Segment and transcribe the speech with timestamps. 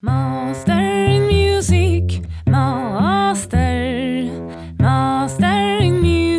[0.00, 4.30] Mastering music, master,
[4.78, 6.38] mastering music.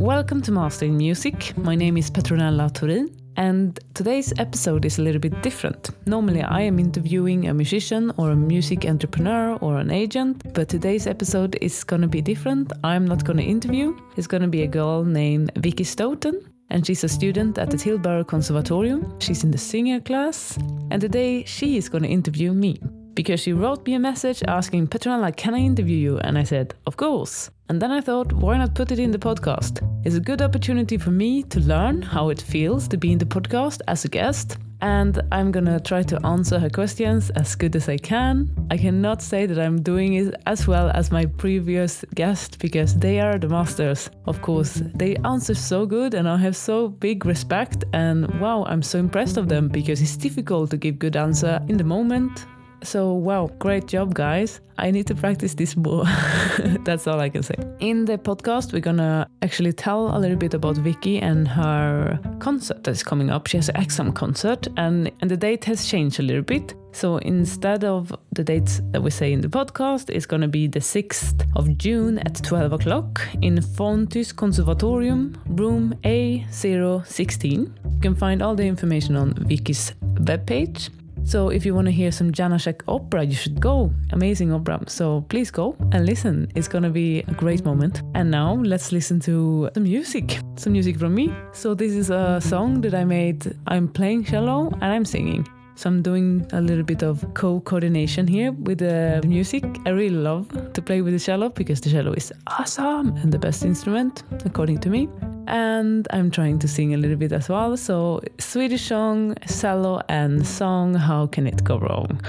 [0.00, 1.52] Welcome to Mastering Music.
[1.58, 5.90] My name is Petronella Torin, and today's episode is a little bit different.
[6.06, 11.06] Normally, I am interviewing a musician or a music entrepreneur or an agent, but today's
[11.06, 12.72] episode is gonna be different.
[12.82, 17.08] I'm not gonna interview, it's gonna be a girl named Vicky Stoughton and she's a
[17.08, 19.18] student at the Tilburg Conservatorium.
[19.20, 20.56] She's in the singer class,
[20.90, 22.80] and today she is going to interview me
[23.14, 26.18] because she wrote me a message asking Petronella, can I interview you?
[26.18, 27.50] And I said, of course.
[27.68, 29.82] And then I thought, why not put it in the podcast?
[30.04, 33.24] It's a good opportunity for me to learn how it feels to be in the
[33.24, 37.88] podcast as a guest and I'm gonna try to answer her questions as good as
[37.88, 38.48] I can.
[38.70, 43.20] I cannot say that I'm doing it as well as my previous guest because they
[43.20, 44.10] are the masters.
[44.26, 48.82] Of course, they answer so good and I have so big respect and wow, I'm
[48.82, 52.46] so impressed of them because it's difficult to give good answer in the moment
[52.82, 54.60] so, wow, great job, guys.
[54.78, 56.04] I need to practice this more.
[56.84, 57.54] That's all I can say.
[57.80, 62.84] In the podcast, we're gonna actually tell a little bit about Vicky and her concert
[62.84, 63.48] that's coming up.
[63.48, 66.74] She has an exam concert, and, and the date has changed a little bit.
[66.92, 70.80] So instead of the dates that we say in the podcast, it's gonna be the
[70.80, 77.52] 6th of June at 12 o'clock in Fontys Conservatorium, room A016.
[77.52, 80.90] You can find all the information on Vicky's webpage.
[81.28, 83.92] So if you want to hear some Janacek opera, you should go.
[84.12, 84.80] Amazing opera.
[84.86, 86.50] So please go and listen.
[86.54, 88.00] It's going to be a great moment.
[88.14, 90.38] And now let's listen to some music.
[90.56, 91.30] Some music from me.
[91.52, 93.54] So this is a song that I made.
[93.66, 95.46] I'm playing cello and I'm singing.
[95.78, 99.64] So I'm doing a little bit of co-coordination here with the music.
[99.86, 103.38] I really love to play with the cello because the cello is awesome and the
[103.38, 105.08] best instrument, according to me.
[105.46, 107.76] And I'm trying to sing a little bit as well.
[107.76, 112.20] So Swedish song, cello and song, how can it go wrong?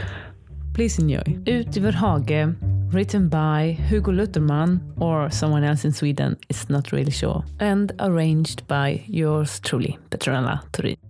[0.73, 1.23] Please enjoy.
[1.47, 2.55] Ut i hage,
[2.94, 7.43] written by Hugo Lutherman or someone else in Sweden, it's not really sure.
[7.60, 11.08] And arranged by yours truly, Petronella Torin.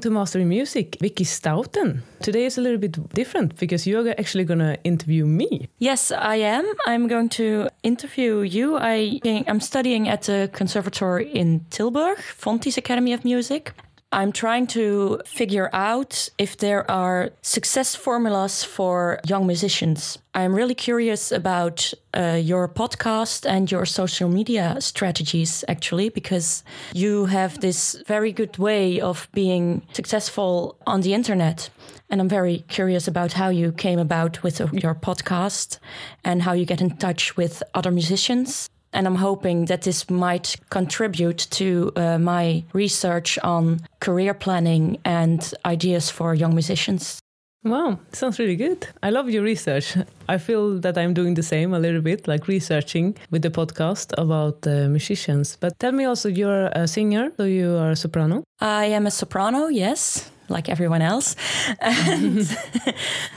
[0.00, 2.02] Welcome to Mastering Music, Vicky Stouten.
[2.22, 5.68] Today is a little bit different because you're actually going to interview me.
[5.78, 6.64] Yes, I am.
[6.86, 8.78] I'm going to interview you.
[8.78, 13.74] I, I'm studying at the conservatory in Tilburg, Fontys Academy of Music.
[14.12, 20.18] I'm trying to figure out if there are success formulas for young musicians.
[20.34, 27.26] I'm really curious about uh, your podcast and your social media strategies, actually, because you
[27.26, 31.70] have this very good way of being successful on the internet.
[32.08, 35.78] And I'm very curious about how you came about with your podcast
[36.24, 38.68] and how you get in touch with other musicians.
[38.92, 45.54] And I'm hoping that this might contribute to uh, my research on career planning and
[45.64, 47.20] ideas for young musicians.
[47.62, 48.88] Wow, sounds really good.
[49.02, 49.94] I love your research.
[50.30, 54.14] I feel that I'm doing the same a little bit, like researching with the podcast
[54.16, 55.58] about uh, musicians.
[55.60, 58.44] But tell me also, you're a singer, so you are a soprano.
[58.60, 61.36] I am a soprano, yes, like everyone else.
[61.82, 62.48] And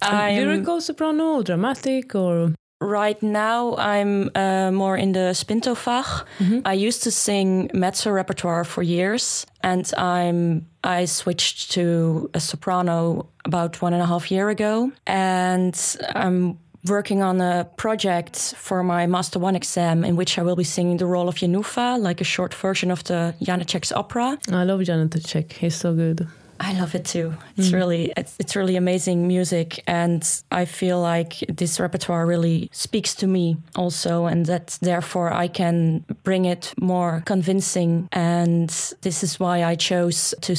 [0.11, 2.53] lyrical soprano, or dramatic, or
[2.83, 6.25] Right now, I'm uh, more in the Spintofach.
[6.39, 6.59] Mm-hmm.
[6.65, 13.27] I used to sing mezzo repertoire for years, and I'm I switched to a soprano
[13.45, 19.07] about one and a half year ago, and I'm working on a project for my
[19.07, 22.25] Master One exam in which I will be singing the role of Jenufa, like a
[22.25, 24.37] short version of the Janacek's opera.
[24.51, 26.27] I love Janacek; he's so good.
[26.63, 27.33] I love it too.
[27.57, 27.73] It's mm.
[27.73, 33.27] really it's, it's really amazing music and I feel like this repertoire really speaks to
[33.27, 38.69] me also and that therefore I can bring it more convincing and
[39.01, 40.53] this is why I chose to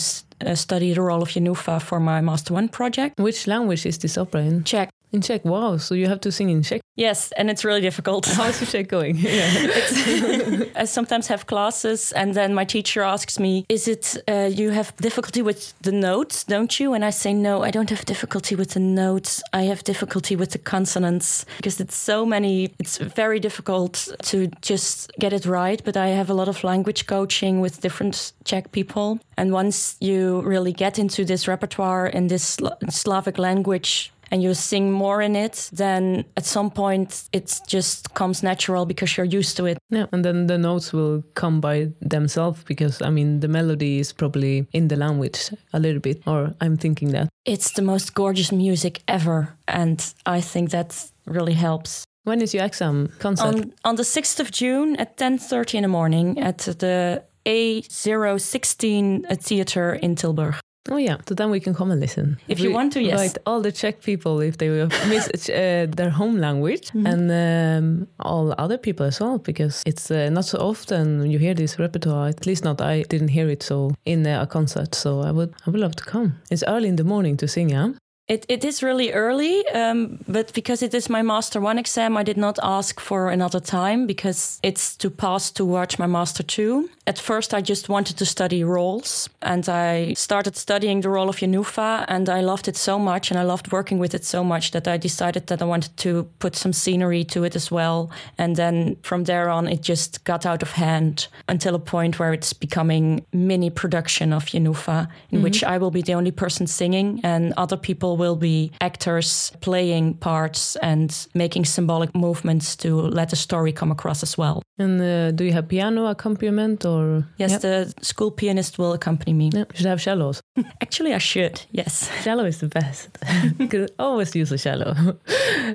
[0.44, 3.18] uh, study the role of Jenufa for my Master 1 project.
[3.18, 4.64] Which language is this opera in?
[4.64, 4.90] Czech.
[5.14, 5.76] In Czech, wow!
[5.76, 6.80] So you have to sing in Czech.
[6.96, 8.26] Yes, and it's really difficult.
[8.26, 9.16] How is your Czech going?
[10.76, 14.92] I sometimes have classes, and then my teacher asks me, "Is it uh, you have
[14.96, 18.70] difficulty with the notes, don't you?" And I say, "No, I don't have difficulty with
[18.70, 19.40] the notes.
[19.52, 22.72] I have difficulty with the consonants because it's so many.
[22.80, 25.80] It's very difficult to just get it right.
[25.84, 30.42] But I have a lot of language coaching with different Czech people, and once you
[30.42, 32.58] really get into this repertoire in this
[32.90, 38.42] Slavic language." And you sing more in it, then at some point it just comes
[38.42, 39.78] natural because you're used to it.
[39.90, 44.12] Yeah, and then the notes will come by themselves because I mean the melody is
[44.12, 47.28] probably in the language a little bit, or I'm thinking that.
[47.44, 52.04] It's the most gorgeous music ever, and I think that really helps.
[52.24, 53.44] When is your exam concert?
[53.44, 59.36] On, on the 6th of June at 10.30 in the morning at the A016 uh,
[59.36, 60.58] Theatre in Tilburg.
[60.90, 62.36] Oh yeah, so then we can come and listen.
[62.46, 63.18] If you we want to, yes.
[63.18, 64.68] Right, all the Czech people, if they
[65.08, 67.12] miss uh, their home language, mm -hmm.
[67.12, 71.54] and um, all other people as well, because it's uh, not so often you hear
[71.54, 72.28] this repertoire.
[72.28, 74.94] At least not I didn't hear it so in uh, a concert.
[74.94, 76.32] So I would I would love to come.
[76.48, 77.90] It's early in the morning to sing, yeah.
[78.26, 82.22] It, it is really early, um, but because it is my Master 1 exam, I
[82.22, 86.88] did not ask for another time because it's to pass towards my Master 2.
[87.06, 91.36] At first, I just wanted to study roles, and I started studying the role of
[91.36, 94.70] Jenufa, and I loved it so much, and I loved working with it so much
[94.70, 98.10] that I decided that I wanted to put some scenery to it as well.
[98.38, 102.32] And then from there on, it just got out of hand until a point where
[102.32, 105.42] it's becoming mini production of Jenufa, in mm-hmm.
[105.44, 110.14] which I will be the only person singing, and other people will be actors playing
[110.14, 114.62] parts and making symbolic movements to let the story come across as well.
[114.78, 116.93] And uh, do you have piano accompaniment or?
[117.36, 117.60] Yes, yep.
[117.60, 119.50] the school pianist will accompany me.
[119.52, 119.60] Yeah.
[119.60, 120.40] You should have cellos.
[120.80, 121.60] Actually, I should.
[121.70, 123.08] Yes, cello is the best.
[123.70, 124.94] Could always use a cello.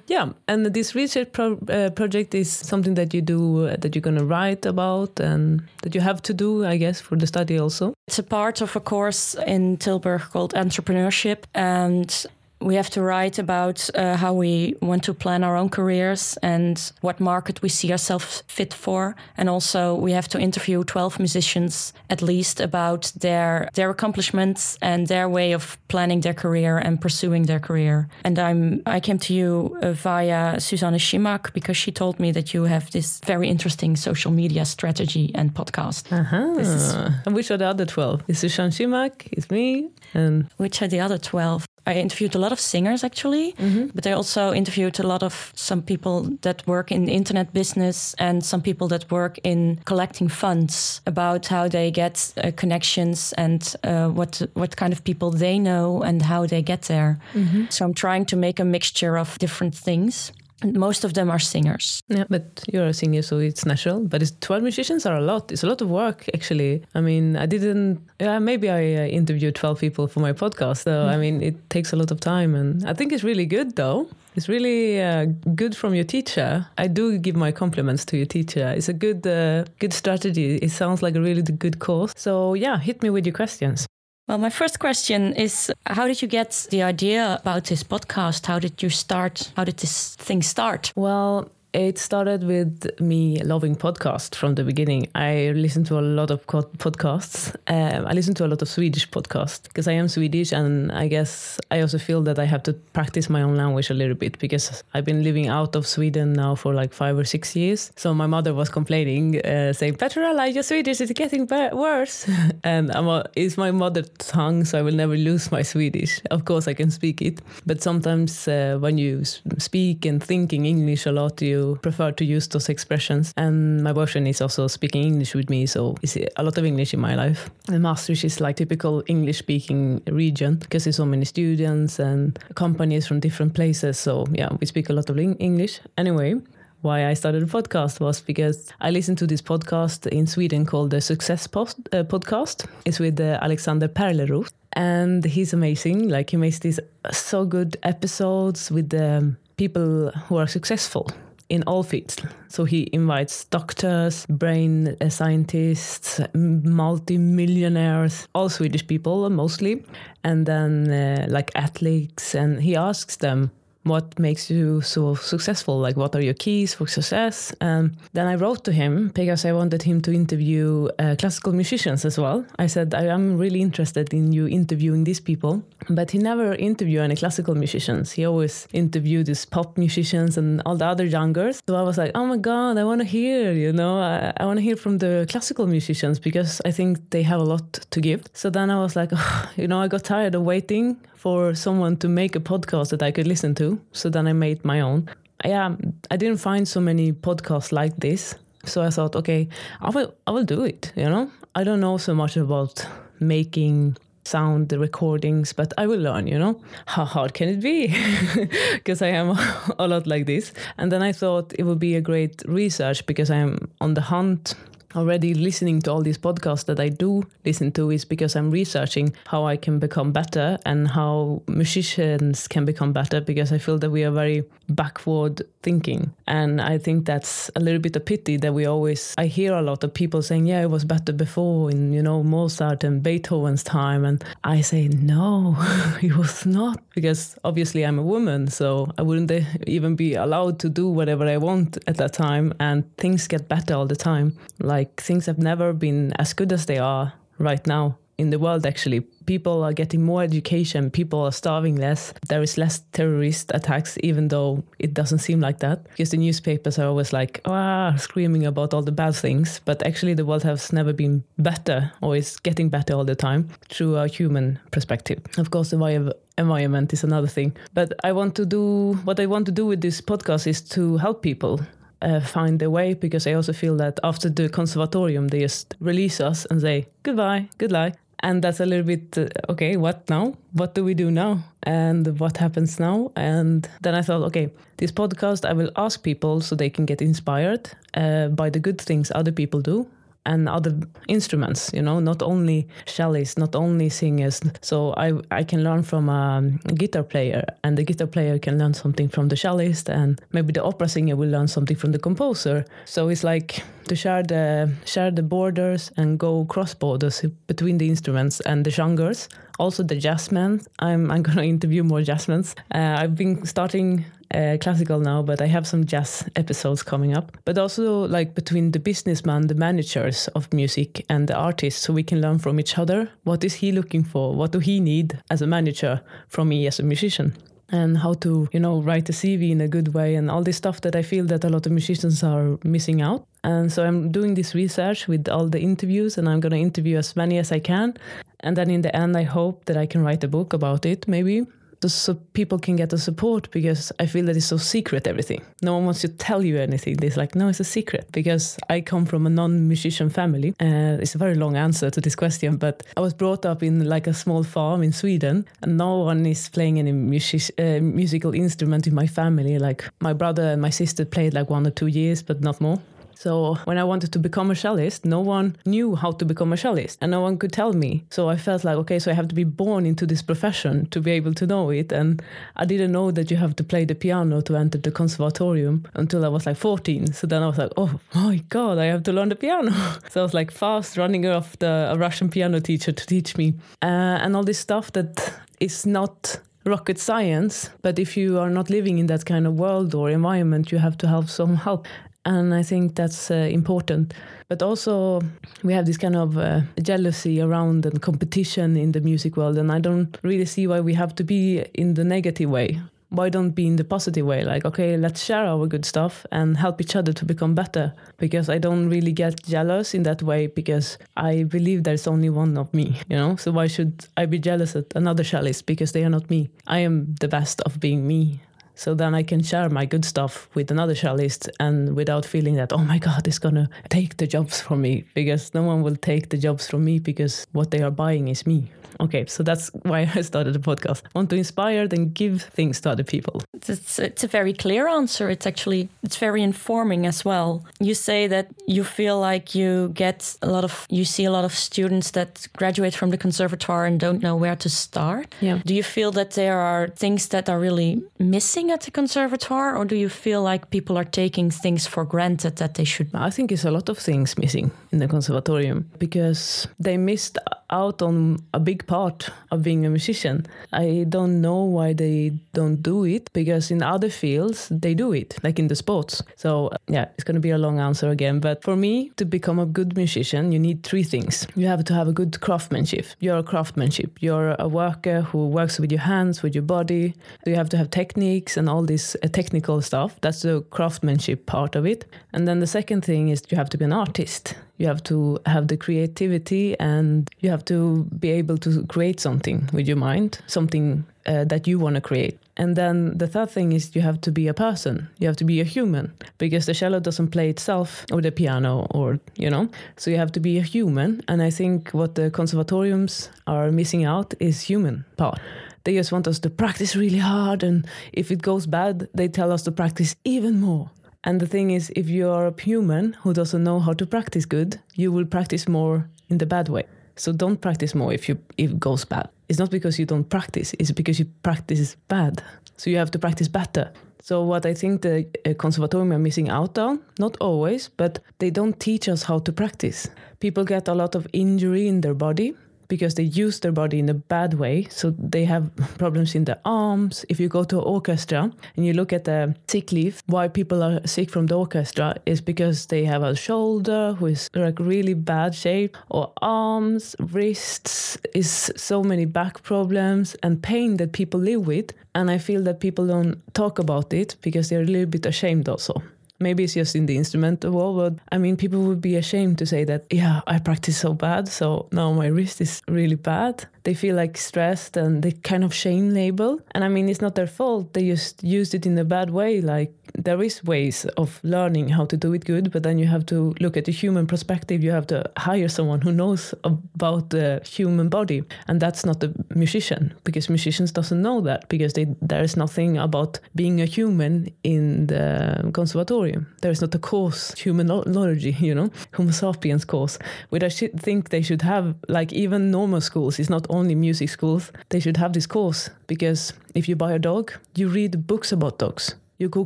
[0.07, 4.01] yeah, and this research pro uh, project is something that you do uh, that you're
[4.01, 7.93] gonna write about and that you have to do, I guess, for the study also.
[8.07, 12.25] It's a part of a course in Tilburg called entrepreneurship, and
[12.61, 16.91] we have to write about uh, how we want to plan our own careers and
[17.01, 19.15] what market we see ourselves fit for.
[19.37, 25.07] And also, we have to interview 12 musicians at least about their their accomplishments and
[25.07, 28.07] their way of planning their career and pursuing their career.
[28.23, 32.53] And I'm I came to you uh, via Susanne Schimak because she told me that
[32.53, 36.11] you have this very interesting social media strategy and podcast.
[36.11, 36.59] Uh-huh.
[36.59, 36.93] Is...
[37.25, 38.23] And which are the other 12?
[38.27, 41.65] Is Susanne Schimak, it's me, and which are the other 12?
[41.89, 43.87] I interviewed a lot of singers actually, mm-hmm.
[43.95, 48.15] but I also interviewed a lot of some people that work in the internet business
[48.19, 53.75] and some people that work in collecting funds about how they get uh, connections and
[53.83, 57.17] uh, what what kind of people they know and how they get there.
[57.33, 57.65] Mm-hmm.
[57.69, 60.31] So I'm trying to make a mixture of different things
[60.63, 62.01] most of them are singers.
[62.07, 64.01] Yeah, but you're a singer, so it's natural.
[64.01, 65.51] But it's 12 musicians are a lot.
[65.51, 66.83] It's a lot of work, actually.
[66.95, 70.83] I mean, I didn't, yeah, maybe I uh, interviewed 12 people for my podcast.
[70.83, 71.07] So.
[71.07, 72.55] I mean, it takes a lot of time.
[72.55, 74.07] And I think it's really good, though.
[74.35, 75.25] It's really uh,
[75.55, 76.67] good from your teacher.
[76.77, 78.73] I do give my compliments to your teacher.
[78.75, 80.57] It's a good, uh, good strategy.
[80.57, 82.13] It sounds like a really good course.
[82.15, 83.85] So yeah, hit me with your questions.
[84.29, 88.45] Well, my first question is How did you get the idea about this podcast?
[88.45, 89.51] How did you start?
[89.55, 90.93] How did this thing start?
[90.95, 95.07] Well, it started with me loving podcasts from the beginning.
[95.13, 97.55] I listened to a lot of podcasts.
[97.67, 101.07] Um, I listened to a lot of Swedish podcasts because I am Swedish, and I
[101.07, 104.39] guess I also feel that I have to practice my own language a little bit
[104.39, 107.91] because I've been living out of Sweden now for like five or six years.
[107.95, 112.27] So my mother was complaining, uh, saying, "Petrella, your Swedish is getting worse,"
[112.63, 116.19] and a, it's my mother tongue, so I will never lose my Swedish.
[116.31, 119.23] Of course, I can speak it, but sometimes uh, when you
[119.59, 123.33] speak and think in English a lot, you prefer to use those expressions.
[123.37, 126.93] And my boyfriend is also speaking English with me, so it's a lot of English
[126.93, 127.49] in my life.
[127.67, 133.07] And Maastricht is like typical English speaking region because there's so many students and companies
[133.07, 133.99] from different places.
[133.99, 135.79] So yeah, we speak a lot of English.
[135.97, 136.35] Anyway,
[136.81, 140.91] why I started a podcast was because I listened to this podcast in Sweden called
[140.91, 142.65] the Success Post, uh, Podcast.
[142.85, 144.49] It's with uh, Alexander Pärleros.
[144.73, 146.09] And he's amazing.
[146.09, 146.79] Like he makes these
[147.11, 151.09] so good episodes with the um, people who are successful
[151.49, 152.17] in all fields.
[152.47, 159.83] So he invites doctors, brain scientists, multi-millionaires, all Swedish people mostly,
[160.23, 163.51] and then uh, like athletes, and he asks them
[163.89, 165.79] what makes you so successful?
[165.79, 167.53] Like, what are your keys for success?
[167.61, 172.05] And then I wrote to him because I wanted him to interview uh, classical musicians
[172.05, 172.45] as well.
[172.57, 175.63] I said, I am really interested in you interviewing these people.
[175.89, 178.11] But he never interviewed any classical musicians.
[178.11, 181.61] He always interviewed these pop musicians and all the other youngers.
[181.67, 184.45] So I was like, oh my God, I want to hear, you know, I, I
[184.45, 188.01] want to hear from the classical musicians because I think they have a lot to
[188.01, 188.23] give.
[188.33, 191.97] So then I was like, oh, you know, I got tired of waiting for someone
[191.97, 193.77] to make a podcast that I could listen to.
[193.91, 195.09] So then I made my own.
[195.43, 195.75] Yeah,
[196.09, 198.35] I didn't find so many podcasts like this.
[198.63, 199.49] So I thought, okay,
[199.81, 201.29] I will I will do it, you know?
[201.55, 202.85] I don't know so much about
[203.19, 206.61] making sound recordings, but I will learn, you know?
[206.85, 207.93] How hard can it be?
[208.73, 209.37] Because I am
[209.79, 210.53] a lot like this.
[210.77, 214.01] And then I thought it would be a great research because I am on the
[214.01, 214.55] hunt
[214.95, 219.13] already listening to all these podcasts that I do listen to is because I'm researching
[219.27, 223.89] how I can become better and how musicians can become better because I feel that
[223.89, 226.13] we are very backward thinking.
[226.27, 229.61] And I think that's a little bit a pity that we always, I hear a
[229.61, 233.63] lot of people saying, yeah, it was better before in, you know, Mozart and Beethoven's
[233.63, 234.05] time.
[234.05, 235.55] And I say, no,
[236.01, 238.47] it was not because obviously I'm a woman.
[238.47, 239.31] So I wouldn't
[239.67, 242.53] even be allowed to do whatever I want at that time.
[242.59, 244.37] And things get better all the time.
[244.59, 248.37] Like like things have never been as good as they are right now in the
[248.37, 248.99] world actually.
[249.25, 250.91] People are getting more education.
[250.91, 252.13] People are starving less.
[252.27, 255.85] There is less terrorist attacks even though it doesn't seem like that.
[255.85, 259.61] Because the newspapers are always like ah screaming about all the bad things.
[259.65, 263.47] But actually the world has never been better or is getting better all the time
[263.69, 265.19] through a human perspective.
[265.37, 267.55] Of course the environment is another thing.
[267.73, 270.97] But i want to do what i want to do with this podcast is to
[270.97, 271.59] help people
[272.01, 272.93] uh, find their way.
[272.93, 277.49] Because I also feel that after the conservatorium they just release us and say goodbye,
[277.57, 277.93] good luck.
[278.21, 280.33] And that's a little bit uh, okay, what now?
[280.51, 281.39] What do we do now?
[281.63, 283.11] And what happens now?
[283.15, 287.01] And then I thought, okay, this podcast I will ask people so they can get
[287.01, 289.87] inspired uh, by the good things other people do
[290.25, 290.73] and other
[291.07, 296.09] instruments you know not only cellists not only singers so i i can learn from
[296.09, 296.41] a
[296.75, 300.63] guitar player and the guitar player can learn something from the cellist and maybe the
[300.63, 305.11] opera singer will learn something from the composer so it's like to share the share
[305.11, 310.65] the borders and go cross borders between the instruments and the genres also the jazzmen.
[310.79, 312.55] I'm I'm gonna interview more jazzmen.
[312.73, 317.37] Uh, I've been starting uh, classical now, but I have some jazz episodes coming up.
[317.45, 322.03] But also like between the businessman, the managers of music, and the artists, so we
[322.03, 323.09] can learn from each other.
[323.23, 324.35] What is he looking for?
[324.35, 327.35] What do he need as a manager from me as a musician?
[327.71, 330.57] And how to, you know, write a CV in a good way, and all this
[330.57, 333.27] stuff that I feel that a lot of musicians are missing out.
[333.43, 336.97] And so I'm doing this research with all the interviews, and I'm going to interview
[336.97, 337.93] as many as I can.
[338.39, 341.07] And then in the end, I hope that I can write a book about it,
[341.07, 341.45] maybe
[341.87, 345.41] so people can get the support because I feel that it's so secret everything.
[345.61, 346.97] No one wants to tell you anything.
[347.01, 350.49] It's like, no, it's a secret because I come from a non-musician family.
[350.59, 353.87] Uh, it's a very long answer to this question, but I was brought up in
[353.87, 358.33] like a small farm in Sweden and no one is playing any music, uh, musical
[358.33, 359.57] instrument in my family.
[359.57, 362.79] Like my brother and my sister played like one or two years, but not more.
[363.19, 366.55] So when I wanted to become a cellist, no one knew how to become a
[366.55, 368.05] cellist and no one could tell me.
[368.09, 371.01] So I felt like, okay, so I have to be born into this profession to
[371.01, 371.91] be able to know it.
[371.91, 372.21] And
[372.55, 376.23] I didn't know that you have to play the piano to enter the conservatorium until
[376.23, 377.11] I was like 14.
[377.11, 379.71] So then I was like, oh my God, I have to learn the piano.
[380.09, 383.53] so I was like fast running off the a Russian piano teacher to teach me.
[383.81, 388.69] Uh, and all this stuff that is not rocket science but if you are not
[388.69, 391.87] living in that kind of world or environment you have to have some help
[392.25, 394.13] and I think that's uh, important.
[394.47, 395.21] But also,
[395.63, 399.71] we have this kind of uh, jealousy around and competition in the music world, and
[399.71, 402.79] I don't really see why we have to be in the negative way.
[403.11, 404.43] Why don't be in the positive way?
[404.43, 407.91] Like, okay, let's share our good stuff and help each other to become better.
[408.17, 412.55] Because I don't really get jealous in that way because I believe there's only one
[412.55, 413.35] of me, you know?
[413.35, 416.51] So why should I be jealous at another cellist because they are not me?
[416.67, 418.41] I am the best of being me
[418.79, 422.71] so then I can share my good stuff with another cellist and without feeling that,
[422.71, 425.97] oh my God, it's going to take the jobs from me because no one will
[425.97, 428.71] take the jobs from me because what they are buying is me.
[428.99, 431.01] Okay, so that's why I started the podcast.
[431.05, 433.41] I want to inspire and give things to other people.
[433.53, 435.29] It's, it's a very clear answer.
[435.29, 437.65] It's actually it's very informing as well.
[437.79, 441.45] You say that you feel like you get a lot of you see a lot
[441.45, 445.35] of students that graduate from the conservatoire and don't know where to start.
[445.41, 445.59] Yeah.
[445.65, 449.85] Do you feel that there are things that are really missing at the conservatoire or
[449.85, 453.09] do you feel like people are taking things for granted that they should?
[453.13, 457.37] I think it's a lot of things missing in the conservatorium because they missed
[457.69, 460.45] out on a big part of being a musician.
[460.73, 465.37] I don't know why they don't do it because in other fields they do it,
[465.43, 466.23] like in the sports.
[466.35, 468.39] So, yeah, it's going to be a long answer again.
[468.39, 471.47] But for me, to become a good musician, you need three things.
[471.55, 473.05] You have to have a good craftsmanship.
[473.19, 474.17] You're a craftsmanship.
[474.21, 477.13] You're a worker who works with your hands, with your body.
[477.45, 480.19] You have to have techniques and all this uh, technical stuff.
[480.21, 482.05] That's the craftsmanship part of it.
[482.33, 485.37] And then the second thing is you have to be an artist you have to
[485.45, 490.39] have the creativity and you have to be able to create something with your mind,
[490.47, 492.39] something uh, that you want to create.
[492.55, 495.09] And then the third thing is you have to be a person.
[495.19, 498.87] You have to be a human because the cello doesn't play itself or the piano
[498.91, 499.69] or, you know.
[499.97, 501.21] So you have to be a human.
[501.27, 505.39] And I think what the conservatoriums are missing out is human part.
[505.83, 507.63] They just want us to practice really hard.
[507.63, 510.89] And if it goes bad, they tell us to practice even more.
[511.23, 514.45] And the thing is, if you are a human who doesn't know how to practice
[514.45, 516.85] good, you will practice more in the bad way.
[517.15, 519.29] So don't practice more if you if it goes bad.
[519.49, 522.41] It's not because you don't practice; it's because you practice is bad.
[522.77, 523.91] So you have to practice better.
[524.21, 528.51] So what I think the uh, conservatorium are missing out on, not always, but they
[528.51, 530.09] don't teach us how to practice.
[530.39, 532.53] People get a lot of injury in their body
[532.89, 534.87] because they use their body in a bad way.
[534.89, 537.25] So they have problems in the arms.
[537.29, 540.83] If you go to an orchestra and you look at the sick leave, why people
[540.83, 545.13] are sick from the orchestra is because they have a shoulder who is like really
[545.13, 551.65] bad shape, or arms, wrists, is so many back problems and pain that people live
[551.65, 551.93] with.
[552.15, 555.69] And I feel that people don't talk about it because they're a little bit ashamed
[555.69, 556.01] also
[556.39, 559.65] maybe it's just in the instrument world, but I mean, people would be ashamed to
[559.65, 563.65] say that, yeah, I practice so bad, so now my wrist is really bad.
[563.83, 566.59] They feel like stressed and they kind of shame label.
[566.71, 567.93] And I mean, it's not their fault.
[567.93, 569.61] They just used it in a bad way.
[569.61, 573.25] Like, there is ways of learning how to do it good, but then you have
[573.27, 574.83] to look at the human perspective.
[574.83, 579.33] You have to hire someone who knows about the human body, and that's not the
[579.55, 584.49] musician because musicians doesn't know that because they, there is nothing about being a human
[584.63, 586.47] in the conservatorium.
[586.61, 590.17] There is not a course humanology, you know, Homo sapiens course,
[590.49, 591.95] which I think they should have.
[592.07, 594.71] Like even normal schools, it's not only music schools.
[594.89, 598.77] They should have this course because if you buy a dog, you read books about
[598.77, 599.65] dogs you go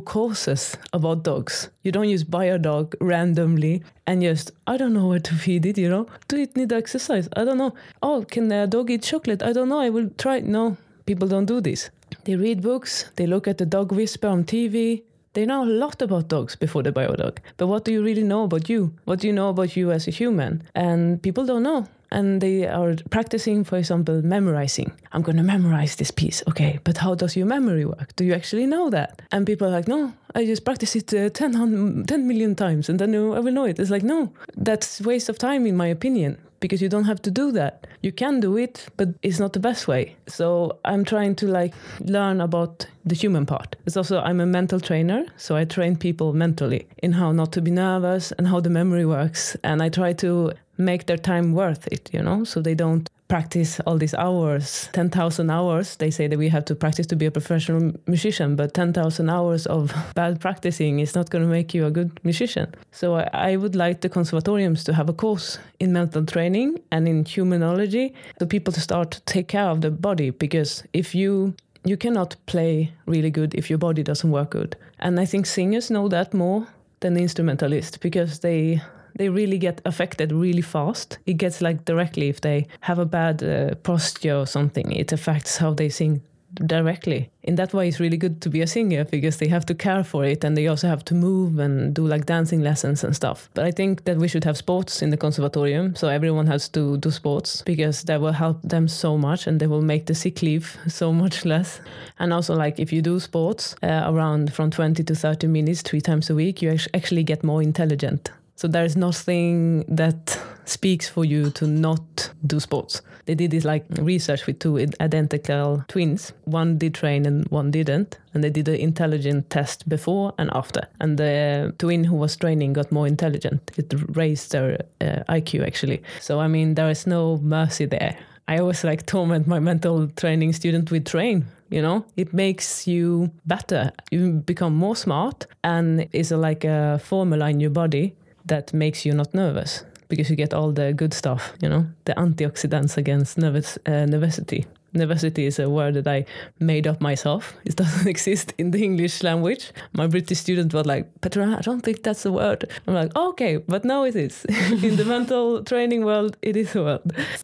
[0.00, 1.68] courses about dogs.
[1.82, 5.66] You don't just buy a dog randomly and just, I don't know where to feed
[5.66, 6.06] it, you know?
[6.28, 7.28] Do it need exercise?
[7.36, 7.74] I don't know.
[8.00, 9.42] Oh, can a dog eat chocolate?
[9.42, 9.80] I don't know.
[9.80, 10.40] I will try.
[10.40, 11.90] No, people don't do this.
[12.22, 15.02] They read books, they look at the dog whisper on TV.
[15.32, 17.40] They know a lot about dogs before they buy a dog.
[17.56, 18.94] But what do you really know about you?
[19.04, 20.62] What do you know about you as a human?
[20.76, 24.92] And people don't know and they are practicing, for example, memorizing.
[25.12, 26.42] I'm going to memorize this piece.
[26.48, 28.14] Okay, but how does your memory work?
[28.16, 29.20] Do you actually know that?
[29.32, 32.98] And people are like, no, I just practice it uh, 10, 10 million times and
[32.98, 33.78] then I will know it.
[33.78, 37.30] It's like, no, that's waste of time, in my opinion because you don't have to
[37.30, 37.86] do that.
[38.00, 40.16] You can do it, but it's not the best way.
[40.26, 43.76] So I'm trying to like learn about the human part.
[43.84, 47.60] It's also I'm a mental trainer, so I train people mentally in how not to
[47.60, 51.86] be nervous and how the memory works, and I try to make their time worth
[51.92, 55.96] it, you know, so they don't practice all these hours 10,000 hours.
[55.96, 59.66] They say that we have to practice to be a professional musician but 10,000 hours
[59.66, 62.74] of bad practicing is not going to make you a good musician.
[62.92, 67.08] So I, I, would like the conservatoriums to have a course in mental training and
[67.08, 71.54] in humanology so people to start to take care of the body because if you
[71.86, 74.76] you cannot play really good if your body doesn't work good.
[74.98, 76.66] And i think singers know that more
[77.00, 78.80] than instrumentalists because they
[79.16, 81.18] they really get affected really fast.
[81.26, 85.56] It gets like directly if they have a bad uh, posture or something, it affects
[85.56, 86.22] how they sing
[86.66, 87.30] directly.
[87.42, 90.04] In that way, it's really good to be a singer because they have to care
[90.04, 93.48] for it and they also have to move and do like dancing lessons and stuff.
[93.54, 96.96] But I think that we should have sports in the conservatorium, so everyone has to
[96.98, 100.42] do sports because that will help them so much and they will make the sick
[100.42, 101.80] leave so much less.
[102.18, 106.00] And also, like if you do sports uh, around from 20 to 30 minutes three
[106.00, 111.24] times a week, you actually get more intelligent so there is nothing that speaks for
[111.24, 113.02] you to not do sports.
[113.26, 116.32] They did this like research with two identical twins.
[116.44, 118.18] One did train and one didn't.
[118.32, 120.82] And they did an intelligent test before and after.
[121.00, 123.72] And the twin who was training got more intelligent.
[123.76, 126.02] It raised their uh, IQ actually.
[126.20, 128.16] So I mean, there is no mercy there.
[128.46, 133.30] I always like torment my mental training student with train you know it makes you
[133.46, 139.04] better you become more smart and it's like a formula in your body that makes
[139.04, 143.38] you not nervous because you get all the good stuff, you know, the antioxidants against
[143.38, 144.66] nervous uh.
[144.94, 146.24] Nervosity is a word that I
[146.60, 147.54] made up myself.
[147.64, 149.72] It doesn't exist in the English language.
[149.92, 152.70] My British student was like, Petra, I don't think that's a word.
[152.86, 154.44] I'm like, oh, okay, but now it is.
[154.82, 157.00] in the mental training world, it is a word.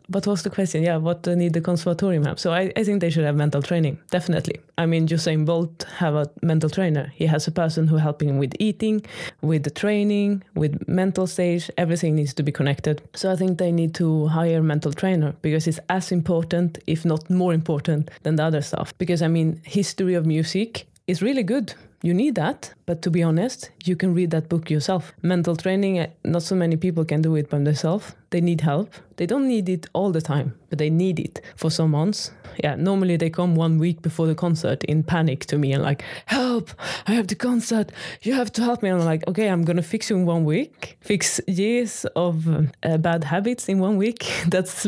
[0.09, 0.83] But what's the question?
[0.83, 2.39] Yeah, what do need the conservatorium have?
[2.39, 4.61] So I, I think they should have mental training, definitely.
[4.79, 7.13] I mean, Usain Bolt have a mental trainer.
[7.15, 9.05] He has a person who helping him with eating,
[9.43, 11.71] with the training, with mental stage.
[11.77, 13.03] Everything needs to be connected.
[13.15, 17.05] So I think they need to hire a mental trainer because it's as important, if
[17.05, 18.93] not more important than the other stuff.
[18.99, 21.75] Because I mean, history of music is really good.
[22.03, 25.13] You need that, but to be honest, you can read that book yourself.
[25.23, 28.15] Mental training, eh, not so many people can do it by themselves.
[28.31, 28.95] They need help.
[29.17, 32.31] They don't need it all the time, but they need it for some months.
[32.63, 36.03] Yeah, normally they come one week before the concert in panic to me and like,
[36.27, 36.71] help,
[37.07, 37.91] I have the concert,
[38.23, 38.89] you have to help me.
[38.89, 42.49] And I'm like, okay, I'm gonna fix you in one week, fix years of
[42.83, 44.31] uh, bad habits in one week.
[44.49, 44.87] That's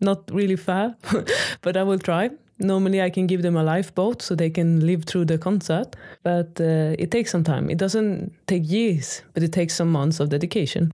[0.00, 0.96] not really fair,
[1.62, 2.30] but I will try.
[2.60, 6.60] Normally, I can give them a lifeboat so they can live through the concert, but
[6.60, 7.70] uh, it takes some time.
[7.70, 10.90] It doesn't take years, but it takes some months of dedication.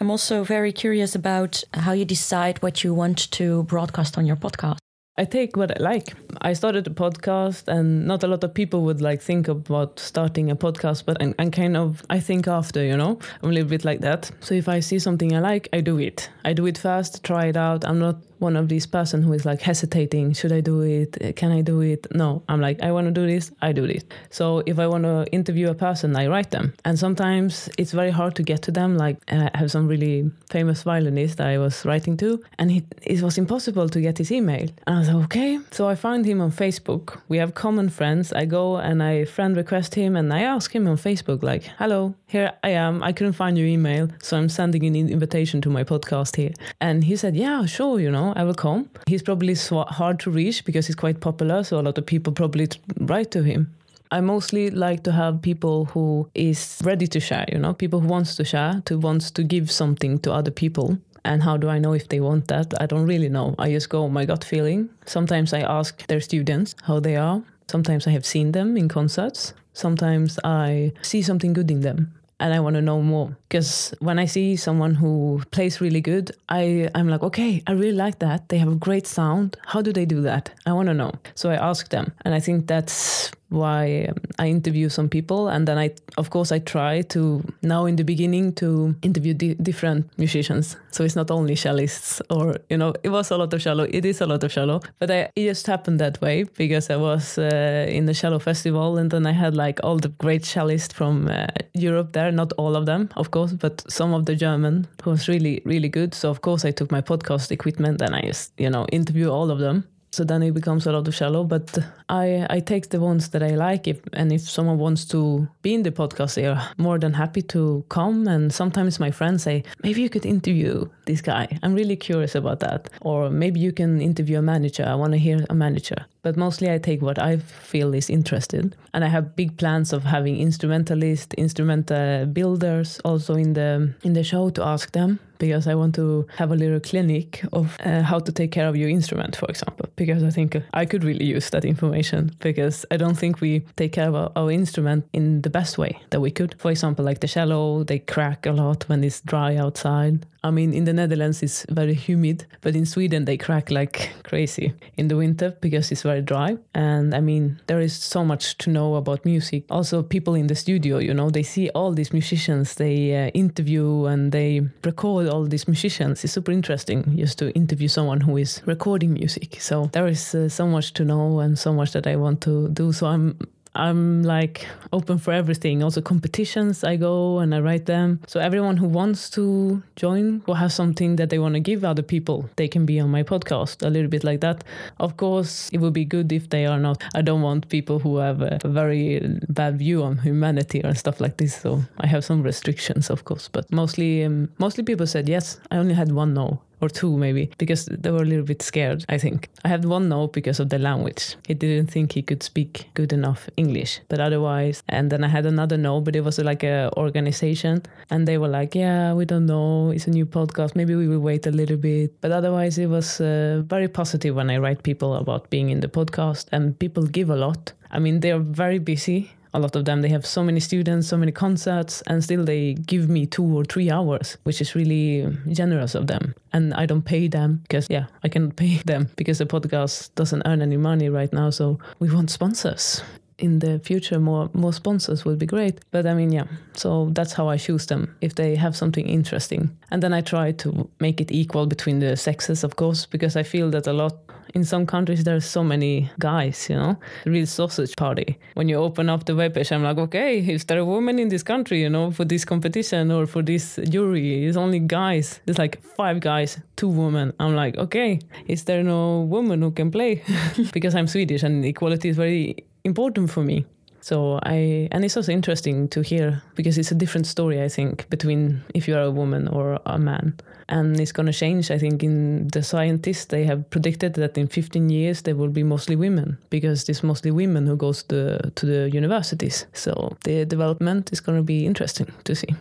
[0.00, 4.36] I'm also very curious about how you decide what you want to broadcast on your
[4.36, 4.76] podcast.
[5.18, 6.12] I take what I like.
[6.42, 10.50] I started a podcast, and not a lot of people would like think about starting
[10.50, 13.70] a podcast, but I'm, I'm, kind of I think after, you know, I'm a little
[13.70, 14.30] bit like that.
[14.40, 16.28] So if I see something I like, I do it.
[16.44, 17.86] I do it fast, try it out.
[17.86, 21.36] I'm not one of these person who is like hesitating should i do it?
[21.36, 22.06] Can i do it?
[22.14, 24.04] No i'm like i want to do this i do this.
[24.30, 26.72] So if i want to interview a person i write them.
[26.84, 28.96] And sometimes it's very hard to get to them.
[28.96, 33.38] Like i have some really famous violinist i was writing to and he, it was
[33.38, 34.68] impossible to get his email.
[34.86, 35.58] And i was like okay.
[35.70, 37.20] So i find him on facebook.
[37.28, 38.32] We have common friends.
[38.32, 42.14] I go and i friend request him and i ask him on facebook like hello
[42.26, 43.02] here i am.
[43.02, 46.52] I couldn't find your email so i'm sending an invitation to my podcast here.
[46.80, 48.88] And he said yeah sure you know I will come.
[49.06, 52.68] He's probably hard to reach because he's quite popular, so a lot of people probably
[53.00, 53.72] write to him.
[54.10, 58.08] I mostly like to have people who is ready to share, you know, people who
[58.08, 60.98] wants to share, to wants to give something to other people.
[61.24, 62.72] And how do I know if they want that?
[62.80, 63.56] I don't really know.
[63.58, 64.90] I just go oh my gut feeling.
[65.06, 67.42] Sometimes I ask their students how they are.
[67.68, 69.52] Sometimes I have seen them in concerts.
[69.72, 73.36] Sometimes I see something good in them and I want to know more.
[73.48, 77.92] Because when I see someone who plays really good, I, I'm like, okay, I really
[77.92, 78.48] like that.
[78.48, 79.56] They have a great sound.
[79.64, 80.50] How do they do that?
[80.66, 81.12] I want to know.
[81.34, 82.12] So I ask them.
[82.24, 86.58] And I think that's why I interview some people, and then I, of course, I
[86.58, 90.76] try to now in the beginning to interview di- different musicians.
[90.90, 93.84] So it's not only cellists, or you know, it was a lot of cello.
[93.84, 96.96] It is a lot of cello, but I, it just happened that way because I
[96.96, 100.92] was uh, in the cello festival, and then I had like all the great cellists
[100.92, 102.32] from uh, Europe there.
[102.32, 105.88] Not all of them, of course, but some of the German who was really really
[105.88, 106.14] good.
[106.14, 109.50] So of course I took my podcast equipment and I just you know interview all
[109.50, 109.84] of them
[110.16, 111.66] so then it becomes a lot of shallow but
[112.08, 115.74] i i take the ones that i like if, and if someone wants to be
[115.74, 118.26] in the podcast they are more than happy to come.
[118.28, 121.58] And sometimes my friends say maybe you could interview this guy.
[121.62, 122.88] I'm really curious about that.
[123.00, 124.84] Or maybe you can interview a manager.
[124.86, 128.74] I want to hear a manager but mostly I take what I feel is interested.
[128.92, 134.24] And I have big plans of having instrumentalists, instrumental builders also in the in the
[134.24, 138.18] show to ask them because I want to have a little clinic of uh, how
[138.18, 139.88] to take care of your instrument, for example.
[139.96, 143.92] Because I think I could really use that information because I don't think we take
[143.92, 146.54] care of our, our instrument in the best way that we could.
[146.58, 150.26] For example, like the cello, they crack a lot when it's dry outside.
[150.42, 154.72] I mean, in the Netherlands, it's very humid, but in Sweden, they crack like crazy
[154.96, 156.56] in the winter because it's very dry.
[156.74, 159.64] And I mean, there is so much to know about music.
[159.70, 164.06] Also, people in the studio, you know, they see all these musicians, they uh, interview
[164.06, 166.24] and they record all these musicians.
[166.24, 169.60] It's super interesting just to interview someone who is recording music.
[169.60, 172.68] So there is uh, so much to know and so much that I want to
[172.68, 172.92] do.
[172.92, 173.38] So I'm
[173.76, 175.82] I'm like open for everything.
[175.82, 178.20] Also competitions, I go and I write them.
[178.26, 182.02] So everyone who wants to join or have something that they want to give other
[182.02, 183.86] people, they can be on my podcast.
[183.86, 184.64] A little bit like that.
[184.98, 187.02] Of course, it would be good if they are not.
[187.14, 191.20] I don't want people who have a, a very bad view on humanity or stuff
[191.20, 191.60] like this.
[191.60, 193.48] So I have some restrictions, of course.
[193.48, 195.60] But mostly, um, mostly people said yes.
[195.70, 199.04] I only had one no or two maybe because they were a little bit scared
[199.08, 199.48] i think.
[199.64, 201.36] I had one no because of the language.
[201.46, 205.46] He didn't think he could speak good enough english but otherwise and then i had
[205.46, 209.46] another no but it was like a organization and they were like yeah we don't
[209.46, 212.12] know it's a new podcast maybe we will wait a little bit.
[212.20, 215.88] But otherwise it was uh, very positive when i write people about being in the
[215.88, 217.72] podcast and people give a lot.
[217.90, 221.16] I mean they're very busy a lot of them they have so many students so
[221.16, 225.94] many concerts and still they give me two or three hours which is really generous
[225.94, 226.34] of them.
[226.52, 230.42] And i don't pay them because yeah i can pay them because the podcast doesn't
[230.46, 233.02] earn any money right now so we want sponsors.
[233.38, 235.80] In the future more more sponsors would be great.
[235.90, 239.70] But i mean yeah so that's how i choose them if they have something interesting.
[239.90, 243.42] And then i try to make it equal between the sexes of course because i
[243.42, 244.14] feel that a lot
[244.54, 246.96] in some countries there's so many guys you know?
[247.24, 248.38] Real sausage party.
[248.54, 251.42] When you open up the webpage i'm like okay is there a woman in this
[251.42, 255.40] country you know for this competition or for this jury it's only guys.
[255.44, 257.32] There's like five guys two women.
[257.40, 260.22] I'm like okay is there no woman who can play?
[260.72, 263.64] Because i'm swedish and equality is very important for me
[264.06, 268.08] so I and it's also interesting to hear because it's a different story I think
[268.08, 270.34] between if you are a woman or a man.
[270.68, 274.46] And it's going to change I think in the scientists they have predicted that in
[274.46, 278.52] 15 years there will be mostly women because it's mostly women who goes to the,
[278.54, 279.66] to the universities.
[279.72, 282.54] So the development is going to be interesting to see.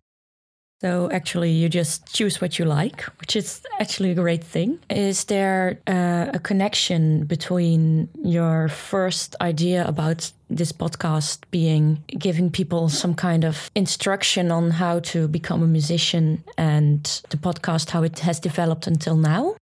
[0.82, 4.80] So actually, you just choose what you like, which is actually a great thing.
[4.90, 12.90] Is there uh, a connection between your first idea about this podcast being giving people
[12.90, 18.20] some kind of instruction on how to become a musician and the podcast how it
[18.20, 19.56] has developed until now?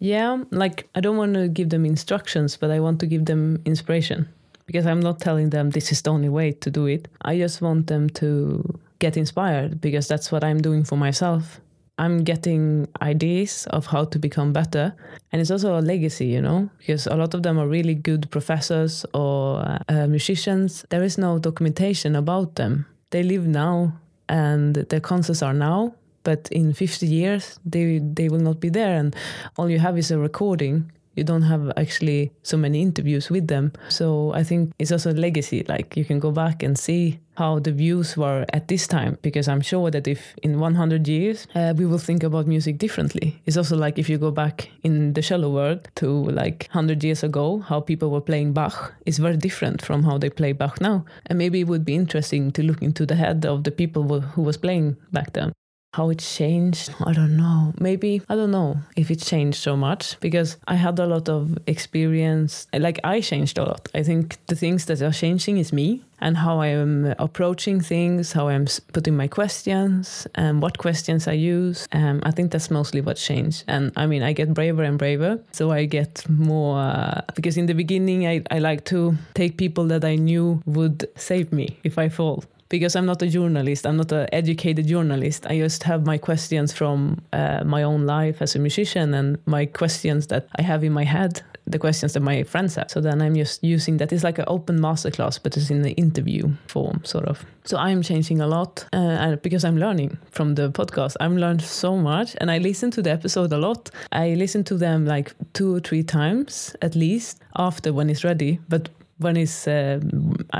[0.00, 3.62] Yeah, like I don't want to give them instructions, but I want to give them
[3.64, 4.28] inspiration
[4.66, 7.08] because I'm not telling them this is the only way to do it.
[7.22, 11.60] I just want them to get inspired because that's what I'm doing for myself.
[11.98, 14.94] I'm getting ideas of how to become better.
[15.30, 18.30] And it's also a legacy, you know, because a lot of them are really good
[18.30, 20.84] professors or uh, musicians.
[20.88, 22.86] There is no documentation about them.
[23.10, 23.92] They live now
[24.28, 28.96] and their concerts are now, but in 50 years, they, they will not be there.
[28.96, 29.14] And
[29.56, 33.72] all you have is a recording you don't have actually so many interviews with them.
[33.88, 35.64] So I think it's also a legacy.
[35.68, 39.48] Like you can go back and see how the views were at this time, because
[39.48, 43.40] I'm sure that if in 100 years uh, we will think about music differently.
[43.46, 47.22] It's also like if you go back in the cello world to like 100 years
[47.22, 51.04] ago, how people were playing Bach is very different from how they play Bach now.
[51.26, 54.42] And maybe it would be interesting to look into the head of the people who
[54.42, 55.52] was playing back then.
[55.92, 57.72] How it changed i don't know.
[57.78, 61.58] Maybe i don't know if it changed so much because i had a lot of
[61.66, 62.66] experience.
[62.72, 63.88] Like i changed a lot.
[63.94, 68.32] I think the things that are changing is me and how i am approaching things
[68.32, 71.86] how i'm putting my questions and what questions i use.
[71.92, 73.64] Um, i think that's mostly what changed.
[73.68, 77.66] And i mean i get braver and braver so i get more uh, because in
[77.66, 81.98] the beginning I, I like to take people that i knew would save me if
[81.98, 83.86] i fall because I'm not a journalist.
[83.86, 85.46] I'm not an educated journalist.
[85.46, 89.66] I just have my questions from uh, my own life as a musician and my
[89.66, 92.90] questions that I have in my head, the questions that my friends have.
[92.90, 94.10] So then I'm just using that.
[94.10, 97.44] It's like an open masterclass, but it's in the interview form, sort of.
[97.64, 101.16] So I'm changing a lot uh, because I'm learning from the podcast.
[101.20, 103.90] I'm learned so much and I listen to the episode a lot.
[104.12, 108.60] I listen to them like two or three times at least after when it's ready.
[108.70, 110.00] But when it's uh,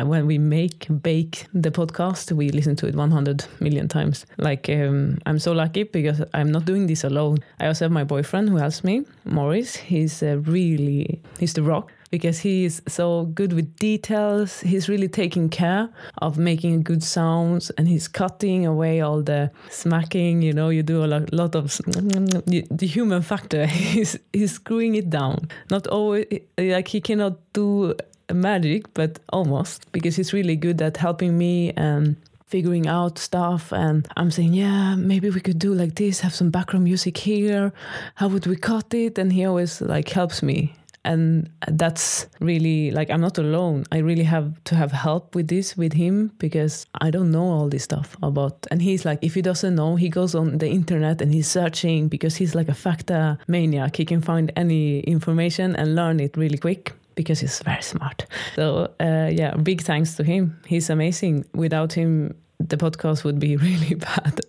[0.05, 5.19] when we make bake the podcast we listen to it 100 million times like um,
[5.27, 8.57] i'm so lucky because i'm not doing this alone i also have my boyfriend who
[8.57, 13.75] helps me morris he's uh, really he's the rock because he is so good with
[13.77, 14.61] details.
[14.61, 15.89] He's really taking care
[16.19, 20.43] of making good sounds and he's cutting away all the smacking.
[20.43, 23.67] You know, you do a lot, lot of the human factor.
[23.93, 25.49] He's he's screwing it down.
[25.71, 26.27] Not always
[26.59, 27.95] like he cannot do
[28.33, 32.17] magic, but almost because he's really good at helping me and
[32.53, 36.51] figuring out stuff and I'm saying, yeah, maybe we could do like this, have some
[36.51, 37.73] background music here.
[38.17, 39.17] How would we cut it?
[39.19, 40.75] And he always like helps me.
[41.05, 43.85] And that's really like I'm not alone.
[43.91, 47.69] I really have to have help with this with him because I don't know all
[47.71, 48.67] this stuff about.
[48.71, 52.09] And he's like, if he doesn't know, he goes on the internet and he's searching
[52.09, 53.97] because he's like a facta maniac.
[53.97, 58.27] He can find any information and learn it really quick because he's very smart.
[58.57, 60.59] So uh, yeah, big thanks to him.
[60.67, 61.45] He's amazing.
[61.55, 64.41] Without him, the podcast would be really bad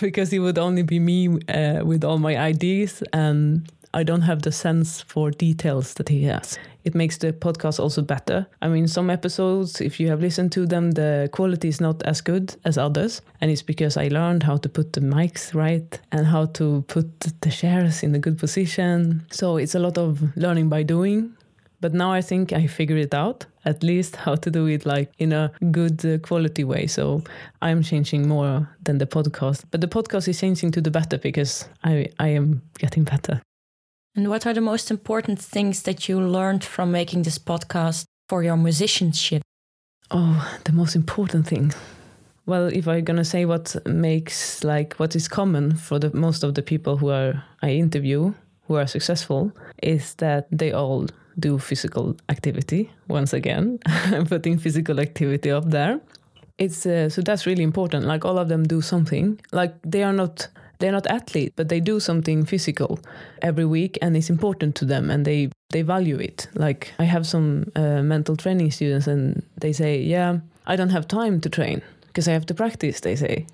[0.00, 4.42] because it would only be me uh, with all my ideas and I don't have
[4.42, 6.58] the sense for details that he has.
[6.84, 8.46] It makes the podcast also better.
[8.62, 12.20] I mean, some episodes, if you have listened to them, the quality is not as
[12.20, 13.22] good as others.
[13.40, 17.20] And it's because I learned how to put the mics right and how to put
[17.40, 19.24] the chairs in a good position.
[19.30, 21.34] So it's a lot of learning by doing.
[21.80, 25.12] But now I think I figured it out, at least how to do it like
[25.18, 26.86] in a good uh, quality way.
[26.86, 27.22] So
[27.62, 29.64] I'm changing more than the podcast.
[29.70, 33.40] But the podcast is changing to the better because I, I am getting better.
[34.16, 38.42] And what are the most important things that you learned from making this podcast for
[38.42, 39.42] your musicianship?
[40.10, 41.72] Oh, the most important thing.
[42.46, 46.54] Well, if I'm gonna say what makes like what is common for the most of
[46.54, 48.32] the people who are I interview
[48.66, 51.08] who are successful is that they all
[51.38, 56.00] do physical activity once again i'm putting physical activity up there.
[56.58, 58.04] It's uh, so that's really important.
[58.04, 59.40] Like all of them do something.
[59.52, 60.48] Like they are not
[60.80, 63.00] they're not athletes but they do something physical
[63.42, 66.48] every week and it's important to them and they they value it.
[66.54, 71.06] Like i have some uh, mental training students and they say yeah i don't have
[71.06, 73.46] time to train because i have to practice they say.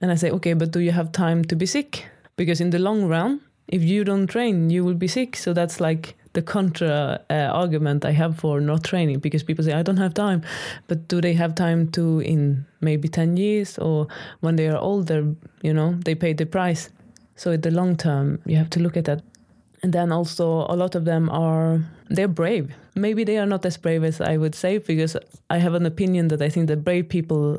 [0.00, 2.06] And i say okay but do you have time to be sick?
[2.36, 5.36] Because in the long run if you don't train you will be sick.
[5.36, 9.72] So that's like the contra uh, argument I have for not training because people say
[9.72, 10.42] I don't have time,
[10.88, 14.06] but do they have time to in maybe ten years or
[14.40, 15.34] when they are older?
[15.62, 16.90] You know, they pay the price.
[17.36, 19.22] So in the long term, you have to look at that.
[19.82, 22.74] And then also a lot of them are they're brave.
[22.94, 25.16] Maybe they are not as brave as I would say because
[25.50, 27.58] I have an opinion that I think that brave people,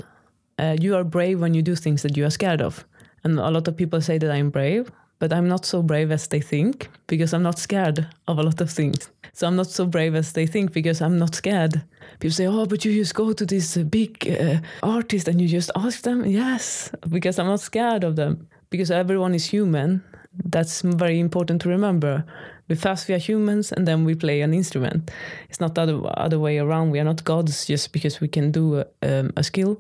[0.58, 2.86] uh, you are brave when you do things that you are scared of.
[3.24, 4.92] And a lot of people say that I'm brave
[5.24, 8.60] but I'm not so brave as they think because I'm not scared of a lot
[8.60, 9.10] of things.
[9.32, 11.82] So I'm not so brave as they think because I'm not scared.
[12.20, 15.48] People say, "Oh, but you just go to this uh, big uh, artist and you
[15.48, 18.48] just ask them." Yes, because I'm not scared of them.
[18.70, 20.04] Because everyone is human.
[20.44, 22.26] That's very important to remember.
[22.68, 25.10] We first we are humans and then we play an instrument.
[25.50, 26.92] It's not the other, other way around.
[26.92, 29.80] We are not gods just because we can do a, um, a skill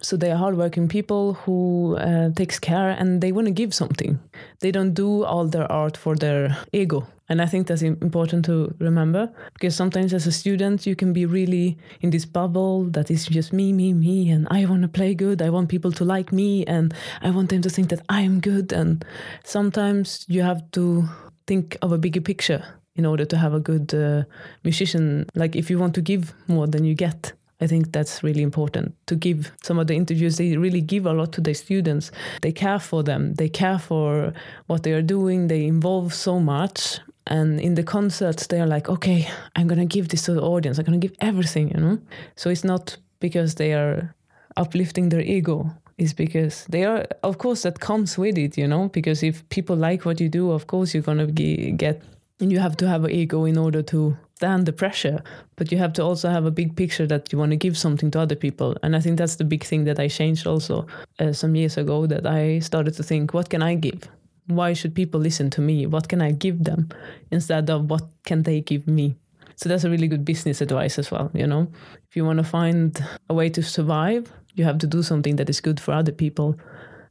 [0.00, 4.18] so they are hardworking people who uh, takes care and they want to give something.
[4.60, 7.06] They don't do all their art for their ego.
[7.28, 11.24] And i think that's important to remember because sometimes as a student you can be
[11.24, 15.14] really in this bubble that is just me me me and i want to play
[15.14, 15.40] good.
[15.40, 18.40] I want people to like me and i want them to think that i am
[18.40, 18.72] good.
[18.72, 19.04] And
[19.44, 21.08] sometimes you have to
[21.46, 22.62] think of a bigger picture
[22.96, 24.24] in order to have a good uh,
[24.64, 25.26] musician.
[25.34, 27.32] Like if you want to give more than you get
[27.62, 30.36] I think that's really important to give some of the interviews.
[30.36, 32.10] They really give a lot to their students.
[32.40, 33.34] They care for them.
[33.34, 34.32] They care for
[34.66, 35.48] what they are doing.
[35.48, 36.98] They involve so much.
[37.26, 40.42] And in the concerts, they are like, okay, I'm going to give this to the
[40.42, 40.78] audience.
[40.78, 41.98] I'm going to give everything, you know?
[42.34, 44.12] So it's not because they are
[44.56, 45.70] uplifting their ego.
[45.98, 49.76] is because they are, of course, that comes with it, you know, because if people
[49.76, 52.02] like what you do, of course, you're going to get,
[52.40, 55.22] and you have to have an ego in order to stand the pressure,
[55.54, 58.10] but you have to also have a big picture that you want to give something
[58.10, 58.76] to other people.
[58.82, 60.86] And I think that's the big thing that I changed also
[61.20, 64.00] uh, some years ago that I started to think, what can I give?
[64.48, 65.86] Why should people listen to me?
[65.86, 66.88] What can I give them
[67.30, 69.14] instead of what can they give me?
[69.54, 71.68] So that's a really good business advice as well, you know.
[72.10, 75.48] If you want to find a way to survive, you have to do something that
[75.48, 76.56] is good for other people,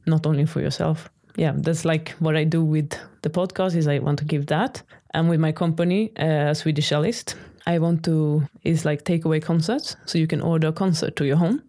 [0.04, 1.08] not only for yourself.
[1.36, 4.82] Yeah, that's like what I do with the podcast is I want to give that.
[5.14, 7.34] And with my company, uh, Swedish Cellist,
[7.66, 9.96] I want to is like takeaway concerts.
[10.06, 11.62] So you can order a concert to your home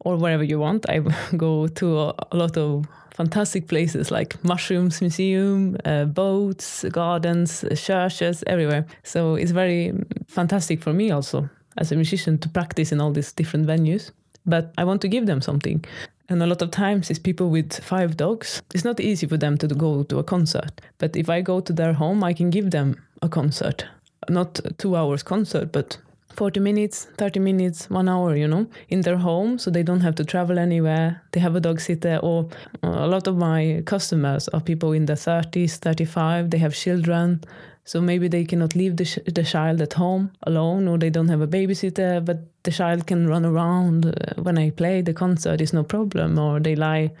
[0.00, 0.88] or wherever you want.
[0.88, 0.98] I
[1.36, 8.44] go to a, a lot of fantastic places like mushrooms museum, uh, boats, gardens, churches,
[8.46, 8.86] everywhere.
[9.02, 9.92] So it's very
[10.28, 14.12] fantastic for me also as a musician to practice in all these different venues.
[14.46, 15.84] But I want to give them something.
[16.28, 18.62] And a lot of times it's people with five dogs.
[18.74, 20.80] It's not easy for them to go to a concert.
[20.98, 23.86] But if I go to their home, I can give them a concert.
[24.28, 25.98] Not two hours concert, but
[26.38, 29.58] 40 minutes, 30 minutes, one hour, you know, in their home.
[29.58, 31.22] So they don't have to travel anywhere.
[31.32, 32.18] They have a dog sitter.
[32.22, 32.48] Or
[32.84, 36.50] uh, a lot of my customers are people in their 30s, 35.
[36.50, 37.40] They have children.
[37.88, 41.28] So maybe they cannot leave the, sh- the child at home alone, or they don't
[41.28, 45.62] have a babysitter, but the child can run around uh, when I play the concert,
[45.62, 47.12] it's no problem, or they lie.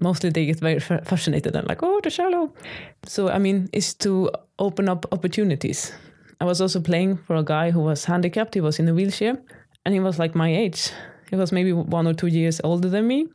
[0.00, 2.52] Mostly they get very fascinated and like, oh, the cello.
[3.06, 5.92] So, I mean, it's to open up opportunities.
[6.40, 9.38] I was also playing for a guy who was handicapped, he was in a wheelchair,
[9.84, 10.90] and he was like my age.
[11.30, 13.28] He was maybe one or two years older than me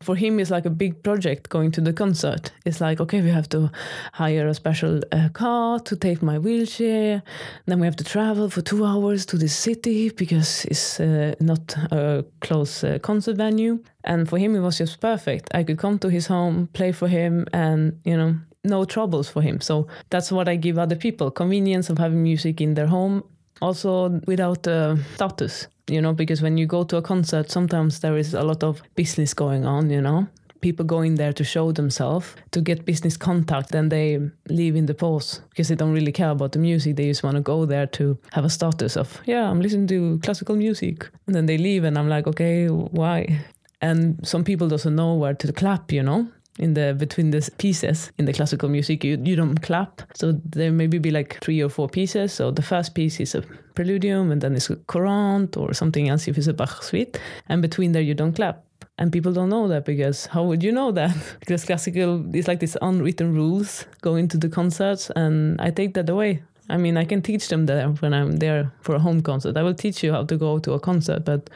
[0.00, 2.52] for him it's like a big project going to the concert.
[2.64, 3.70] It's like okay we have to
[4.12, 7.22] hire a special uh, car to take my wheelchair.
[7.66, 11.76] Then we have to travel for two hours to the city because it's uh, not
[11.90, 13.82] a close uh, concert venue.
[14.04, 15.48] And for him it was just perfect.
[15.54, 19.42] I could come to his home play for him and you know no troubles for
[19.42, 19.60] him.
[19.60, 23.22] So that's what i give other people convenience of having music in their home
[23.60, 28.16] also without uh, status you know, because when you go to a concert, sometimes there
[28.16, 30.26] is a lot of business going on, you know.
[30.60, 34.86] People go in there to show themselves, to get business contact, then they leave in
[34.86, 36.96] the pause because they don't really care about the music.
[36.96, 40.18] They just want to go there to have a status of, yeah, I'm listening to
[40.22, 41.08] classical music.
[41.26, 43.44] And then they leave, and I'm like, okay, why?
[43.80, 46.26] And some people doesn't know where to clap, you know
[46.58, 50.02] in the between the pieces in the classical music you, you don't clap.
[50.14, 52.32] So there maybe be like three or four pieces.
[52.32, 53.42] So the first piece is a
[53.74, 57.20] preludium and then it's a courante or something else if it's a bach suite.
[57.48, 58.62] And between there you don't clap.
[58.98, 61.14] And people don't know that because how would you know that?
[61.40, 65.10] Because classical is like these unwritten rules going to the concerts.
[65.10, 66.42] And i take that away.
[66.68, 69.56] I mean i can teach them that when i'm there for a home concert.
[69.56, 71.50] I will teach you how to go to a concert but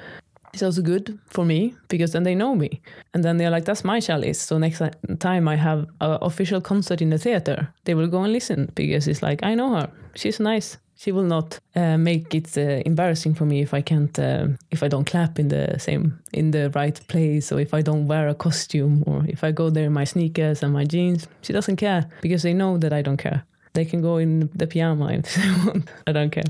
[0.53, 2.81] it's also good for me because then they know me.
[3.15, 4.83] And then they're like that's my cellist so next
[5.19, 9.09] time i have an official concert in the theater they will go and listen because
[9.09, 9.91] it's like i know her.
[10.15, 10.77] She's nice.
[10.97, 14.83] She will not uh, make it uh, embarrassing for me if i can't uh, if
[14.83, 18.29] i don't clap in the same in the right place or if i don't wear
[18.29, 21.27] a costume or if i go there in my sneakers and my jeans.
[21.43, 24.67] She doesn't care because they know that i don't care they can go in the
[24.67, 25.91] pyjama if they want.
[26.07, 26.45] I don't care.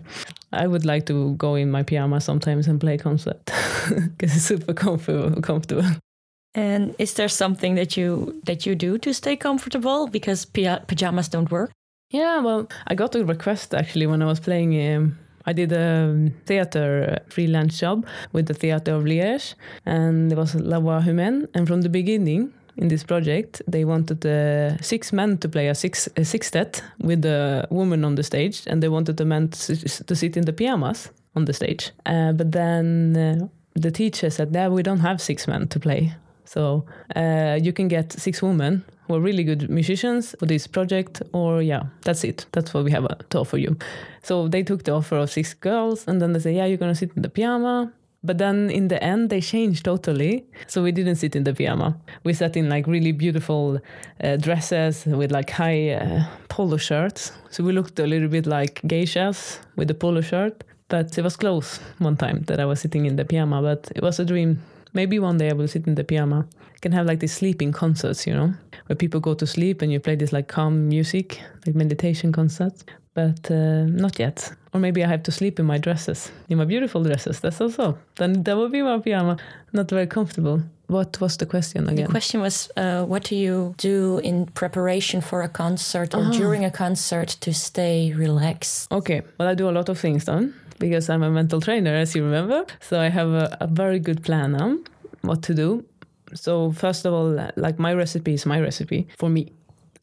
[0.53, 3.41] I would like to go in my pyjama sometimes and play concert
[3.89, 5.41] because it's super comfortable.
[5.43, 5.85] comfortable.
[6.55, 11.51] And is there something that you that you do to stay comfortable because pajamas don't
[11.51, 11.71] work?
[12.11, 14.75] Yeah, well, I got a request actually when I was playing.
[14.75, 15.17] Um,
[15.47, 19.55] I did a theater freelance job with the Theater of Liège,
[19.87, 21.47] and it was La Voix Humaine.
[21.55, 25.75] And from the beginning, in this project, they wanted uh, six men to play a
[25.75, 30.17] six a sextet with a woman on the stage, and they wanted the men to,
[30.17, 31.93] sit in the pyjamas on the stage.
[32.07, 36.13] Uh, but then uh, the teacher said, "Yeah, we don't have six men to play,
[36.45, 41.23] so uh, you can get six women who are really good musicians for this project,
[41.33, 42.47] or yeah, that's it.
[42.53, 43.77] That's what we have uh, to offer you."
[44.23, 46.95] So they took the offer of six girls, and then they said, "Yeah, you're gonna
[46.95, 47.93] sit in the pyjama."
[48.23, 50.45] But then in the end, they changed totally.
[50.67, 51.97] So we didn't sit in the pyjama.
[52.25, 53.79] We sat in like really beautiful
[54.23, 57.33] uh, dresses with like high uh, polo shirts.
[57.51, 60.65] So we looked a little bit like geishas with the polo shirt.
[60.89, 63.63] But it was close one time that I was sitting in the pyjama.
[63.63, 64.63] But it was a dream.
[64.93, 66.47] Maybe one day I will sit in the pyjama.
[66.83, 68.53] Can have like these sleeping concerts, you know,
[68.87, 72.85] where people go to sleep and you play this like calm music, like meditation concerts
[73.15, 74.53] but uh, not yet.
[74.73, 77.41] Or maybe I have to sleep in my dresses, in my beautiful dresses.
[77.41, 79.37] That's also then that would be my pyjama.
[79.73, 80.63] Not very comfortable.
[80.87, 82.07] What was the question again?
[82.07, 86.33] The question was, uh, what do you do in preparation for a concert or oh.
[86.33, 88.91] during a concert to stay relaxed?
[88.91, 92.15] Okay, well, I do a lot of things then because I'm a mental trainer, as
[92.17, 92.65] you remember.
[92.81, 94.85] So I have a, a very good plan on
[95.23, 95.85] what to do
[96.35, 99.53] So first of all, like my recipe is my recipe for me.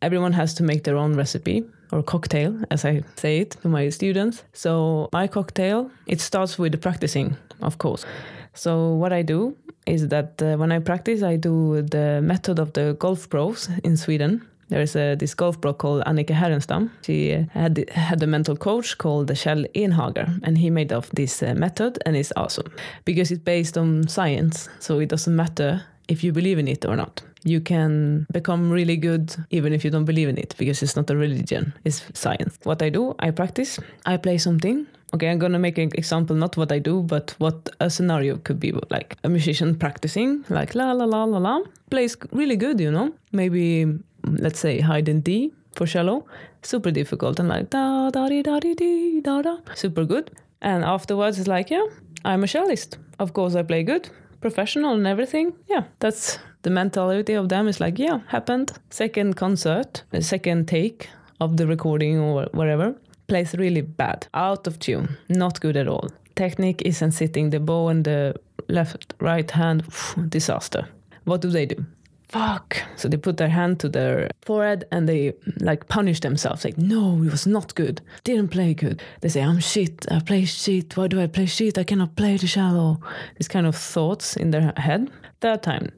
[0.02, 3.90] Everyone has to make their own recipe or cocktail, as I say it to my
[3.90, 4.44] students.
[4.54, 8.06] So my cocktail, it starts with practicing, of course.
[8.54, 12.74] So what I do is that uh, when I practice, I do the method of
[12.74, 14.42] the golf pros in Sweden.
[14.70, 16.90] There is a, this golf pro called Annika Sörenstam.
[17.06, 21.42] She uh, had had a mental coach called Kjell Enhager, and he made up this
[21.42, 22.70] uh, method, and it's awesome
[23.06, 24.68] because it's based on science.
[24.80, 27.22] So it doesn't matter if you believe in it or not.
[27.44, 31.10] You can become really good even if you don't believe in it because it's not
[31.10, 32.58] a religion, it's science.
[32.64, 34.86] What I do, I practice, I play something.
[35.14, 38.60] Okay, I'm gonna make an example, not what I do, but what a scenario could
[38.60, 42.92] be like a musician practicing, like la la la la la, plays really good, you
[42.92, 43.14] know.
[43.32, 43.86] Maybe
[44.26, 46.26] let's say Haydn D for cello,
[46.62, 50.32] super difficult and like da da di da di di da da, super good.
[50.62, 51.86] And afterwards, it's like, yeah,
[52.26, 52.98] I'm a cellist.
[53.20, 54.10] Of course, I play good,
[54.42, 55.54] professional and everything.
[55.68, 57.68] Yeah, that's the mentality of them.
[57.68, 58.72] Is like, yeah, happened.
[58.90, 61.10] Second concert, second take
[61.40, 62.96] of the recording or whatever,
[63.28, 66.10] plays really bad, out of tune, not good at all.
[66.36, 67.50] Technique isn't sitting.
[67.50, 68.36] The bow and the
[68.70, 69.84] left, right hand,
[70.30, 70.88] disaster.
[71.26, 71.86] What do they do?
[72.30, 72.78] Fuck.
[72.96, 76.66] So they put their hand to their forehead and they like punish themselves.
[76.66, 78.02] Like, no, it was not good.
[78.24, 79.02] Didn't play good.
[79.22, 80.06] They say, I'm shit.
[80.12, 80.96] I play shit.
[80.98, 81.78] Why do I play shit?
[81.78, 83.00] I cannot play the cello.
[83.38, 85.10] These kind of thoughts in their head.
[85.42, 85.92] Third time,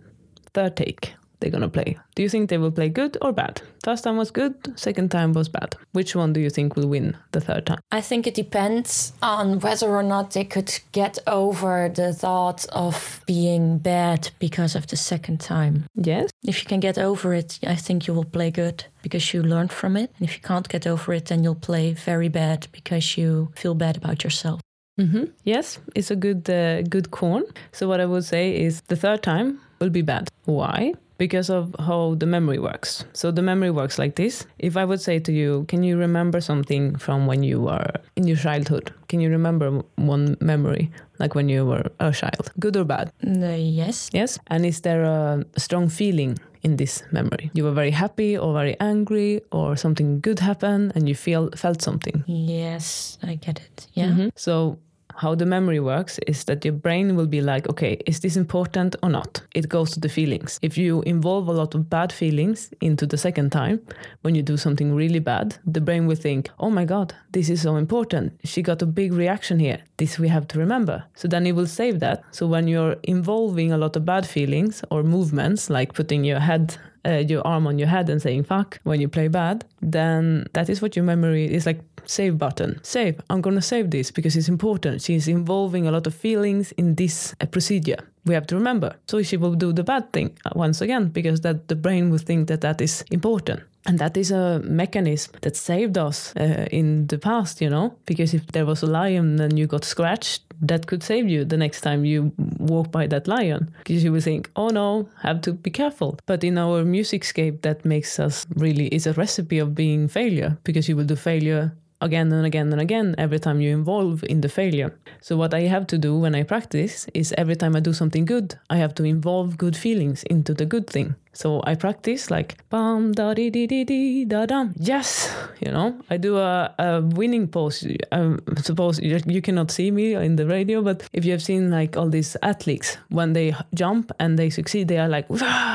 [0.54, 1.98] third take they're gonna play.
[2.16, 3.62] Do you think they will play good or bad?
[3.84, 5.76] First time was good, second time was bad.
[5.94, 7.80] Which one do you think will win the third time?
[7.92, 13.22] I think it depends on whether or not they could get over the thought of
[13.26, 15.86] being bad because of the second time.
[15.96, 16.30] Yes.
[16.44, 19.72] If you can get over it, I think you will play good because you learned
[19.72, 20.12] from it.
[20.20, 23.76] And if you can't get over it, then you'll play very bad because you feel
[23.76, 24.62] bad about yourself.
[25.00, 25.26] Mm-hmm.
[25.46, 27.44] Yes, it's a good uh, good corn.
[27.72, 30.28] So what I would say is the third time will be bad.
[30.44, 30.94] Why?
[31.20, 33.06] Because of how the memory works.
[33.14, 34.48] So the memory works like this.
[34.58, 38.26] If I would say to you, can you remember something from when you were in
[38.26, 38.92] your childhood?
[39.08, 40.90] Can you remember one memory,
[41.20, 43.12] like when you were a child, good or bad?
[43.24, 44.10] Uh, yes.
[44.14, 44.40] Yes.
[44.48, 47.52] And is there a strong feeling in this memory?
[47.54, 51.82] You were very happy or very angry, or something good happened, and you feel felt
[51.82, 52.24] something.
[52.28, 53.88] Yes, I get it.
[53.94, 54.08] Yeah.
[54.08, 54.28] Mm-hmm.
[54.36, 54.80] So
[55.20, 58.96] how the memory works is that your brain will be like, okay, is this important
[59.04, 59.42] or not?
[59.54, 60.58] It goes to the feelings.
[60.62, 63.82] If you involve a lot of bad feelings into the second time,
[64.22, 67.62] when you do something really bad, the brain will think, oh my God, this is
[67.62, 68.40] so important.
[68.46, 69.80] She got a big reaction here.
[69.98, 71.04] This we have to remember.
[71.16, 72.24] So then it will save that.
[72.32, 76.78] So when you're involving a lot of bad feelings or movements, like putting your head
[77.10, 80.70] uh, your arm on your head and saying fuck when you play bad, then that
[80.70, 82.80] is what your memory is like save button.
[82.84, 83.22] Save.
[83.30, 85.02] I'm going to save this because it's important.
[85.02, 87.98] She's involving a lot of feelings in this uh, procedure.
[88.26, 88.96] We have to remember.
[89.08, 92.18] So she will do the bad thing uh, once again because that the brain will
[92.18, 93.62] think that that is important.
[93.86, 98.34] And that is a mechanism that saved us uh, in the past, you know, because
[98.34, 101.82] if there was a lion and you got scratched, that could save you the next
[101.82, 105.70] time you walk by that lion because you will think oh no have to be
[105.70, 110.08] careful but in our music scape that makes us really is a recipe of being
[110.08, 111.72] failure because you will do failure
[112.02, 114.98] again and again and again every time you involve in the failure.
[115.22, 118.26] So what I have to do when I practice is every time I do something
[118.26, 121.16] good, I have to involve good feelings into the good thing.
[121.34, 124.74] So I practice like bam da di di di di da dum.
[124.78, 125.96] Yes, you know.
[126.10, 127.86] I do a, a winning pose.
[128.12, 131.72] I suppose you, you cannot see me in the radio, but if you have seen
[131.72, 135.28] like all these athletes when they jump and they succeed, they are like,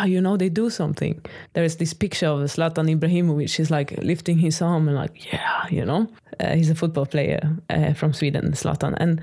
[0.06, 1.20] you know, they do something.
[1.52, 3.56] There is this picture of Zlatan Ibrahimovic.
[3.56, 6.08] He's like lifting his arm and like, yeah, you know.
[6.40, 7.40] Uh, he's a football player
[7.70, 9.20] uh, from Sweden, Zlatan, and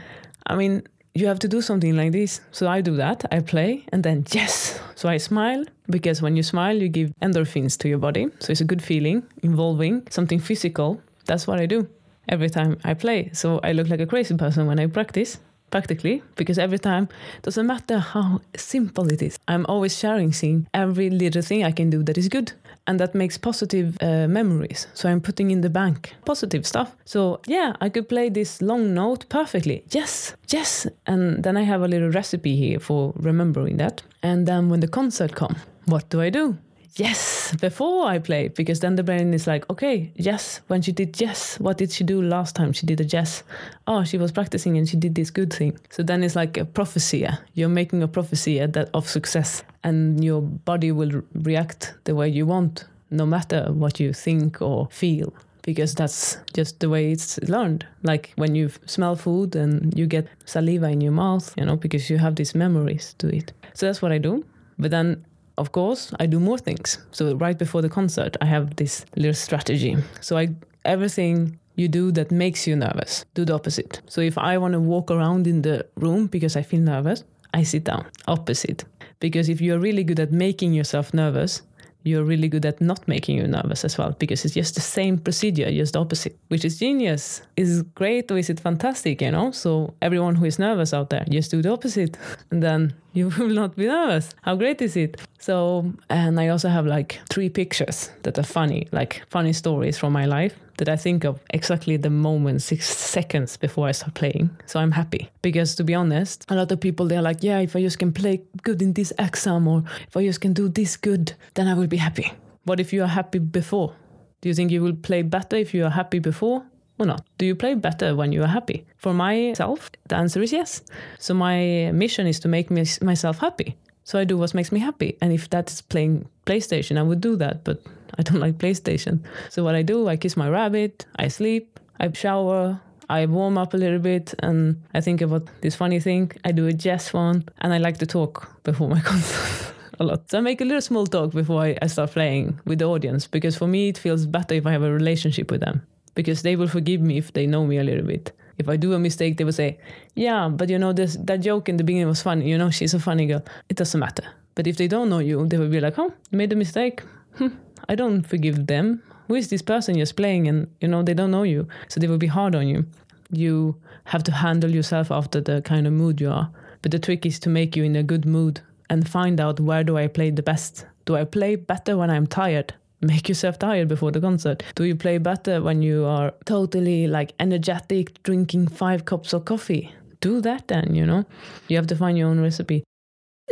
[0.47, 2.41] I mean you have to do something like this.
[2.51, 4.79] So I do that, I play, and then yes.
[4.95, 8.27] So I smile because when you smile, you give endorphins to your body.
[8.39, 11.01] So it's a good feeling involving something physical.
[11.25, 11.87] That's what I do
[12.29, 13.29] every time I play.
[13.33, 15.39] So I look like a crazy person when I practice,
[15.69, 17.09] practically, because every time,
[17.41, 21.89] doesn't matter how simple it is, I'm always sharing seeing every little thing I can
[21.89, 22.53] do that is good
[22.87, 24.87] and that makes positive uh, memories.
[24.93, 26.95] So I'm putting in the bank positive stuff.
[27.05, 29.83] So yeah, I could play this long note perfectly.
[29.91, 30.87] Yes, yes.
[31.05, 34.03] And then I have a little recipe here for remembering that.
[34.23, 35.55] And then when the concert come,
[35.85, 36.57] what do I do?
[36.95, 40.61] yes before I play because then the brain is like, okay, yes.
[40.67, 43.43] When she did yes, what did she do last time she did a yes?
[43.87, 45.77] Oh, she was practicing and she did this good thing.
[45.89, 47.27] So then it's like a prophecy.
[47.53, 52.85] You're making a prophecy of success, and your body will react the way you want,
[53.09, 55.33] no matter what you think or feel
[55.63, 57.85] because that's just the way it's learned.
[58.01, 62.09] Like when you smell food and you get saliva in your mouth, you know, because
[62.09, 63.53] you have these memories to it.
[63.75, 64.43] So that's what I do
[64.79, 65.23] But then,
[65.61, 66.97] of course, I do more things.
[67.11, 69.95] So right before the concert, I have this little strategy.
[70.19, 70.49] So I
[70.83, 74.01] everything you do that makes you nervous, do the opposite.
[74.07, 77.63] So if I want to walk around in the room because I feel nervous, I
[77.63, 78.05] sit down.
[78.27, 78.85] Opposite.
[79.19, 81.61] Because if you're really good at making yourself nervous,
[82.03, 85.17] you're really good at not making you nervous as well because it's just the same
[85.17, 87.41] procedure, just opposite, which is genius.
[87.57, 89.51] Is great or is it fantastic, you know?
[89.51, 92.17] So everyone who is nervous out there, just do the opposite
[92.51, 94.29] and then you will not be nervous.
[94.41, 95.21] How great is it?
[95.39, 100.13] So, and I also have like three pictures that are funny, like funny stories from
[100.13, 104.49] my life that I think of exactly the moment, six seconds before I start playing.
[104.65, 107.75] So I'm happy because to be honest, a lot of people they're like, yeah, if
[107.75, 110.97] I just can play good in this exam or if I just can do this
[110.97, 112.33] good, then I will be happy.
[112.63, 113.93] What if you are happy before?
[114.41, 116.63] Do you think you will play better if you are happy before
[116.97, 117.27] or not?
[117.37, 118.87] Do you play better when you are happy?
[118.97, 120.81] For myself, the answer is yes.
[121.19, 123.77] So my mission is to make myself happy.
[124.03, 125.15] So I do what makes me happy.
[125.21, 127.63] And if that is playing PlayStation, I would do that.
[127.63, 127.83] But
[128.17, 129.19] I don't like PlayStation.
[129.49, 133.73] So what I do, I kiss my rabbit, I sleep, I shower, I warm up
[133.73, 136.31] a little bit, and I think about this funny thing.
[136.45, 139.73] I do a jazz one, and I like to talk before my concert.
[139.99, 140.29] a lot.
[140.29, 143.55] So I make a little small talk before I, start playing with the audience because
[143.57, 145.85] for me it feels better if I have a relationship with them
[146.15, 148.31] because they will forgive me if they know me a little bit.
[148.57, 149.77] If I do a mistake, they will say,
[150.15, 152.49] "Yeah, but you know this that joke in the beginning was funny.
[152.49, 153.43] You know she's a funny girl.
[153.69, 154.23] It doesn't matter."
[154.55, 157.03] But if they don't know you, they will be like, "Oh, you made a mistake.
[157.37, 157.47] Hmm.
[157.89, 159.01] I don't forgive them.
[159.27, 160.47] Who is this person you're playing?
[160.47, 162.85] And you know they don't know you, so they will be hard on you.
[163.31, 163.75] You
[164.05, 166.51] have to handle yourself after the kind of mood you are.
[166.81, 169.83] But the trick is to make you in a good mood and find out where
[169.83, 170.85] do I play the best.
[171.05, 172.73] Do I play better when I'm tired?
[173.01, 174.63] Make yourself tired before the concert.
[174.75, 179.91] Do you play better when you are totally like energetic, drinking five cups of coffee?
[180.19, 181.25] Do that then, you know?
[181.67, 182.83] You have to find your own recipe.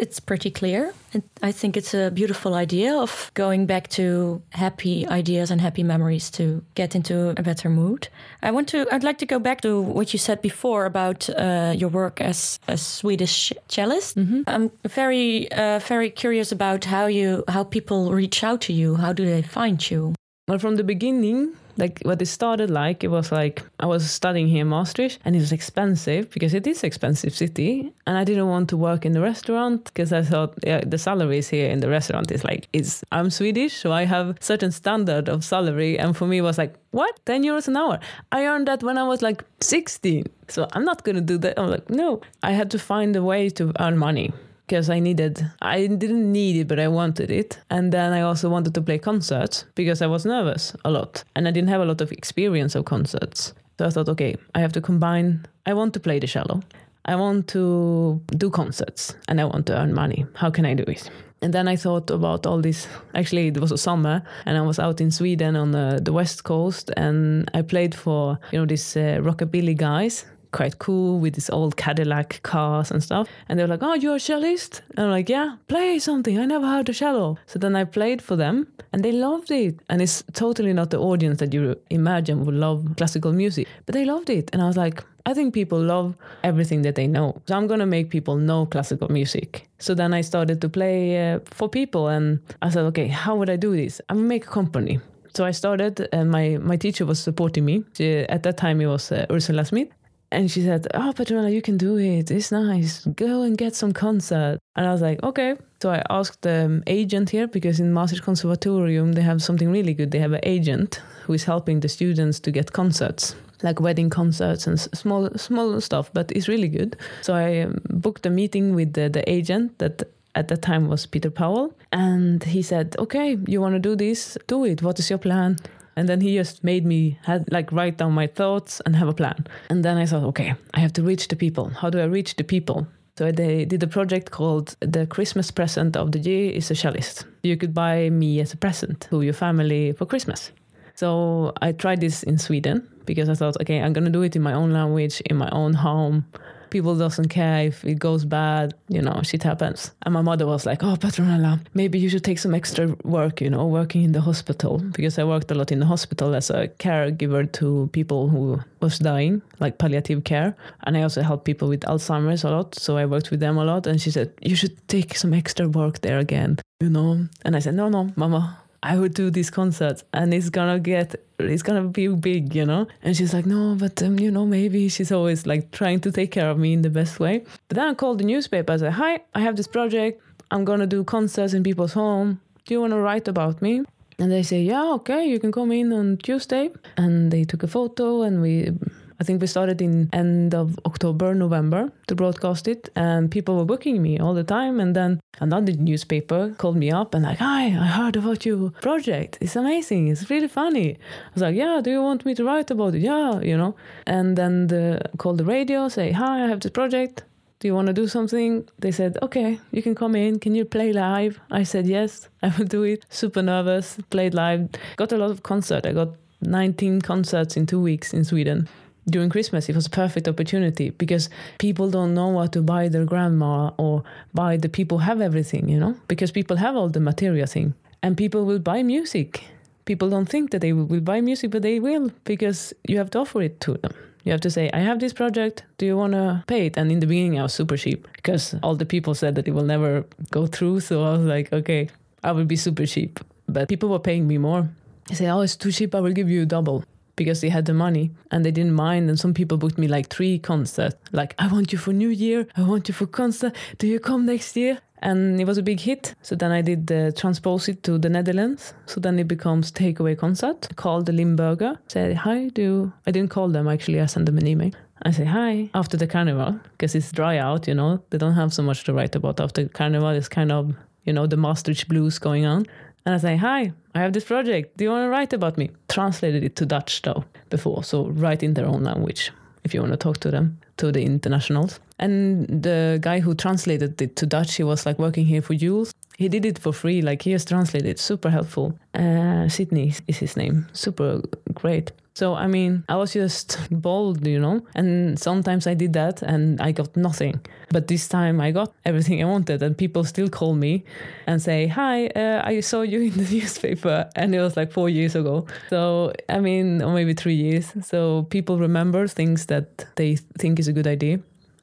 [0.01, 0.93] It's pretty clear.
[1.13, 5.83] And I think it's a beautiful idea of going back to happy ideas and happy
[5.83, 8.07] memories to get into a better mood.
[8.41, 8.87] I want to.
[8.91, 12.59] I'd like to go back to what you said before about uh, your work as
[12.67, 14.17] a Swedish cellist.
[14.47, 18.95] I'm very, uh, very curious about how you, how people reach out to you.
[18.95, 20.13] How do they find you?
[20.47, 24.47] Well, from the beginning, like what it started like, it was like I was studying
[24.47, 27.91] here in Maastricht and it was expensive because it is expensive city.
[28.05, 31.49] And I didn't want to work in the restaurant because I thought yeah, the salaries
[31.49, 35.43] here in the restaurant is like, is I'm Swedish, so I have certain standard of
[35.43, 35.97] salary.
[35.97, 37.19] And for me, it was like, what?
[37.25, 37.99] 10 euros an hour?
[38.31, 40.25] I earned that when I was like 16.
[40.47, 41.59] So I'm not going to do that.
[41.59, 44.33] I'm like, no, I had to find a way to earn money
[44.69, 47.59] because I needed I didn't need it but I wanted it.
[47.69, 51.47] And then I also wanted to play concerts because I was nervous a lot and
[51.47, 53.53] I didn't have a lot of experience of concerts.
[53.77, 56.61] So I thought okay I have to combine I want to play the cello
[57.05, 60.25] I want to do concerts and I want to earn money.
[60.35, 61.09] How can I do it?
[61.41, 62.87] And then I thought about all this.
[63.15, 66.43] Actually, it was a summer, and I was out in Sweden on the, the west
[66.43, 71.49] coast, and I played for you know these uh, rockabilly guys quite cool with these
[71.49, 73.27] old Cadillac cars and stuff.
[73.47, 74.81] And they were like, Oh, you're a cellist?
[74.95, 76.37] And I'm like, Yeah, play something.
[76.37, 77.37] I never heard a cello.
[77.45, 79.79] So then I played for them and they loved it.
[79.89, 84.05] And it's totally not the audience that you imagine would love classical music, but they
[84.05, 84.49] loved it.
[84.53, 87.39] And I was like, I think people love everything that they know.
[87.47, 89.69] So I'm going to make people know classical music.
[89.77, 93.49] So then I started to play uh, for people and I said, okay, how would
[93.49, 94.01] I do this?
[94.09, 94.99] I'm going to make a company.
[95.35, 97.83] So I started, and my, my teacher was supporting me.
[97.93, 99.89] She, at that time, it was uh, Ursula Smith.
[100.31, 102.29] And she said, Oh, Petrona, you can do it.
[102.31, 103.05] It's nice.
[103.05, 104.59] Go and get some concert.
[104.75, 105.55] And I was like, Okay.
[105.81, 109.93] So I asked the um, agent here because in Maastricht Conservatorium, they have something really
[109.93, 110.11] good.
[110.11, 114.67] They have an agent who is helping the students to get concerts, like wedding concerts
[114.67, 116.97] and small, small stuff, but it's really good.
[117.21, 120.03] So I um, booked a meeting with the, the agent that
[120.35, 121.73] at that time was Peter Powell.
[121.91, 124.37] And he said, Okay, you want to do this?
[124.47, 124.81] Do it.
[124.83, 125.57] What is your plan?
[125.99, 129.13] And then he just made me had like write down my thoughts and have a
[129.13, 129.45] plan.
[129.69, 131.67] And then I thought, okay, I have to reach the people.
[131.71, 132.87] How do I reach the people?
[133.17, 137.25] So they did a project called The Christmas Present of the Year is a Cellist.
[137.43, 140.51] You could buy me as a present to your family for Christmas.
[140.95, 144.41] So I tried this in Sweden because I thought, okay, I'm gonna do it in
[144.41, 146.23] my own language, in my own home.
[146.69, 149.91] People doesn't care if it goes bad, you know, shit happens.
[150.03, 153.49] And my mother was like, oh, Petronella maybe you should take some extra work, you
[153.49, 154.79] know, working in the hospital.
[154.79, 158.99] Because I worked a lot in the hospital as a caregiver to people who was
[158.99, 160.55] dying, like palliative care.
[160.83, 162.75] And I also helped people with Alzheimer's a lot.
[162.75, 163.87] So I worked with them a lot.
[163.87, 167.27] And she said, you should take some extra work there again, you know.
[167.45, 171.15] And I said, no, no, mama, I would do these concerts and it's gonna get
[171.37, 172.87] it's gonna be big, you know.
[173.01, 176.31] And she's like, no, but um, you know, maybe she's always like trying to take
[176.31, 177.43] care of me in the best way.
[177.67, 178.73] But then I called the newspaper.
[178.73, 180.21] I said, hi, I have this project.
[180.51, 182.41] I'm gonna do concerts in people's home.
[182.65, 183.83] Do you want to write about me?
[184.19, 186.69] And they say, yeah, okay, you can come in on Tuesday.
[186.97, 188.71] And they took a photo, and we,
[189.19, 193.65] I think we started in end of October, November to broadcast it, and people were
[193.65, 194.79] booking me all the time.
[194.79, 199.37] And then another newspaper called me up and like, hi, I heard about your project.
[199.41, 200.07] It's amazing.
[200.07, 200.95] It's really funny.
[200.95, 203.01] I was like, yeah, do you want me to write about it?
[203.01, 203.75] Yeah, you know.
[204.07, 207.23] And then the call the radio, say, hi, I have this project
[207.59, 208.67] do you want to do something?
[208.79, 210.39] They said, okay, you can come in.
[210.39, 211.41] Can you play live?
[211.51, 213.05] I said, yes, I will do it.
[213.09, 214.69] Super nervous, played live.
[214.95, 215.85] Got a lot of concert.
[215.85, 218.69] I got 19 concerts in two weeks in Sweden.
[219.07, 223.05] During Christmas, it was a perfect opportunity because people don't know what to buy their
[223.05, 227.47] grandma or buy the people have everything, you know, because people have all the material
[227.47, 227.73] thing
[228.03, 229.43] and people will buy music.
[229.85, 233.19] People don't think that they will buy music, but they will because you have to
[233.19, 233.91] offer it to them.
[234.23, 235.63] You have to say, I have this project.
[235.77, 236.77] Do you want to pay it?
[236.77, 239.51] And in the beginning, I was super cheap because all the people said that it
[239.51, 240.81] will never go through.
[240.81, 241.89] So I was like, okay,
[242.23, 243.19] I will be super cheap.
[243.47, 244.69] But people were paying me more.
[245.07, 245.95] They say, oh, it's too cheap.
[245.95, 246.83] I will give you double
[247.19, 249.09] because they had the money and they didn't mind.
[249.09, 250.95] And some people booked me like three concerts.
[251.11, 252.47] Like, I want you for New Year.
[252.55, 253.53] I want you for concert.
[253.77, 254.79] Do you come next year?
[255.01, 256.13] and it was a big hit.
[256.21, 258.73] So then I did uh, transpose it to the Netherlands.
[258.85, 260.67] So then it becomes takeaway concert.
[260.69, 261.79] I called the Limburger.
[261.87, 262.49] Said hi.
[262.49, 262.91] Do.
[263.07, 264.01] I didn't call them actually.
[264.01, 264.71] I sent them an email.
[265.03, 267.67] I say hi after the carnival because it's dry out.
[267.67, 270.09] You know they don't have so much to write about after carnival.
[270.09, 270.73] It's kind of
[271.05, 272.65] you know the Maastricht blues going on.
[273.09, 273.73] And I say hi.
[273.95, 274.77] I have this project.
[274.77, 275.71] Do you want to write about me?
[275.87, 279.31] Translated it to Dutch though before, so write in their own language
[279.63, 281.79] if you want to talk to them to the internationals.
[281.97, 285.91] And the guy who translated it to Dutch, he was like working here for Jules.
[286.19, 288.77] He did it for free, like he has translated, super helpful.
[288.93, 291.23] Uh, Sydney is his name, super
[291.55, 291.91] great.
[292.19, 296.59] So, I mean, I was just bold, you know, and sometimes I did that and
[296.59, 297.39] I got nothing.
[297.71, 300.83] But this time I got everything I wanted, and people still call me
[301.27, 304.09] and say, Hi, uh, I saw you in the newspaper.
[304.17, 305.47] And it was like four years ago.
[305.69, 307.71] So, I mean, or maybe three years.
[307.81, 311.21] So, people remember things that they think is a good idea.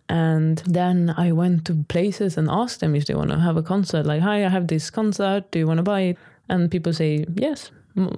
[0.09, 3.63] And then I went to places and asked them if they want to have a
[3.63, 4.07] concert.
[4.07, 5.51] Like, hi, I have this concert.
[5.51, 6.19] Do you want to buy it?
[6.49, 7.71] And people say yes,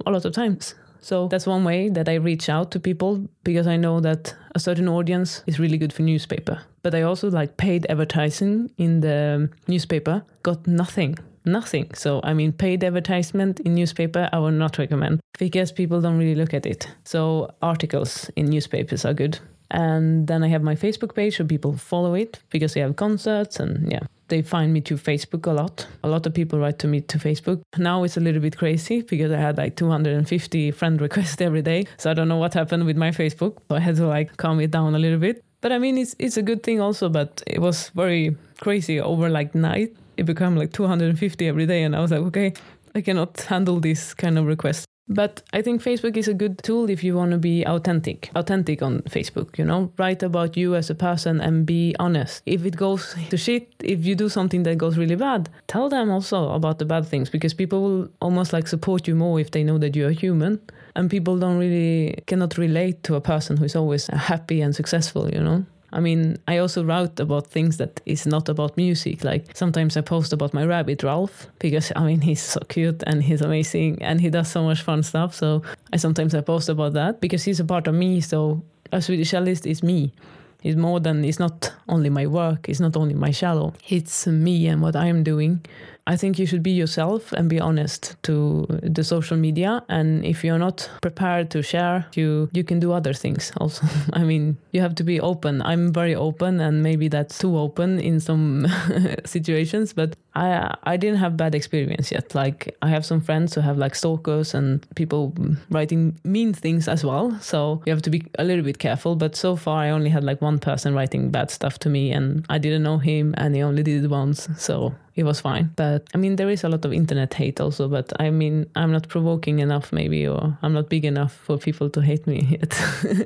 [0.05, 0.75] a lot of times.
[1.01, 4.59] So that's one way that I reach out to people because I know that a
[4.59, 6.61] certain audience is really good for newspaper.
[6.81, 11.17] But I also like paid advertising in the newspaper, got nothing.
[11.45, 11.89] Nothing.
[11.93, 16.35] So, I mean, paid advertisement in newspaper, I would not recommend because people don't really
[16.35, 16.87] look at it.
[17.05, 19.39] So, articles in newspapers are good.
[19.71, 23.59] And then I have my Facebook page so people follow it because they have concerts
[23.59, 25.85] and yeah, they find me to Facebook a lot.
[26.03, 27.61] A lot of people write to me to Facebook.
[27.77, 31.85] Now it's a little bit crazy because I had like 250 friend requests every day.
[31.97, 33.57] So I don't know what happened with my Facebook.
[33.69, 35.43] So I had to like calm it down a little bit.
[35.61, 37.09] But I mean, it's it's a good thing also.
[37.09, 39.95] But it was very crazy over like night.
[40.17, 42.53] It became like 250 every day, and I was like, okay,
[42.95, 44.85] I cannot handle this kind of request.
[45.09, 48.29] But I think Facebook is a good tool if you want to be authentic.
[48.35, 49.91] Authentic on Facebook, you know?
[49.97, 52.43] Write about you as a person and be honest.
[52.45, 56.11] If it goes to shit, if you do something that goes really bad, tell them
[56.11, 59.63] also about the bad things because people will almost like support you more if they
[59.63, 60.61] know that you're human.
[60.95, 65.29] And people don't really cannot relate to a person who is always happy and successful,
[65.31, 65.65] you know?
[65.91, 69.23] I mean, I also write about things that is not about music.
[69.23, 73.23] Like sometimes I post about my rabbit Ralph because I mean he's so cute and
[73.23, 75.33] he's amazing and he does so much fun stuff.
[75.33, 75.63] So
[75.93, 78.21] I sometimes I post about that because he's a part of me.
[78.21, 78.61] So
[78.91, 80.13] a Swedish cellist is me.
[80.61, 82.67] It's more than it's not only my work.
[82.67, 83.73] It's not only my cello.
[83.87, 85.65] It's me and what I am doing.
[86.09, 89.83] I think you should be yourself and be honest to the social media.
[89.89, 93.85] And if you're not prepared to share, you you can do other things also.
[94.13, 95.61] I mean, you have to be open.
[95.61, 98.65] I'm very open, and maybe that's too open in some
[99.25, 99.93] situations.
[99.93, 102.33] But I I didn't have bad experience yet.
[102.33, 105.33] Like I have some friends who have like stalkers and people
[105.69, 107.37] writing mean things as well.
[107.39, 109.15] So you have to be a little bit careful.
[109.15, 112.45] But so far, I only had like one person writing bad stuff to me, and
[112.49, 114.49] I didn't know him, and he only did it once.
[114.57, 115.69] So it was fine.
[115.75, 117.89] But I mean, there is a lot of internet hate also.
[117.89, 121.89] But I mean, I'm not provoking enough, maybe, or I'm not big enough for people
[121.89, 122.73] to hate me yet.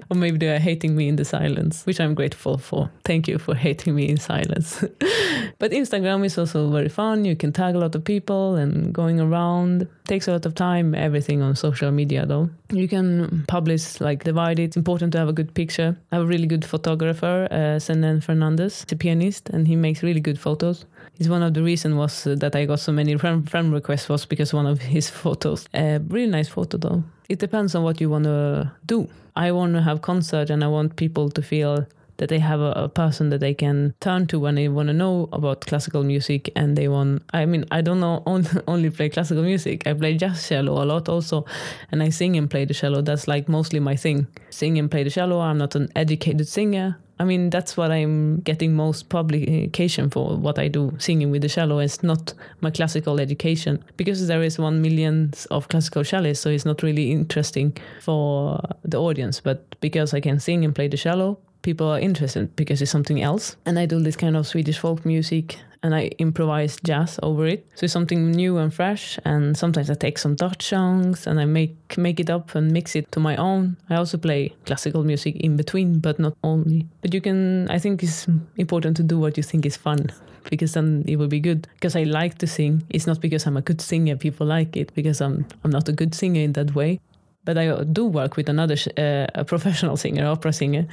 [0.09, 2.89] or maybe they are hating me in the silence, which I'm grateful for.
[3.05, 4.79] Thank you for hating me in silence.
[5.59, 7.25] but Instagram is also very fun.
[7.25, 9.87] You can tag a lot of people and going around.
[10.07, 12.49] Takes a lot of time, everything on social media though.
[12.71, 14.63] You can publish, like divide it.
[14.63, 15.95] It's important to have a good picture.
[16.11, 18.81] I have a really good photographer, uh, Senen Fernandez.
[18.81, 20.85] He's a pianist and he makes really good photos.
[21.20, 24.09] It's one of the reasons was uh, that I got so many friend, friend requests
[24.09, 25.68] was because one of his photos.
[25.74, 27.03] A uh, really nice photo though.
[27.30, 29.07] It depends on what you want to do.
[29.36, 31.88] I want to have concert and I want people to feel
[32.18, 34.93] that they have a, a person that they can turn to when they want to
[34.93, 39.09] know about classical music and they want i mean i don't know only, only play
[39.09, 39.86] classical music.
[39.88, 41.45] I play jazz cello a lot also
[41.91, 43.01] and i sing and play the cello.
[43.01, 44.28] That's like mostly my thing.
[44.49, 45.39] Sing and play the cello.
[45.39, 46.97] I'm not an educated singer.
[47.20, 50.36] I mean, that's what I'm getting most publication for.
[50.36, 51.80] What I do singing with the cello.
[51.80, 53.84] Is not my classical education.
[53.97, 58.99] Because there is one million of classical cellists, so it's not really interesting for the
[58.99, 59.39] audience.
[59.39, 63.22] But because I can sing and play the cello, people are interested because it's something
[63.22, 63.55] else.
[63.66, 67.68] And I do this kind of Swedish folk music and I improvise jazz over it.
[67.76, 69.20] So it's something new and fresh.
[69.26, 72.95] And sometimes I take some Dutch songs and I make make it up and mix
[72.95, 73.78] it to my own.
[73.89, 76.88] I also play classical music in between, but not only.
[77.01, 77.70] But you can.
[77.70, 80.07] I think it's important to do what you think is fun
[80.49, 81.68] because then it will be good.
[81.74, 82.84] Because I like to sing.
[82.89, 85.93] It's not because I'm a good singer people like it because I'm I'm not a
[85.93, 86.99] good singer in that way
[87.45, 90.87] but I do work with another uh, professional singer, opera singer,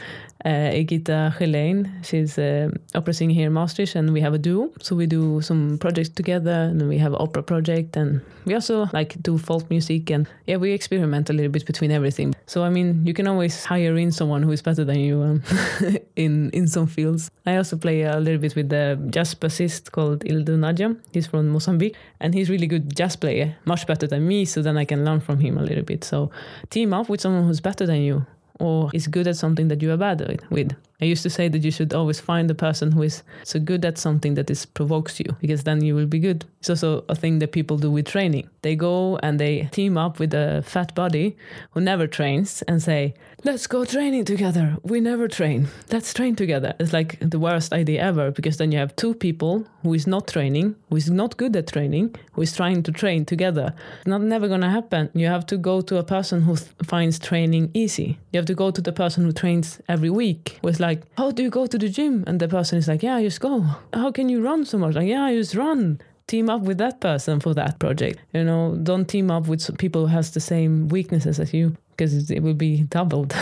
[0.44, 1.90] uh, Egita Helene.
[2.02, 4.70] She's an opera singer here in Maastricht, and we have a duo.
[4.80, 8.88] So we do some projects together, and we have an opera project, and we also
[8.92, 12.34] like do folk music, and yeah, we experiment a little bit between everything.
[12.46, 15.42] So I mean, you can always hire in someone who is better than you um,
[16.16, 17.30] in in some fields.
[17.46, 20.96] I also play a little bit with the jazz bassist called Ildu Nadja.
[21.12, 24.44] He's from Mozambique, and he's really good jazz player, much better than me.
[24.44, 26.04] So then I can learn from him a little bit.
[26.04, 26.30] So
[26.70, 28.26] team up with someone who's better than you
[28.58, 30.72] or is good at something that you are bad with.
[31.00, 33.84] I used to say that you should always find the person who is so good
[33.84, 36.44] at something that is provokes you because then you will be good.
[36.60, 38.48] It's also a thing that people do with training.
[38.62, 41.36] They go and they team up with a fat body
[41.70, 44.76] who never trains and say, "Let's go training together.
[44.82, 45.68] We never train.
[45.90, 49.64] Let's train together." It's like the worst idea ever because then you have two people
[49.82, 53.24] who is not training, who is not good at training, who is trying to train
[53.24, 53.72] together.
[53.98, 55.08] It's not never to happen.
[55.14, 58.18] You have to go to a person who finds training easy.
[58.32, 60.58] You have to go to the person who trains every week.
[60.60, 62.24] Who is like like, How do you go to the gym?
[62.26, 63.64] And the person is like, Yeah, just go.
[63.92, 64.94] How can you run so much?
[64.94, 66.00] Like, Yeah, I just run.
[66.26, 68.18] Team up with that person for that project.
[68.32, 72.30] You know, don't team up with people who has the same weaknesses as you because
[72.30, 73.34] it will be doubled.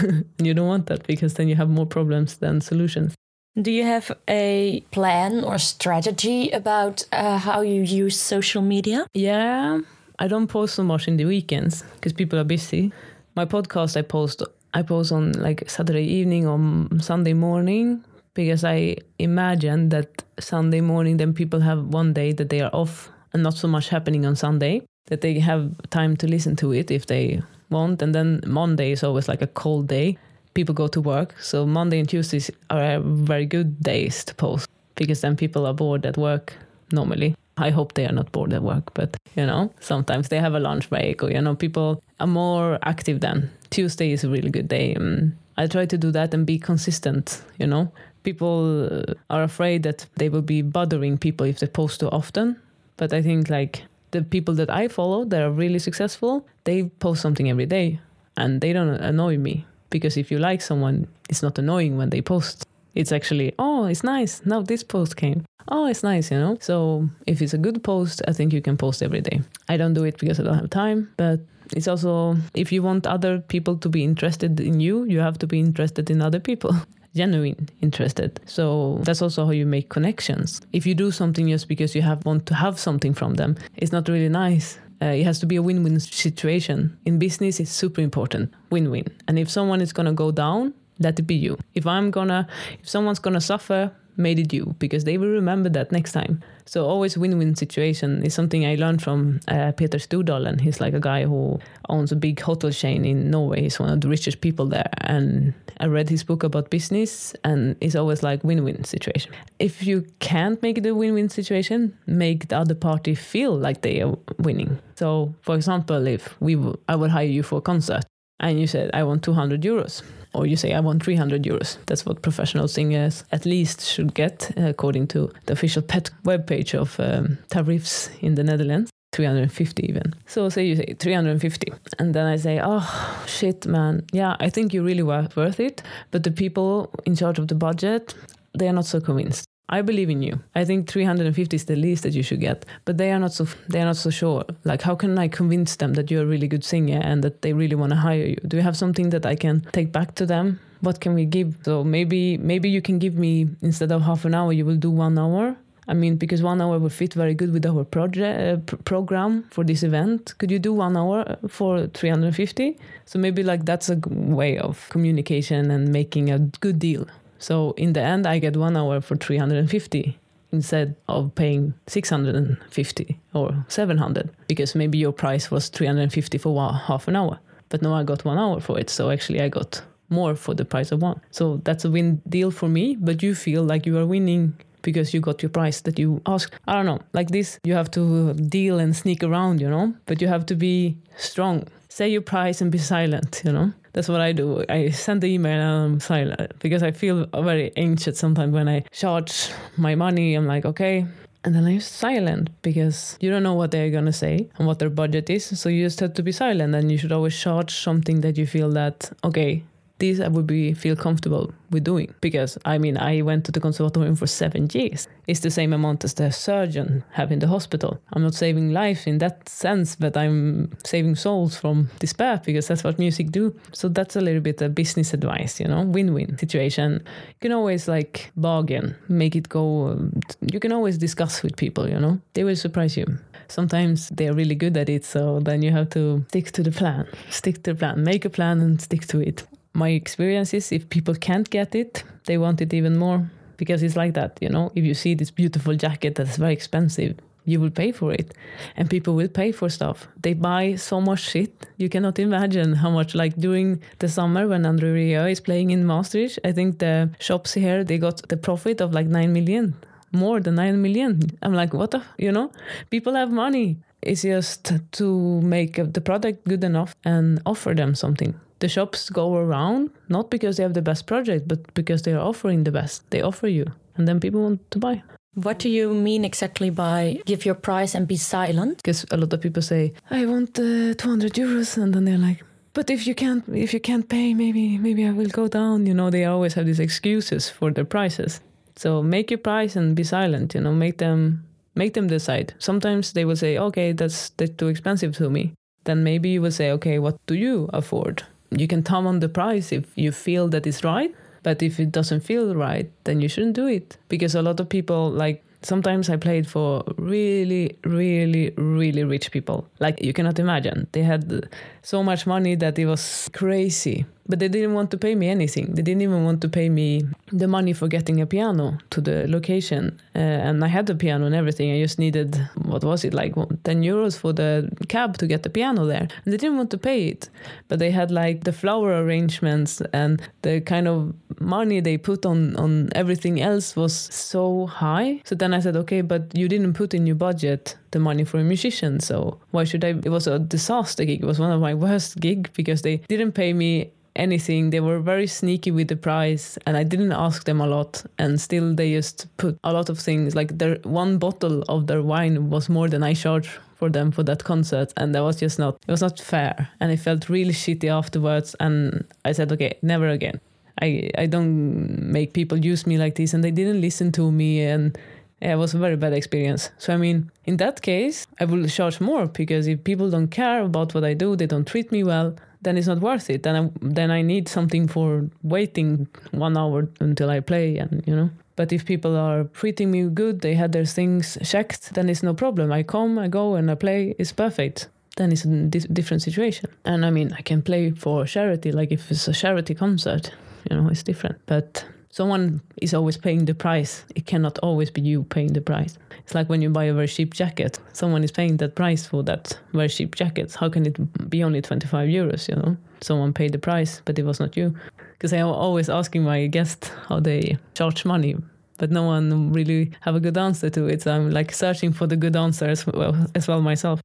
[0.38, 3.14] you don't want that because then you have more problems than solutions.
[3.60, 9.06] Do you have a plan or strategy about uh, how you use social media?
[9.14, 9.80] Yeah,
[10.18, 12.92] I don't post so much in the weekends because people are busy.
[13.34, 14.42] My podcast I post
[14.76, 16.58] I post on like Saturday evening or
[17.00, 18.04] Sunday morning
[18.34, 23.10] because I imagine that Sunday morning then people have one day that they are off
[23.32, 26.90] and not so much happening on Sunday that they have time to listen to it
[26.90, 28.02] if they want.
[28.02, 30.18] And then Monday is always like a cold day.
[30.52, 31.34] People go to work.
[31.40, 36.04] So Monday and Tuesdays are very good days to post because then people are bored
[36.04, 36.52] at work
[36.92, 40.54] normally I hope they are not bored at work, but you know, sometimes they have
[40.54, 43.50] a lunch break or you know, people are more active then.
[43.70, 44.94] Tuesday is a really good day.
[44.94, 47.90] Um, I try to do that and be consistent, you know.
[48.22, 52.56] People are afraid that they will be bothering people if they post too often,
[52.96, 57.22] but I think like the people that I follow that are really successful, they post
[57.22, 58.00] something every day
[58.36, 62.20] and they don't annoy me because if you like someone, it's not annoying when they
[62.20, 62.66] post.
[62.96, 64.42] It's actually, oh, it's nice.
[64.44, 66.56] Now this post came oh, it's nice, you know?
[66.60, 69.40] So if it's a good post, I think you can post every day.
[69.68, 71.40] I don't do it because I don't have time, but
[71.74, 75.46] it's also if you want other people to be interested in you, you have to
[75.46, 76.74] be interested in other people.
[77.14, 81.94] genuine interested so that's also how you make connections if you do something just because
[81.94, 85.38] you have want to have something from them it's not really nice uh, it has
[85.38, 89.94] to be a win-win situation in business it's super important win-win and if someone is
[89.94, 92.46] going to go down let it be you if i'm gonna
[92.80, 96.42] if someone's gonna suffer made it you because they will remember that next time.
[96.64, 100.60] So always win-win situation is something I learned from uh, Petter Stordalen.
[100.60, 103.62] He's like a guy who owns a big hotel chain in Norway.
[103.62, 104.90] He's one of the richest people there.
[105.02, 109.32] And I read his book about business and it's always like win-win situation.
[109.58, 114.02] If you can't make it a win-win situation, make the other party feel like they
[114.02, 114.78] are winning.
[114.96, 118.04] So for example, if we w- I would hire you for a concert
[118.40, 120.02] and you said I want 200 euros
[120.36, 121.78] or you say I want 300 euros.
[121.86, 127.00] That's what professional singers at least should get, according to the official PET webpage of
[127.00, 128.90] um, tariffs in the Netherlands.
[129.12, 130.12] 350 even.
[130.26, 134.02] So say you say 350 and then I say, "Oh shit, man.
[134.12, 137.54] Yeah, I think you really were worth it, but the people in charge of the
[137.54, 138.14] budget,
[138.58, 140.38] they are not so convinced." I believe in you.
[140.54, 143.46] I think 350 is the least that you should get, but they are not so
[143.68, 144.44] they are not so sure.
[144.64, 147.52] Like how can I convince them that you're a really good singer and that they
[147.52, 148.36] really want to hire you?
[148.46, 150.60] Do you have something that I can take back to them?
[150.82, 151.56] What can we give?
[151.64, 154.90] So maybe maybe you can give me instead of half an hour, you will do
[154.90, 155.56] 1 hour.
[155.88, 159.44] I mean, because one hour will fit very good with our project uh, pr- program
[159.50, 160.34] for this event.
[160.38, 162.76] Could you do one hour for 350?
[163.04, 167.06] So maybe like that's a way of communication and making a good deal
[167.38, 170.18] So in the end, I get one hour for 350
[170.52, 177.16] instead of paying 650 or 700 because maybe your price was 350 for half an
[177.16, 177.38] hour.
[177.68, 178.90] But now I got one hour for it.
[178.90, 181.20] So actually, I got more for the price of one.
[181.30, 182.96] So that's a win deal for me.
[182.96, 186.54] But you feel like you are winning because you got your price that you asked.
[186.68, 187.00] I don't know.
[187.12, 190.54] Like this, you have to deal and sneak around, you know, but you have to
[190.54, 191.66] be strong.
[191.88, 193.72] Say your price and be silent, you know.
[193.96, 194.62] That's what I do.
[194.68, 198.84] I send the email and I'm silent because I feel very anxious sometimes when I
[198.92, 200.34] charge my money.
[200.34, 201.06] I'm like, okay,
[201.44, 204.90] and then I'm silent because you don't know what they're gonna say and what their
[204.90, 205.58] budget is.
[205.58, 208.46] So you just have to be silent, and you should always charge something that you
[208.46, 209.64] feel that okay,
[209.98, 213.60] this I would be feel comfortable with doing because I mean I went to the
[213.60, 215.08] conservatorium for seven years.
[215.26, 218.00] It's the same amount as the surgeon have in the hospital.
[218.12, 222.84] I'm not saving life in that sense, but I'm saving souls from despair because that's
[222.84, 223.54] what music do.
[223.72, 227.02] So that's a little bit a business advice, you know, win-win situation.
[227.28, 229.98] You can always like bargain, make it go.
[230.40, 233.18] You can always discuss with people, you know, they will surprise you
[233.48, 237.06] sometimes they're really good at it so then you have to stick to the plan
[237.30, 240.88] stick to the plan make a plan and stick to it my experience is if
[240.88, 244.72] people can't get it, they want it even more because it's like that, you know.
[244.74, 248.34] If you see this beautiful jacket that's very expensive, you will pay for it,
[248.76, 250.08] and people will pay for stuff.
[250.22, 253.14] They buy so much shit you cannot imagine how much.
[253.14, 257.52] Like during the summer when Andre Rieu is playing in Maastricht, I think the shops
[257.52, 259.74] here they got the profit of like nine million,
[260.10, 261.20] more than nine million.
[261.42, 262.50] I'm like, what the, you know,
[262.90, 263.76] people have money.
[264.02, 269.36] It's just to make the product good enough and offer them something the shops go
[269.36, 273.02] around not because they have the best project, but because they are offering the best.
[273.10, 275.02] They offer you, and then people want to buy.
[275.34, 278.78] What do you mean exactly by give your price and be silent?
[278.78, 282.42] Because a lot of people say, "I want uh, 200 euros," and then they're like,
[282.72, 285.94] "But if you can't, if you can't pay, maybe, maybe I will go down." You
[285.94, 288.40] know, they always have these excuses for their prices.
[288.76, 290.54] So make your price and be silent.
[290.54, 291.44] You know, make them
[291.74, 292.54] make them decide.
[292.58, 295.52] Sometimes they will say, "Okay, that's that's too expensive to me."
[295.84, 299.28] Then maybe you will say, "Okay, what do you afford?" You can thumb on the
[299.28, 303.28] price if you feel that it's right but if it doesn't feel right then you
[303.28, 303.96] shouldn't do it.
[304.08, 309.68] Because a lot of people like sometimes i played for really really really rich people.
[309.78, 310.88] Like you cannot imagine.
[310.92, 311.48] They had
[311.82, 315.74] so much money that it was crazy but they didn't want to pay me anything.
[315.74, 317.02] They didn't even want to pay me
[317.32, 320.00] the money for getting a piano to the location.
[320.14, 321.72] Uh, and I had the piano and everything.
[321.72, 325.50] I just needed, what was it, like 10 euros for the cab to get the
[325.50, 326.08] piano there.
[326.24, 327.28] And they didn't want to pay it.
[327.68, 332.56] But they had like the flower arrangements and the kind of money they put on,
[332.56, 335.20] on everything else was so high.
[335.24, 338.38] So then I said, okay, but you didn't put in your budget the money for
[338.38, 339.00] a musician.
[339.00, 339.88] So why should I?
[339.88, 341.22] It was a disaster gig.
[341.22, 344.70] It was one of my worst gig because they didn't pay me anything.
[344.70, 348.04] They were very sneaky with the price, and I didn't ask them a lot.
[348.18, 350.34] And still, they just put a lot of things.
[350.34, 354.22] Like their one bottle of their wine was more than I charged for them for
[354.24, 355.78] that concert, and that was just not.
[355.86, 358.56] It was not fair, and it felt really shitty afterwards.
[358.58, 360.40] And I said, okay, never again.
[360.80, 364.62] I I don't make people use me like this, and they didn't listen to me
[364.62, 364.98] and.
[365.42, 366.70] Yeah, it was a very bad experience.
[366.78, 370.62] So, I mean, in that case, I will charge more because if people don't care
[370.62, 372.34] about what I do, they don't treat me well,
[372.66, 373.44] then it's not worth it.
[373.44, 378.16] Then I, then I need something for waiting one hour until I play, and you
[378.16, 378.30] know.
[378.56, 382.34] But if people are treating me good, they had their things checked, then it's no
[382.34, 382.72] problem.
[382.72, 384.16] I come, I go, and I play.
[384.18, 384.88] It's perfect.
[385.16, 386.68] Then it's a di- different situation.
[386.84, 388.72] And I mean, I can play for charity.
[388.72, 390.32] Like if it's a charity concert,
[390.68, 391.36] you know, it's different.
[391.46, 391.84] But
[392.16, 394.04] someone is always paying the price.
[394.14, 395.98] It cannot always be you paying the price.
[396.20, 399.22] It's like when you buy a very cheap jacket, someone is paying that price for
[399.24, 400.54] that very cheap jacket.
[400.54, 400.96] How can it
[401.28, 402.76] be only 25 euros, you know?
[403.02, 404.74] Someone paid the price, but it was not you.
[405.12, 408.36] Because I'm always asking my guests how they charge money,
[408.78, 411.02] but no one really have a good answer to it.
[411.02, 414.00] So I'm like searching for the good answer as well, as well myself.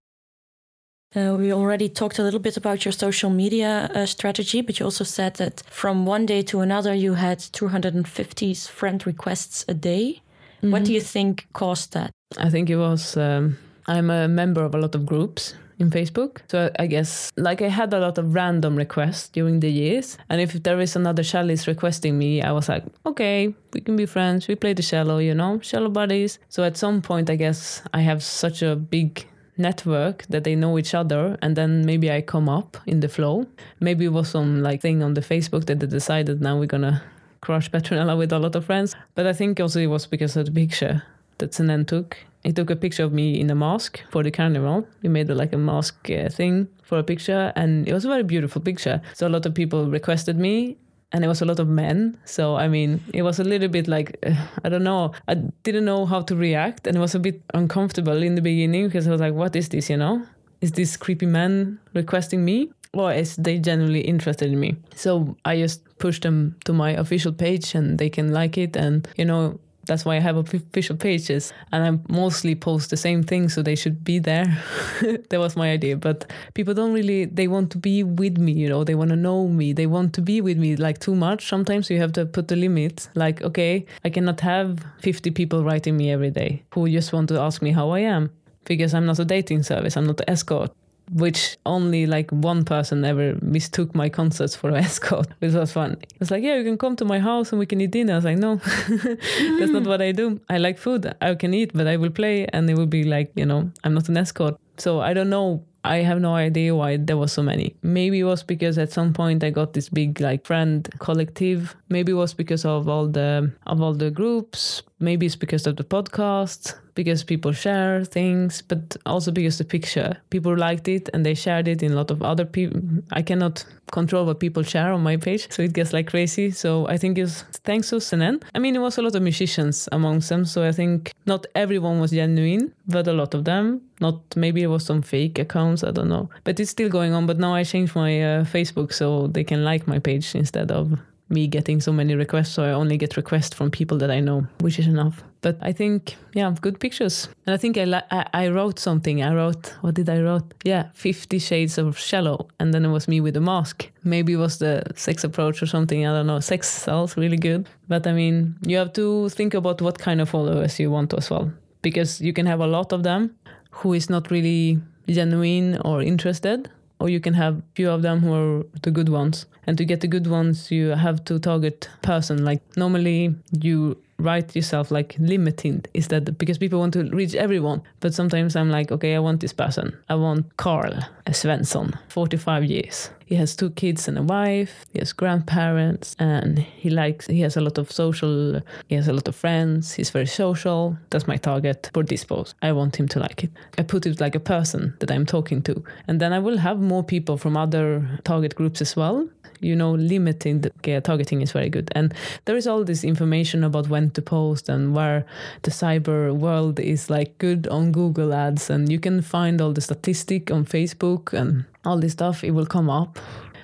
[1.14, 4.86] Uh, we already talked a little bit about your social media uh, strategy, but you
[4.86, 10.22] also said that from one day to another you had 250 friend requests a day.
[10.58, 10.72] Mm-hmm.
[10.72, 12.12] What do you think caused that?
[12.38, 13.58] I think it was um,
[13.88, 16.38] I'm a member of a lot of groups in Facebook.
[16.50, 20.18] So I guess like I had a lot of random requests during the years.
[20.30, 24.06] And if there is another cellist requesting me, I was like, okay, we can be
[24.06, 24.48] friends.
[24.48, 26.40] We play the cello, you know, cello buddies.
[26.48, 29.26] So at some point, I guess I have such a big
[29.62, 33.46] network that they know each other and then maybe I come up in the flow.
[33.80, 37.02] Maybe it was some like thing on the Facebook that they decided now we're gonna
[37.42, 38.96] crush Petronella with a lot of friends.
[39.16, 41.04] But I think also it was because of the picture
[41.38, 42.18] that Senen took.
[42.44, 44.88] He took a picture of me in a mask for the carnival.
[45.02, 48.24] He made like a mask uh, thing for a picture and it was a very
[48.24, 49.02] beautiful picture.
[49.14, 50.78] So a lot of people requested me
[51.12, 52.18] and it was a lot of men.
[52.26, 54.34] So I mean, it was a little bit like uh,
[54.64, 55.14] I don't know.
[55.28, 58.88] I didn't know how to react, and it was a bit uncomfortable in the beginning
[58.88, 60.26] because I was like, "What is this?" You know,
[60.62, 62.72] is this creepy man requesting me?
[62.94, 64.76] Or is they genuinely interested in me?
[64.96, 68.76] So I just pushed them to my official page and they can like it.
[68.76, 73.24] And, you know, that's why I have official pages and I mostly post the same
[73.24, 74.58] thing, so they should be there.
[75.30, 75.98] that was my idea.
[75.98, 79.16] But people don't really, they want to be with me, you know, they want to
[79.16, 81.48] know me, they want to be with me like too much.
[81.48, 85.98] Sometimes you have to put the limit like, okay, I cannot have 50 people writing
[85.98, 88.30] me every day who just want to ask me how I am
[88.66, 90.72] because I'm not a dating service, I'm not an escort
[91.12, 95.94] which only like one person ever mistook my concerts for an escort, which was fun.
[95.94, 98.14] It was like, yeah, you can come to my house and we can eat dinner.
[98.14, 99.88] I was like, no, that's not mm.
[99.88, 100.40] what I do.
[100.50, 101.14] I like food.
[101.22, 103.94] I can eat, but I will play, and it will be like, you know, I'm
[103.94, 104.58] not an escort.
[104.78, 107.76] So I don't know I have no idea why there was so many.
[107.82, 111.76] Maybe it was because at some point I got this big like friend collective.
[111.90, 114.84] Maybe it was because of all the of all the groups.
[115.02, 120.18] Maybe it's because of the podcast, because people share things, but also because the picture.
[120.30, 122.80] People liked it and they shared it in a lot of other people.
[123.12, 126.52] I cannot control what people share on my page, so it gets like crazy.
[126.52, 128.42] So I think it's thanks to Senen.
[128.56, 132.00] I mean, it was a lot of musicians amongst them, so I think not everyone
[132.00, 133.82] was genuine, but a lot of them.
[134.00, 136.30] Not maybe it was some fake accounts, I don't know.
[136.44, 137.26] But it's still going on.
[137.28, 140.98] But now I changed my uh, Facebook so they can like my page instead of
[141.32, 142.52] me getting so many requests.
[142.52, 145.24] So I only get requests from people that I know, which is enough.
[145.42, 147.28] But I think, yeah, good pictures.
[147.46, 149.24] And I think I, I, I wrote something.
[149.24, 150.54] I wrote, what did I wrote?
[150.64, 152.48] Yeah, Fifty Shades of Cello.
[152.60, 153.90] And then it was me with a mask.
[154.04, 156.06] Maybe it was the sex approach or something.
[156.06, 156.40] I don't know.
[156.40, 157.68] Sex sells really good.
[157.88, 161.30] But I mean, you have to think about what kind of followers you want as
[161.30, 161.52] well.
[161.82, 163.36] Because you can have a lot of them
[163.72, 166.70] who is not really genuine or interested
[167.02, 169.46] or you can have few of them who are the good ones.
[169.68, 172.46] And to get the good ones you have to target person.
[172.46, 177.82] Like normally you write yourself like limiting is that because people want to reach everyone.
[178.00, 179.98] But sometimes i'm like okay i want this person.
[180.10, 180.94] I want carl
[181.28, 186.90] svensson 45 years he has two kids and a wife he has grandparents and he
[186.90, 188.60] likes he has a lot of social
[188.90, 190.98] he has a lot of friends he's very social.
[191.12, 192.56] That's my target for this post.
[192.62, 193.52] I want him to like it.
[193.78, 195.84] I put it like a person that i'm talking to.
[196.08, 197.86] And then i will have more people from other
[198.26, 199.30] target groups as well.
[199.62, 201.90] You know limiting the targeting is very good.
[201.96, 202.14] And
[202.46, 205.26] there is all this information about when to post and where
[205.62, 208.70] the cyber world is like good on google ads.
[208.70, 212.66] And you can find all the statistic on facebook and all this stuff it will
[212.66, 213.20] come up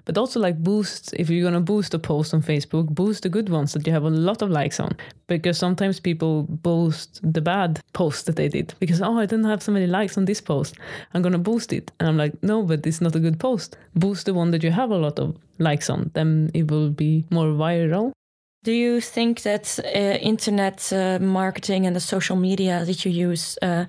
[0.07, 3.49] but also like boost if you're gonna boost a post on Facebook, boost the good
[3.49, 4.95] ones that you have a lot of likes on.
[5.28, 9.61] Because sometimes people boost the bad posts that they did because oh I didn't have
[9.61, 10.76] so many likes on this post.
[11.13, 11.91] I'm gonna boost it.
[11.99, 13.78] And I'm like, no, but it's not a good post.
[13.95, 17.26] Boost the one that you have a lot of likes on, then it will be
[17.30, 18.13] more viral.
[18.63, 23.57] Do you think that uh, internet uh, marketing and the social media that you use
[23.61, 23.85] uh,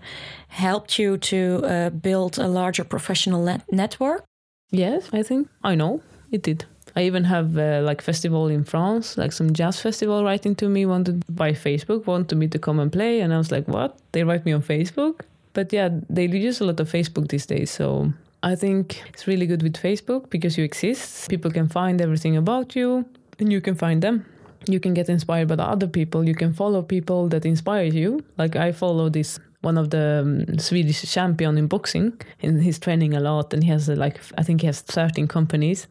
[0.49, 4.25] helped you to uh, build a larger professional net network?
[4.71, 6.01] Yes, I think I know
[6.31, 6.65] it did.
[6.97, 10.87] I even have uh, like festival in France, like some jazz festival writing to me,
[10.87, 13.99] wanted by Facebook, wanted me to come and play, and I was like, what?
[14.13, 15.21] They write me on Facebook?
[15.53, 18.13] But yeah, they use a lot of Facebook these days, so
[18.43, 21.29] I think it's really good with Facebook because you exist.
[21.29, 23.05] People can find everything about you,
[23.39, 24.25] and you can find them.
[24.69, 26.25] You can get inspired by the other people.
[26.25, 28.25] You can follow people that inspire you.
[28.37, 32.13] Like I follow this one of the um, Swedish champion in boxing,
[32.43, 33.53] and he's training a lot.
[33.53, 35.89] And he has uh, like I think he has thirteen companies,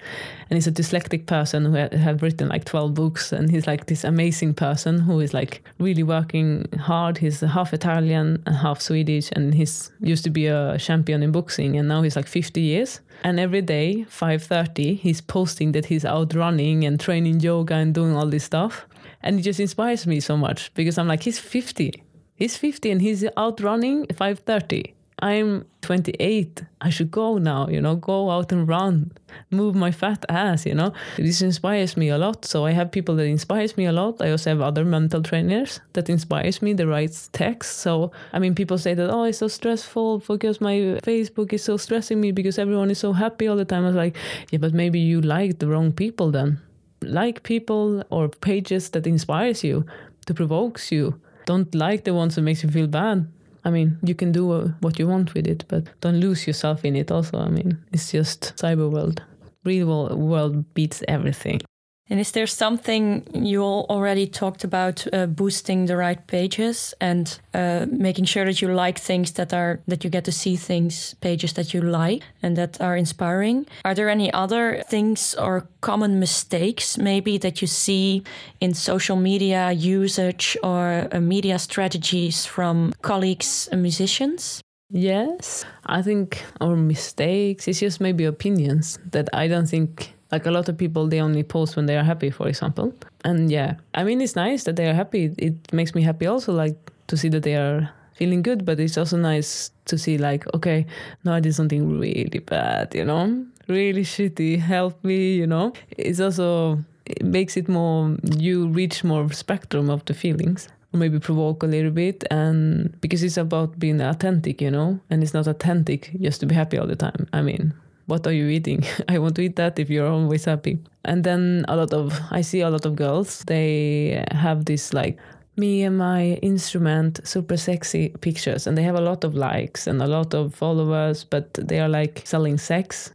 [0.49, 3.33] and he's a dyslexic person who ha- have written like twelve books.
[3.33, 7.17] And he's like this amazing person who is like really working hard.
[7.17, 11.77] He's half Italian and half Swedish, and he's used to be a champion in boxing,
[11.77, 13.01] and now he's like fifty years.
[13.23, 17.93] And every day, five thirty, he's posting that he's out running and training yoga and
[17.93, 18.85] doing all this stuff.
[19.23, 22.03] And it just inspires me so much because I'm like, he's 50
[22.37, 24.93] He's 50 and he's out running 5:30.
[25.19, 26.63] I'm 28.
[26.79, 29.11] I should go now, you know, go out and run,
[29.49, 30.93] move my fat ass, you know.
[31.17, 32.45] This inspires me a lot.
[32.45, 34.21] So I have people that inspires me a lot.
[34.21, 37.79] I also have other mental trainers that inspires me, that writes text.
[37.79, 41.77] So I mean people say that, oh, it's so stressful because my Facebook is so
[41.77, 43.85] stressing me because everyone is so happy all the time.
[43.85, 44.15] I was like,
[44.51, 46.59] yeah, but maybe you like the wrong people then.
[47.01, 49.83] Like people or pages that inspires you,
[50.27, 53.25] that provokes you don't like the ones that makes you feel bad.
[53.65, 54.43] I mean, you can do
[54.81, 57.39] what you want with it, but don't lose yourself in it also.
[57.39, 59.23] I mean, it's just cyber world.
[59.65, 61.61] Real world beats everything.
[62.09, 67.39] And is there something you all already talked about uh, boosting the right pages and
[67.53, 71.15] uh, making sure that you like things that are that you get to see things
[71.19, 73.65] pages that you like and that are inspiring?
[73.83, 78.23] Are there any other things or common mistakes maybe that you see
[78.61, 84.61] in social media usage or uh, media strategies from colleagues and musicians?
[84.89, 90.51] Yes, I think our mistakes is just maybe opinions that I don't think like a
[90.51, 92.93] lot of people they only post when they are happy for example.
[93.23, 95.33] And yeah i mean it's nice that they are happy.
[95.37, 96.77] It makes me happy also like
[97.07, 100.85] to see that they are feeling good but it's also nice to see like okay
[101.23, 103.45] no i did something really bad you know?
[103.67, 105.73] Really shitty help me you know?
[105.97, 110.67] It's also it makes it more you reach more spectrum of the feelings.
[110.93, 114.99] Maybe provoke a little bit and because it's about being authentic you know?
[115.09, 117.73] And it's not authentic just to be happy all the time i mean
[118.07, 118.83] what are you eating?
[119.09, 120.79] I want to eat that if you're always happy.
[121.05, 125.17] And then a lot of, I see a lot of girls, they have this like,
[125.57, 130.01] me and my instrument, super sexy pictures, and they have a lot of likes and
[130.01, 133.11] a lot of followers, but they are like selling sex.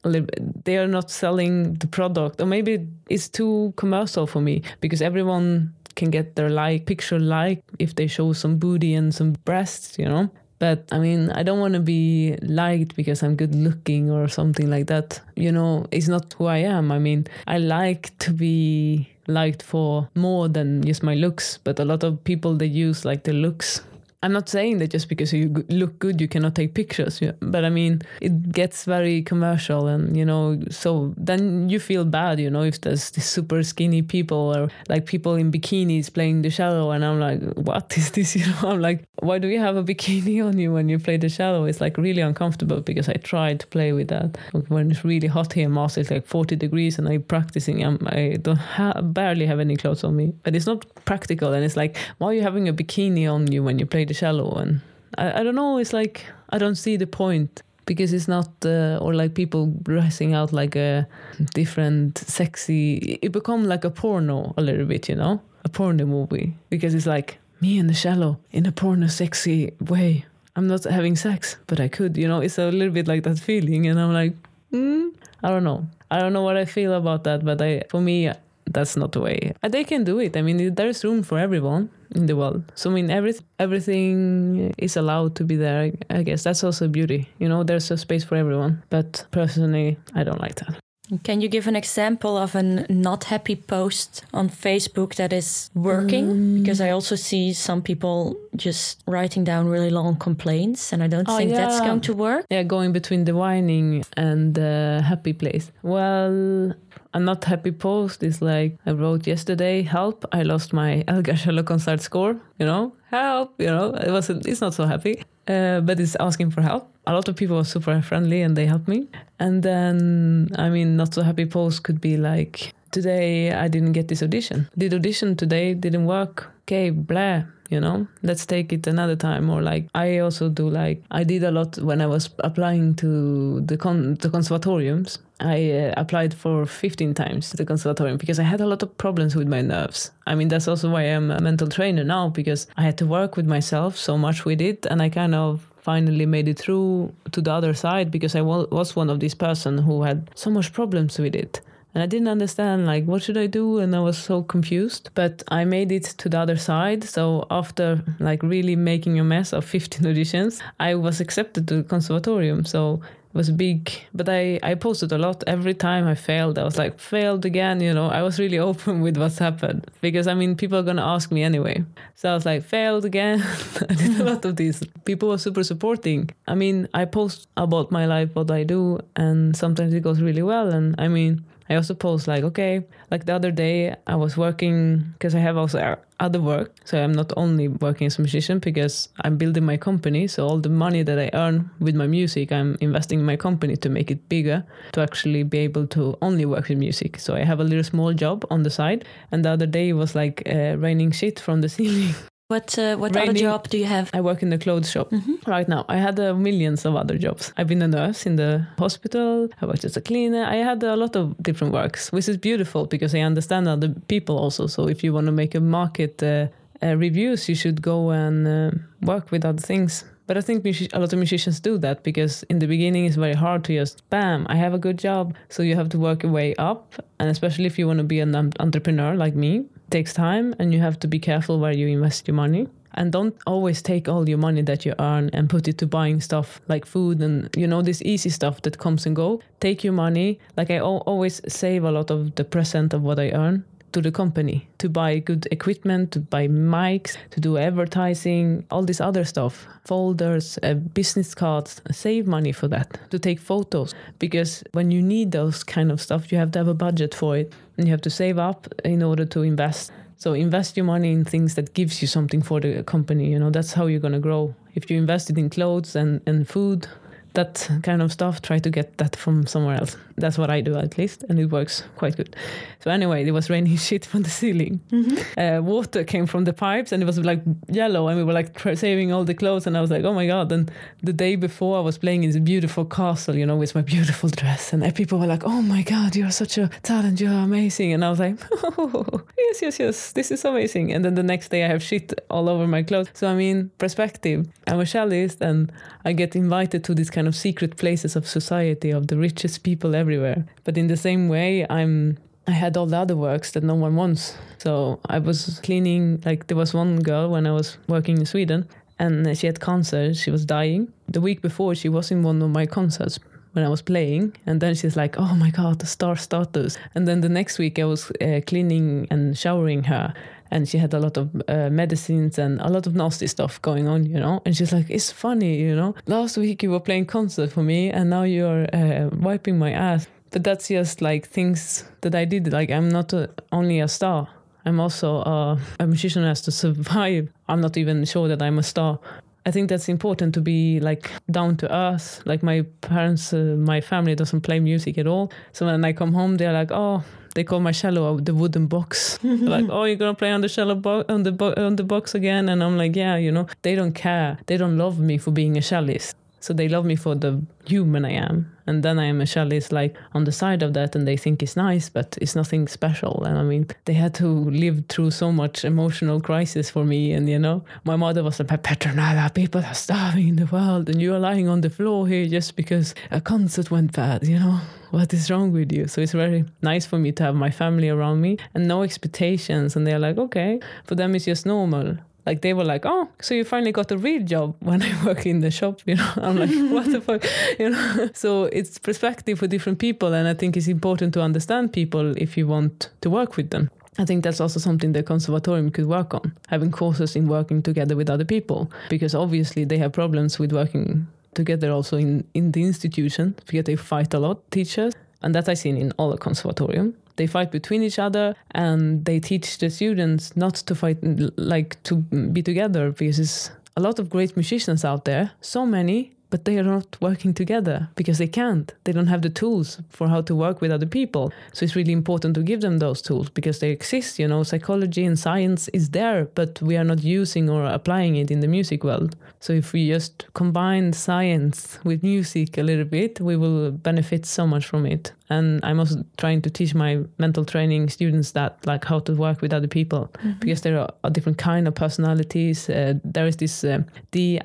[0.64, 5.72] They are not selling the product, or maybe it's too commercial for me because everyone
[5.94, 10.06] can get their like picture like if they show some booty and some breasts, you
[10.06, 10.28] know.
[10.62, 14.70] But I mean, I don't want to be liked because I'm good looking or something
[14.70, 15.20] like that.
[15.34, 16.92] You know, it's not who I am.
[16.92, 21.84] I mean, I like to be liked for more than just my looks, but a
[21.84, 23.82] lot of people they use like the looks
[24.22, 27.70] I'm not saying that just because you look good you cannot take pictures, but I
[27.70, 32.62] mean it gets very commercial, and you know, so then you feel bad, you know,
[32.62, 37.18] if there's super skinny people or like people in bikinis playing the cello, and I'm
[37.18, 38.36] like, what is this?
[38.42, 41.16] You know, I'm like, why do you have a bikini on you when you play
[41.16, 41.64] the cello?
[41.64, 44.38] It's like really uncomfortable because I tried to play with that
[44.68, 47.84] when it's really hot here in it's like 40 degrees, and I'm practicing.
[47.84, 51.64] I'm, I don't ha- barely have any clothes on me, but it's not practical, and
[51.64, 54.52] it's like, why are you having a bikini on you when you play the cello
[54.54, 54.80] and
[55.18, 58.98] I, I don't know it's like i don't see the point because it's not uh,
[59.00, 61.06] or like people dressing out like a
[61.54, 65.40] different sexy it become like a porno a little bit you know?
[65.64, 70.24] A porno movie because it's like me and the cello in a porno sexy way.
[70.56, 72.40] I'm not having sex but i could you know?
[72.40, 74.34] It's a little bit like that feeling and i'm like
[74.72, 75.10] mm,
[75.42, 75.86] i don't know.
[76.10, 78.30] I don't know what i feel about that but i for me
[78.66, 79.52] that's not the way.
[79.62, 80.36] Uh, they can do it.
[80.36, 82.70] I mean, there's room for everyone in the world.
[82.74, 85.92] So I mean, every, everything is allowed to be there.
[86.10, 87.28] I guess that's also beauty.
[87.38, 88.82] You know, there's a space for everyone.
[88.90, 90.78] But personally, I don't like that.
[91.24, 96.30] Can you give an example of a not happy post on Facebook that is working?
[96.30, 101.08] Um, because I also see some people just writing down really long complaints, and I
[101.08, 101.58] don't oh, think yeah.
[101.58, 102.46] that's going to work.
[102.50, 105.70] Yeah, going between the whining and the happy place.
[105.82, 106.74] Well,
[107.14, 111.62] a not happy post is like I wrote yesterday, help, I lost my Elgar cello
[111.62, 115.98] concert score, you know, help, you know, it was it's not so happy, uh, but
[116.00, 116.88] it's asking for help.
[117.06, 119.08] A lot of people are super friendly and they help me.
[119.38, 124.08] And then, I mean, not so happy post could be like, today I didn't get
[124.08, 124.68] this audition.
[124.78, 126.52] Did audition today, didn't work.
[126.62, 127.42] Okay, blah,
[127.72, 128.06] you know?
[128.22, 131.78] Let's take it another time or like i also do like i did a lot
[131.78, 135.18] when i was applying to the con the conservatoriums.
[135.40, 138.96] I uh, applied for 15 times to the conservatorium because i had a lot of
[138.96, 140.12] problems with my nerves.
[140.26, 143.36] I mean that's also why i'm a mental trainer now because i had to work
[143.36, 147.40] with myself so much with it and i kind of finally made it through to
[147.40, 151.18] the other side because i was one of these person who had so much problems
[151.18, 151.60] with it
[151.94, 153.78] and I didn't understand like what should I do?
[153.78, 155.10] And I was so confused.
[155.14, 157.04] But I made it to the other side.
[157.04, 161.82] So after like really making a mess of 15 auditions I was accepted to the
[161.82, 162.64] conservatorium.
[162.64, 163.02] So
[163.34, 165.44] it was big but I, I posted a lot.
[165.46, 168.06] Every time I failed I was like failed again you know?
[168.06, 169.90] I was really open with what's happened.
[170.00, 171.84] Because I mean people are gonna ask me anyway.
[172.14, 173.42] So I was like failed again.
[173.90, 176.30] I did a lot of these people were super supporting.
[176.48, 180.42] I mean I post about my life what I do and sometimes it goes really
[180.42, 180.68] well.
[180.68, 185.04] And I mean I also post like, okay, like the other day I was working
[185.12, 186.74] because I have also other work.
[186.84, 190.26] So I'm not only working as a musician because I'm building my company.
[190.26, 193.76] So all the money that I earn with my music, I'm investing in my company
[193.76, 197.18] to make it bigger, to actually be able to only work with music.
[197.18, 199.04] So I have a little small job on the side.
[199.30, 202.14] And the other day it was like uh, raining shit from the ceiling.
[202.52, 204.10] What uh, what Raining, other job do you have?
[204.12, 205.36] I work in the clothes shop mm-hmm.
[205.50, 205.86] right now.
[205.88, 207.50] I had uh, millions of other jobs.
[207.56, 209.48] I've been a nurse in the hospital.
[209.62, 210.44] I worked as a cleaner.
[210.44, 214.36] I had a lot of different works, which is beautiful because I understand other people
[214.36, 214.66] also.
[214.66, 216.48] So if you want to make a market uh,
[216.82, 218.70] uh, reviews, you should go and uh,
[219.00, 222.58] work with other things But I think a lot of musicians do that because in
[222.58, 225.34] the beginning it's very hard to just bam, I have a good job.
[225.48, 228.20] So you have to work your way up, and especially if you want to be
[228.20, 232.26] an entrepreneur like me, takes time, and you have to be careful where you invest
[232.26, 232.66] your money.
[232.94, 236.20] And don't always take all your money that you earn and put it to buying
[236.20, 239.40] stuff like food and you know this easy stuff that comes and go.
[239.60, 240.38] Take your money.
[240.58, 244.10] Like i always save a lot of the percent of what i earn to the
[244.10, 249.66] company to buy good equipment, to buy mics, to do advertising, all this other stuff,
[249.84, 251.80] folders, uh, business cards.
[251.90, 253.94] Save money for that to take photos.
[254.18, 257.36] Because when you need those kind of stuff, you have to have a budget for
[257.36, 259.92] it and you have to save up in order to invest.
[260.16, 263.30] So invest your money in things that gives you something for the company.
[263.30, 264.54] You know that's how you're gonna grow.
[264.74, 266.86] If you invest it in clothes and, and food,
[267.34, 269.96] that kind of stuff, try to get that from somewhere else.
[270.16, 272.36] That's what I do at least, and it works quite good.
[272.80, 274.80] So anyway, it was raining shit from the ceiling.
[274.90, 275.40] Mm-hmm.
[275.40, 278.58] Uh, water came from the pipes, and it was like yellow, and we were like
[278.76, 279.66] saving all the clothes.
[279.66, 280.52] And I was like, oh my god!
[280.52, 280.70] And
[281.02, 284.28] the day before, I was playing in this beautiful castle, you know, with my beautiful
[284.28, 287.92] dress, and people were like, oh my god, you're such a talent, you're amazing.
[287.92, 290.92] And I was like, oh, yes, yes, yes, this is amazing.
[290.92, 293.08] And then the next day, I have shit all over my clothes.
[293.14, 294.46] So I mean, perspective.
[294.68, 295.72] I'm a cellist, and
[296.04, 299.94] I get invited to this kind of secret places of society of the richest people
[299.94, 300.46] everywhere.
[300.64, 303.94] But in the same way, I'm I had all the other works that no one
[303.94, 304.36] wants.
[304.58, 308.68] So I was cleaning, like there was one girl when I was working in Sweden
[308.98, 310.92] and she had cancer, she was dying.
[311.08, 313.18] The week before, she was in one of my concerts
[313.52, 314.36] when I was playing.
[314.46, 316.78] And then she's like, oh my God, the star status.
[316.94, 320.14] And then the next week, I was uh, cleaning and showering her
[320.52, 323.88] and she had a lot of uh, medicines and a lot of nasty stuff going
[323.88, 324.40] on, you know.
[324.44, 325.94] And she's like, "It's funny, you know.
[326.06, 330.06] Last week you were playing concert for me, and now you're uh, wiping my ass."
[330.30, 332.52] But that's just like things that I did.
[332.52, 334.28] Like I'm not a, only a star.
[334.64, 337.28] I'm also a, a musician has to survive.
[337.48, 338.98] I'm not even sure that I'm a star.
[339.44, 342.22] I think that's important to be like down to earth.
[342.26, 345.32] Like my parents, uh, my family doesn't play music at all.
[345.52, 347.02] So when I come home, they're like, "Oh,
[347.34, 349.18] they call my cello uh, the wooden box.
[349.24, 352.14] like, oh, you're gonna play on the cello bo- on the bo- on the box
[352.14, 354.38] again, and I'm like, yeah, you know, they don't care.
[354.46, 356.14] They don't love me for being a cellist.
[356.40, 358.51] So they love me for the human I am.
[358.66, 361.42] And then I am a cellist like on the side of that and they think
[361.42, 363.22] it's nice, but it's nothing special.
[363.24, 367.12] And I mean, they had to live through so much emotional crisis for me.
[367.12, 371.00] And you know, my mother was like, Petronella, people are starving in the world and
[371.00, 374.60] you are lying on the floor here just because a concert went bad, you know?
[374.90, 375.88] What is wrong with you?
[375.88, 379.74] So it's very nice for me to have my family around me and no expectations.
[379.74, 381.96] And they're like, okay, for them it's just normal
[382.26, 385.26] like they were like, "Oh, so you finally got a real job when I work
[385.26, 386.12] in the shop," you know.
[386.16, 387.24] I'm like, "What the fuck,"
[387.58, 388.10] you know.
[388.14, 392.36] So it's perspective for different people, and I think it's important to understand people if
[392.36, 393.70] you want to work with them.
[393.98, 397.94] I think that's also something the conservatorium could work on, having courses in working together
[397.94, 402.62] with other people, because obviously they have problems with working together also in, in the
[402.62, 404.94] institution because they fight a lot, teachers.
[405.22, 406.94] And that I've seen in all the conservatorium.
[407.16, 410.98] They fight between each other and they teach the students not to fight
[411.36, 416.12] like to be together because there's a lot of great musicians out there so many
[416.32, 418.72] but they are not working together because they can't.
[418.84, 421.30] They don't have the tools for how to work with other people.
[421.52, 424.18] So it's really important to give them those tools because they exist.
[424.18, 428.30] You know, psychology and science is there, but we are not using or applying it
[428.30, 429.14] in the music world.
[429.40, 434.46] So if we just combine science with music a little bit, we will benefit so
[434.46, 438.84] much from it and i'm also trying to teach my mental training students that like
[438.84, 440.32] how to work with other people mm-hmm.
[440.40, 442.68] because there are a different kind of personalities.
[442.68, 443.78] Uh, there is this uh,
[444.10, 444.42] dic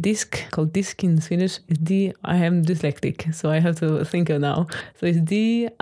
[0.00, 1.58] disc called disc in swedish.
[1.82, 4.66] D i am dyslexic so i have to think of now.
[4.98, 5.72] So it's disc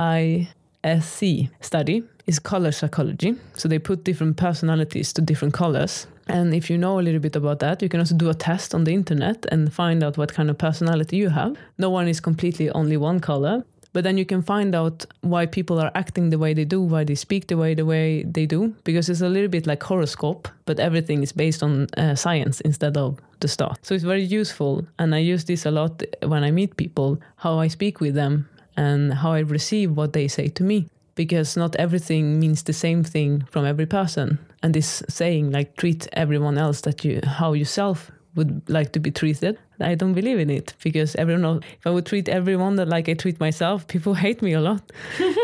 [1.61, 2.03] study.
[2.27, 3.35] Is color psychology.
[3.55, 6.07] So they put different personalities to different colors.
[6.29, 8.73] And if you know a little bit about that, you can also do a test
[8.73, 11.57] on the internet and find out what kind of personality you have.
[11.77, 15.79] No one is completely only one color but then you can find out why people
[15.81, 18.75] are acting the way they do why they speak the way the way they do
[18.85, 22.97] because it's a little bit like horoscope but everything is based on uh, science instead
[22.97, 26.51] of the start so it's very useful and i use this a lot when i
[26.51, 30.63] meet people how i speak with them and how i receive what they say to
[30.63, 35.77] me because not everything means the same thing from every person and this saying like
[35.77, 39.59] treat everyone else that you how yourself would like to be treated.
[39.83, 43.15] I don't believe in it because everyone if I would treat everyone that like I
[43.15, 44.83] treat myself, people hate me a lot.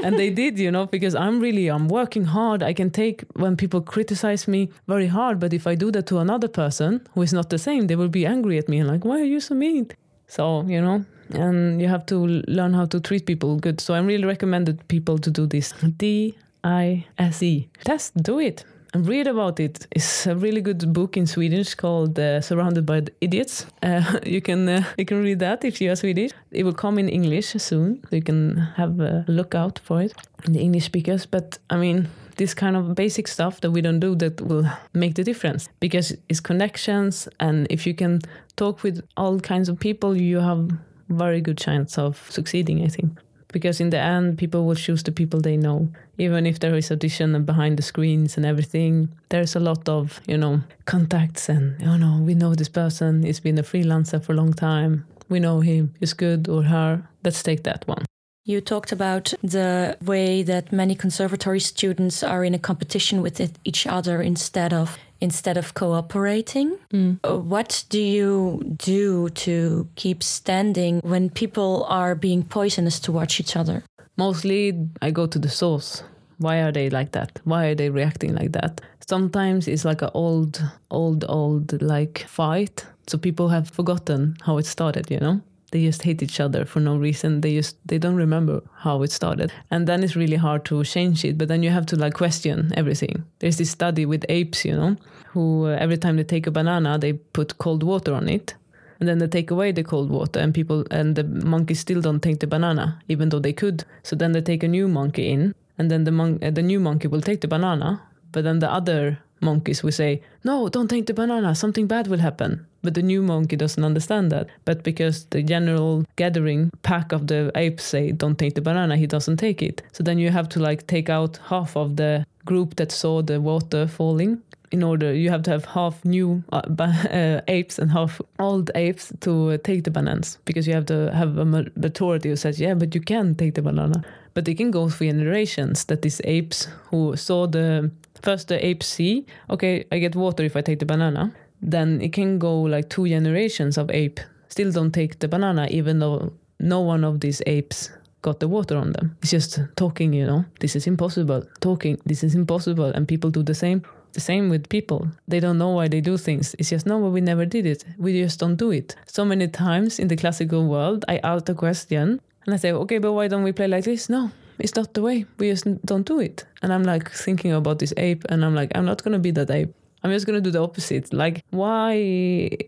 [0.04, 2.62] and they did, you know, because I'm really I'm working hard.
[2.62, 6.18] I can take when people criticize me very hard, but if I do that to
[6.18, 9.04] another person who is not the same, they will be angry at me and like,
[9.04, 9.90] why are you so mean?
[10.28, 13.80] So, you know, and you have to learn how to treat people good.
[13.80, 18.64] So I'm really recommended people to do this D I S E test, do it
[19.04, 19.86] read about it.
[19.90, 24.68] It's a really good book in Swedish called uh, "Surrounded by Idiots." Uh, you can
[24.68, 26.32] uh, you can read that if you are Swedish.
[26.50, 28.00] It will come in English soon.
[28.10, 30.12] So you can have a look out for it.
[30.44, 34.14] The English speakers, but I mean this kind of basic stuff that we don't do
[34.16, 38.20] that will make the difference because it's connections and if you can
[38.56, 40.70] talk with all kinds of people you have
[41.08, 43.10] very good chance of succeeding i think
[43.56, 45.88] because in the end people will choose the people they know.
[46.18, 50.20] Even if there is audition and behind the screens and everything there's a lot of
[50.26, 53.22] you know contacts and oh you know we know this person.
[53.22, 54.92] He's been a freelancer for a long time.
[55.28, 55.94] We know him.
[56.00, 56.90] He's good or her.
[57.24, 58.04] Let's take that one.
[58.44, 63.86] You talked about the way that many conservatory students are in a competition with each
[63.86, 66.76] other instead of instead of cooperating.
[66.92, 67.18] Mm.
[67.44, 73.82] What do you do to keep standing when people are being poisonous towards each other?
[74.16, 76.02] Mostly I go to the source.
[76.38, 77.40] Why are they like that?
[77.44, 78.80] Why are they reacting like that?
[79.08, 82.84] Sometimes it's like an old, old, old like fight.
[83.06, 85.40] So people have forgotten how it started, you know?
[85.70, 87.40] They just hate each other for no reason.
[87.40, 89.52] They just they don't remember how it started.
[89.70, 92.72] And then it's really hard to change it but then you have to like question
[92.76, 93.24] everything.
[93.40, 94.96] There's this study with apes you know
[95.28, 98.54] who uh, every time they take a banana they put cold water on it.
[98.98, 102.22] And then they take away the cold water and people and the monkeys still don't
[102.22, 103.84] take the banana even though they could.
[104.02, 107.08] So then they take a new monkey in and then the mon- the new monkey
[107.08, 108.02] will take the banana
[108.32, 112.18] but then the other monkeys we say no don't take the banana something bad will
[112.18, 114.46] happen but the new monkey doesn't understand that.
[114.64, 119.08] But because the general gathering pack of the apes say, don't take the banana, he
[119.08, 119.82] doesn't take it.
[119.92, 123.40] So then you have to like take out half of the group that saw the
[123.40, 124.40] water falling
[124.72, 129.12] in order you have to have half new uh, uh, apes and half old apes
[129.20, 132.74] to uh, take the bananas because you have to have a majority who says yeah
[132.74, 134.02] but you can take the banana
[134.34, 137.90] but they can go for generations that these apes who saw the
[138.26, 139.14] first the apes see
[139.54, 141.32] okay i get water if i take the banana
[141.74, 145.98] then it can go like two generations of ape still don't take the banana even
[146.00, 146.32] though
[146.74, 147.90] no one of these apes
[148.26, 149.16] got the water on them.
[149.22, 151.42] It's just talking, you know, this is impossible.
[151.60, 152.86] Talking, this is impossible.
[152.86, 153.82] And people do the same.
[154.12, 155.08] The same with people.
[155.28, 156.56] They don't know why they do things.
[156.58, 157.84] It's just, no, we never did it.
[157.98, 158.96] We just don't do it.
[159.06, 162.98] So many times in the classical world, I ask a question and I say, okay,
[162.98, 164.08] but why don't we play like this?
[164.08, 165.26] No, it's not the way.
[165.38, 166.44] We just don't do it.
[166.62, 169.50] And I'm like thinking about this ape and I'm like, I'm not to be that
[169.50, 169.74] ape.
[170.02, 171.12] I'm just gonna do the opposite.
[171.12, 171.94] Like, why,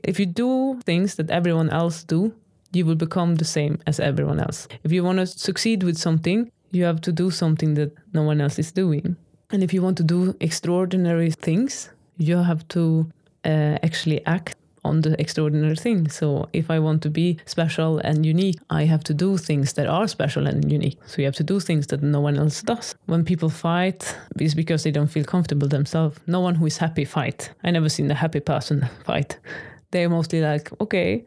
[0.02, 2.34] if you do things that everyone else do,
[2.72, 4.68] you will become the same as everyone else.
[4.84, 8.40] If you want to succeed with something, you have to do something that no one
[8.40, 9.16] else is doing.
[9.50, 13.10] And if you want to do extraordinary things, you have to
[13.44, 16.08] uh, actually act on the extraordinary thing.
[16.08, 19.86] So if I want to be special and unique, I have to do things that
[19.86, 20.98] are special and unique.
[21.06, 22.94] So you have to do things that no one else does.
[23.06, 26.18] When people fight, it's because they don't feel comfortable themselves.
[26.26, 27.50] No one who is happy fight.
[27.64, 29.38] I never seen a happy person fight.
[29.90, 31.24] They're mostly like, okay,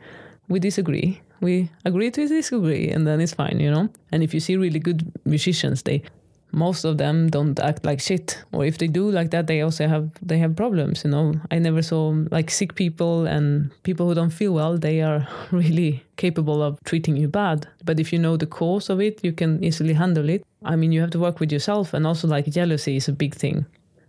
[0.47, 1.21] we disagree.
[1.41, 3.89] We agree to disagree, and then it's fine, you know.
[4.11, 6.03] And if you see really good musicians, they
[6.51, 8.43] most of them don't act like shit.
[8.51, 11.33] Or if they do like that they also have they have problems you know?
[11.49, 16.03] I never saw like sick people and people who don't feel well they are really
[16.17, 17.67] capable of treating you bad.
[17.85, 20.45] But if you know the cause of it you can easily handle it.
[20.63, 23.35] I mean you have to work with yourself and also like jealousy is a big
[23.35, 23.65] thing.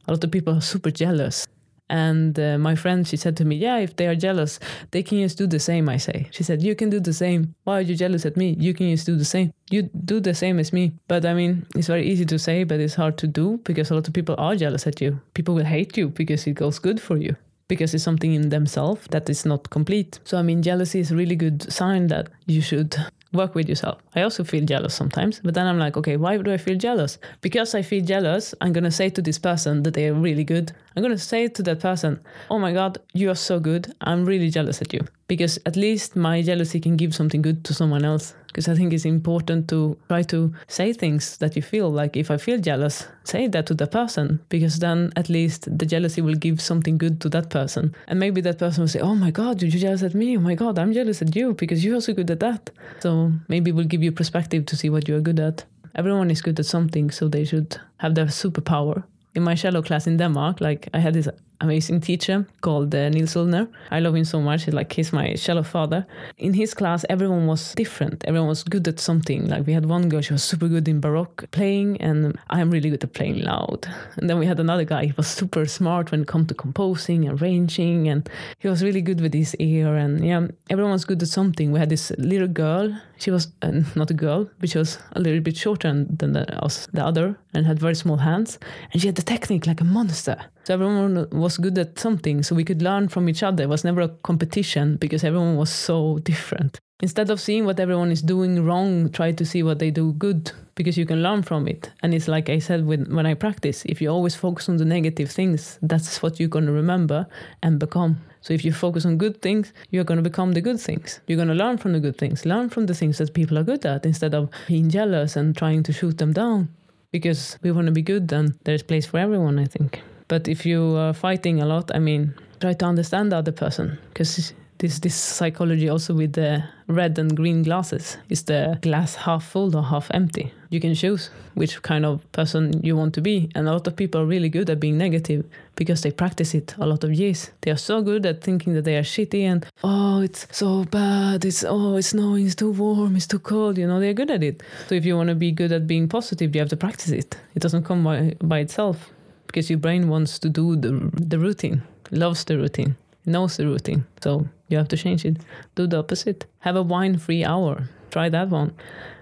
[0.08, 1.46] A lot of people are super jealous
[1.92, 4.58] and uh, my friend, she said to me, Yeah, if they are jealous,
[4.92, 5.90] they can just do the same.
[5.90, 7.54] I say, She said, You can do the same.
[7.64, 8.56] Why are you jealous at me?
[8.58, 9.52] You can just do the same.
[9.70, 10.92] You do the same as me.
[11.06, 13.94] But I mean, it's very easy to say, but it's hard to do because a
[13.94, 15.20] lot of people are jealous at you.
[15.34, 17.36] People will hate you because it goes good for you
[17.68, 20.18] because it's something in themselves that is not complete.
[20.24, 22.96] So, I mean, jealousy is a really good sign that you should
[23.32, 23.98] work with yourself.
[24.14, 27.18] I also feel jealous sometimes, but then I'm like, okay, why do I feel jealous?
[27.40, 30.72] Because I feel jealous, I'm gonna say to this person that they are really good.
[30.96, 33.94] I'm gonna say to that person, oh my god, you are so good.
[34.02, 35.00] I'm really jealous at you.
[35.28, 38.92] Because at least my jealousy can give something good to someone else because I think
[38.92, 41.90] it's important to try to say things that you feel.
[41.90, 45.86] Like if I feel jealous, say that to the person because then at least the
[45.86, 47.94] jealousy will give something good to that person.
[48.08, 50.36] And maybe that person will say, Oh my God, you're jealous at me.
[50.36, 52.70] Oh my God, I'm jealous at you because you're so good at that.
[53.00, 55.64] So maybe it will give you perspective to see what you're good at.
[55.94, 59.04] Everyone is good at something, so they should have their superpower.
[59.34, 61.28] In my cello class in Denmark, like I had this
[61.62, 63.68] amazing teacher called uh, Niels Ullner.
[63.90, 64.64] I love him so much.
[64.64, 66.06] He's Like he's my cello father.
[66.38, 68.24] In his class, everyone was different.
[68.26, 69.48] Everyone was good at something.
[69.48, 72.90] Like we had one girl, she was super good in baroque playing, and I'm really
[72.90, 73.86] good at playing loud.
[74.16, 77.26] And then we had another guy, he was super smart when it comes to composing
[77.28, 78.28] and arranging, and
[78.58, 79.96] he was really good with his ear.
[79.96, 81.72] And yeah, everyone was good at something.
[81.72, 82.92] We had this little girl.
[83.18, 86.44] She was uh, not a girl, but she was a little bit shorter than the,
[86.92, 88.58] the other, and had very small hands.
[88.92, 92.54] And she had the technique like a monster So everyone was good at something, so
[92.54, 93.64] we could learn from each other.
[93.64, 96.78] It was never a competition because everyone was so different.
[97.00, 100.52] Instead of seeing what everyone is doing wrong, try to see what they do good
[100.76, 101.90] because you can learn from it.
[102.04, 104.84] And it's like I said when, when I practice, if you always focus on the
[104.84, 107.26] negative things, that's what you're going to remember
[107.60, 108.18] and become.
[108.40, 111.18] So if you focus on good things, you're going to become the good things.
[111.26, 113.64] You're going to learn from the good things, learn from the things that people are
[113.64, 116.68] good at instead of being jealous and trying to shoot them down.
[117.10, 120.00] Because we want to be good, then there's place for everyone, I think.
[120.32, 123.98] But if you are fighting a lot, I mean, try to understand the other person
[124.08, 129.44] because this this psychology also with the red and green glasses is the glass half
[129.44, 130.50] full or half empty?
[130.70, 133.94] You can choose which kind of person you want to be and a lot of
[133.94, 135.44] people are really good at being negative
[135.76, 137.50] because they practice it a lot of years.
[137.60, 141.44] They are so good at thinking that they are shitty and oh it's so bad
[141.44, 144.42] it's oh it's snowing it's too warm it's too cold you know they're good at
[144.42, 144.62] it.
[144.88, 147.36] So if you want to be good at being positive you have to practice it.
[147.54, 149.12] It doesn't come by, by itself
[149.52, 154.04] because your brain wants to do the, the routine loves the routine knows the routine
[154.20, 155.36] so you have to change it.
[155.74, 156.46] Do the opposite.
[156.60, 157.88] Have a whine free hour.
[158.10, 158.72] Try that one.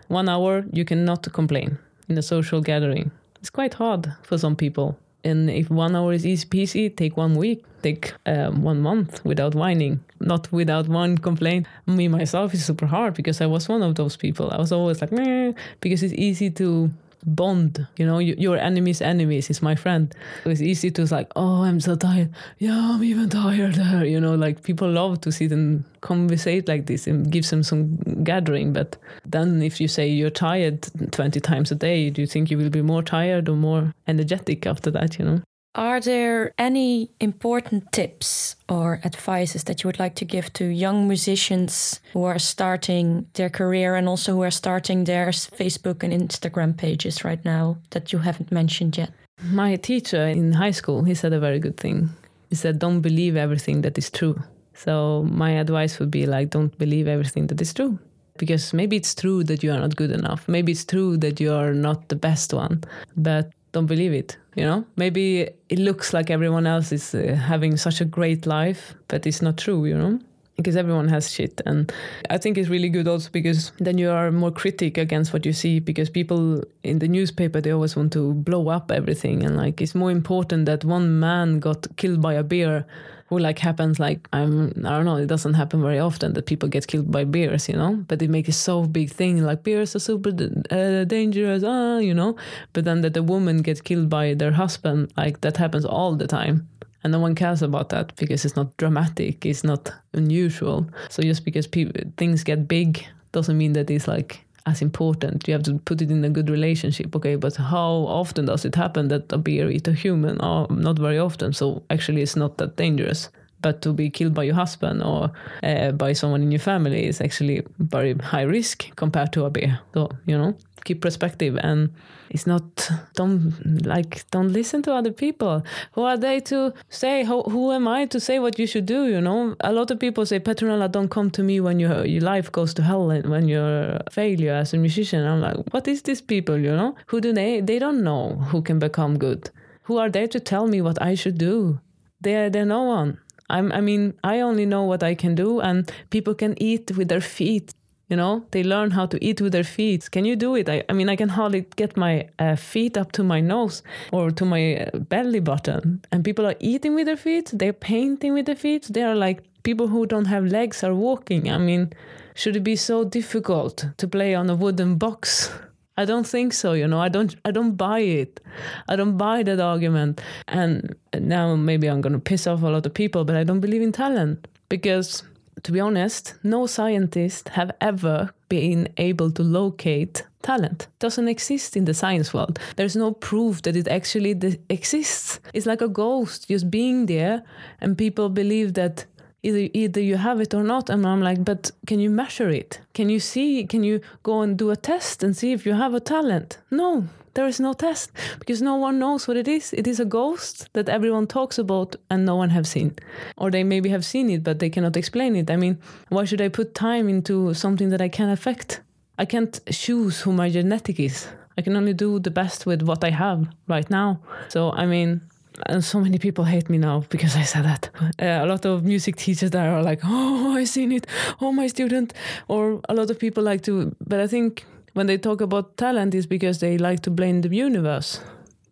[0.08, 1.78] One hour, you cannot complain
[2.08, 3.10] in a social gathering.
[3.40, 4.96] It's quite hard for some people.
[5.22, 9.54] And if one hour is easy peasy, take one week, take um, one month without
[9.54, 11.66] whining, not without one complaint.
[11.86, 14.50] Me myself is super hard because I was one of those people.
[14.50, 16.90] I was always like, Meh, because it's easy to
[17.24, 20.14] bond you know your enemy's enemies is my friend.
[20.44, 22.30] It's easy to like oh i'm so tired.
[22.58, 23.76] Yeah i'm even tired
[24.06, 27.96] you know like people love to sit and conversate like this and gives them some
[28.24, 28.72] gathering.
[28.72, 32.58] But then if you say you're tired 20 times a day do you think you
[32.58, 35.40] will be more tired or more energetic after that you know
[35.74, 41.06] are there any important tips or advices that you would like to give to young
[41.06, 46.76] musicians who are starting their career and also who are starting their Facebook and Instagram
[46.76, 49.12] pages right now that you haven't mentioned yet?
[49.42, 52.10] My teacher in high school, he said a very good thing.
[52.50, 54.42] He said, Don't believe everything that is true.
[54.74, 57.98] So, my advice would be like, don't believe everything that is true.
[58.38, 60.48] Because maybe it's true that you are not good enough.
[60.48, 62.82] Maybe it's true that you are not the best one.
[63.14, 64.84] But don't believe it you know?
[64.96, 69.42] Maybe it looks like everyone else is uh, having such a great life but it's
[69.42, 70.18] not true you know?
[70.56, 71.90] Because everyone has shit and
[72.28, 75.54] i think it's really good also because then you are more critic against what you
[75.54, 79.80] see because people in the newspaper they always want to blow up everything and like
[79.80, 82.84] it's more important that one man got killed by a bear
[83.30, 86.68] who like happens like I'm I don't know it doesn't happen very often that people
[86.68, 88.04] get killed by bears you know?
[88.08, 90.30] But they make it so big thing like bears are super
[90.70, 92.36] uh, dangerous ah you know?
[92.72, 96.26] But then that the woman gets killed by their husband like that happens all the
[96.26, 96.68] time.
[97.02, 100.86] And no one cares about that because it's not dramatic it's not unusual.
[101.08, 105.46] So just because people things get big doesn't mean that it's like as important.
[105.48, 107.14] You have to put it in a good relationship.
[107.16, 110.38] Okay, but how often does it happen that a bear eat a human?
[110.40, 111.52] Oh, not very often.
[111.52, 113.28] So actually, it's not that dangerous.
[113.62, 115.30] But to be killed by your husband or
[115.62, 119.80] uh, by someone in your family is actually very high risk compared to a bear.
[119.94, 121.90] So you know, keep perspective and
[122.30, 125.64] it's not don't like don't listen to other people.
[125.92, 129.06] Who are they to say who, who am i to say what you should do
[129.08, 129.56] you know?
[129.60, 132.72] A lot of people say petronella don't come to me when your your life goes
[132.74, 135.26] to hell and when you're a failure as a musician.
[135.26, 136.94] I'm like what is these people you know?
[137.06, 139.50] Who do they they don't know who can become good.
[139.84, 141.80] Who are they to tell me what i should do?
[142.20, 143.18] They're they're no one
[143.50, 147.08] I'm, I mean, I only know what I can do, and people can eat with
[147.08, 147.74] their feet
[148.10, 148.44] you know?
[148.50, 150.10] They learn how to eat with their feet.
[150.10, 150.68] Can you do it?
[150.68, 153.82] I, I mean i can hardly get my uh, feet up to my nose
[154.12, 156.02] or to my uh, belly button.
[156.12, 159.42] And people are eating with their feet they're painting with their feet they are like
[159.62, 161.50] people who don't have legs are walking.
[161.50, 161.92] I mean
[162.34, 165.50] should it be so difficult to play on a wooden box
[166.00, 166.98] I don't think so, you know.
[166.98, 168.40] I don't I don't buy it.
[168.88, 170.22] I don't buy that argument.
[170.48, 173.60] And now maybe I'm going to piss off a lot of people, but I don't
[173.60, 175.22] believe in talent because
[175.64, 180.78] to be honest, no scientist have ever been able to locate talent.
[180.84, 182.58] It doesn't exist in the science world.
[182.76, 184.32] There's no proof that it actually
[184.70, 185.38] exists.
[185.52, 187.42] It's like a ghost just being there,
[187.82, 189.04] and people believe that
[189.42, 190.90] either either you have it or not.
[190.90, 192.80] And I'm like, but can you measure it?
[192.94, 193.66] Can you see?
[193.66, 196.58] Can you go and do a test and see if you have a talent?
[196.70, 197.04] No,
[197.34, 199.72] there is no test because no one knows what it is.
[199.72, 202.96] It is a ghost that everyone talks about and no one have seen.
[203.36, 205.50] Or they maybe have seen it but they cannot explain it.
[205.50, 208.80] I mean, why should I put time into something that I can't affect?
[209.18, 211.28] I can't choose who my genetic is.
[211.58, 214.20] I can only do the best with what I have right now.
[214.48, 215.20] So, I mean,
[215.66, 217.90] and so many people hate me now because I said that.
[218.18, 221.06] Uh, a lot of music teachers that are like, "Oh, I seen it.
[221.40, 222.14] Oh, my student,"
[222.48, 223.94] or a lot of people like to.
[224.06, 224.64] But I think
[224.94, 228.20] when they talk about talent is because they like to blame the universe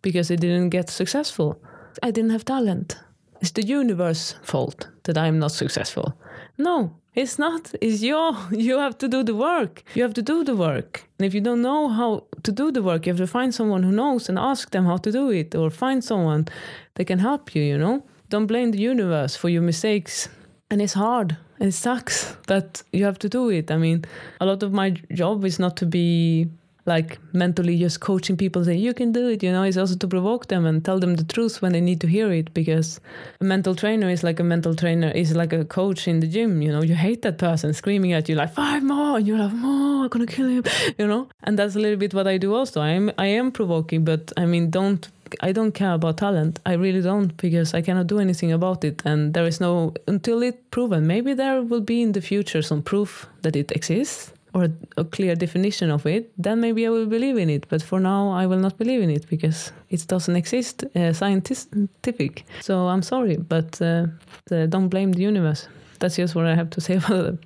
[0.01, 1.61] because they didn't get successful.
[2.03, 2.97] I didn't have talent.
[3.41, 6.13] It's the universe fault that I'm not successful.
[6.57, 6.91] No,
[7.21, 7.73] it's not.
[7.81, 8.35] It's your.
[8.69, 9.83] You have to do the work.
[9.95, 10.91] You have to do the work.
[11.17, 13.83] And if you don't know how to do the work, you have to find someone
[13.83, 16.47] who knows and ask them how to do it, or find someone
[16.95, 17.63] that can help you.
[17.63, 20.29] You know, don't blame the universe for your mistakes.
[20.71, 23.69] And it's hard and it sucks, that you have to do it.
[23.69, 24.05] I mean,
[24.39, 26.47] a lot of my job is not to be
[26.89, 30.07] like mentally just coaching people say you can do it you know it's also to
[30.07, 32.99] provoke them and tell them the truth when they need to hear it because
[33.39, 36.61] a mental trainer is like a mental trainer is like a coach in the gym
[36.61, 39.53] you know you hate that person screaming at you like five more and you're like
[39.53, 40.63] more i'm gonna kill him
[40.99, 43.51] you know and that's a little bit what i do also i am i am
[43.51, 45.09] provoking but i mean don't
[45.41, 46.59] I don't care about talent.
[46.65, 49.03] I really don't because I cannot do anything about it.
[49.05, 52.81] And there is no, until it's proven, maybe there will be in the future some
[52.81, 54.67] proof that it exists or
[54.97, 57.67] a, clear definition of it, then maybe I will believe in it.
[57.69, 62.45] But for now, I will not believe in it because it doesn't exist uh, scientific.
[62.61, 64.07] So I'm sorry, but uh,
[64.47, 65.67] don't blame the universe.
[65.99, 67.39] That's just what I have to say about it.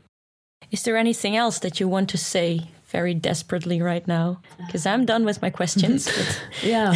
[0.71, 4.41] Is there anything else that you want to say very desperately right now?
[4.57, 6.09] Because I'm done with my questions.
[6.63, 6.93] yeah,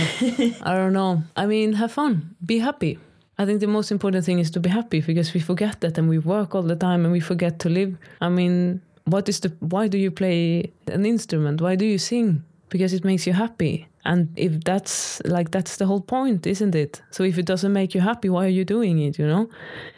[0.64, 1.24] I don't know.
[1.36, 2.98] I mean, have fun, be happy.
[3.40, 6.10] I think the most important thing is to be happy because we forget that and
[6.10, 7.96] we work all the time and we forget to live.
[8.20, 11.62] I mean, what is the why do you play an instrument?
[11.62, 12.44] Why do you sing?
[12.70, 13.88] Because it makes you happy.
[14.06, 17.02] And if that's like that's the whole point isn't it?
[17.12, 19.50] So if it doesn't make you happy why are you doing it you know?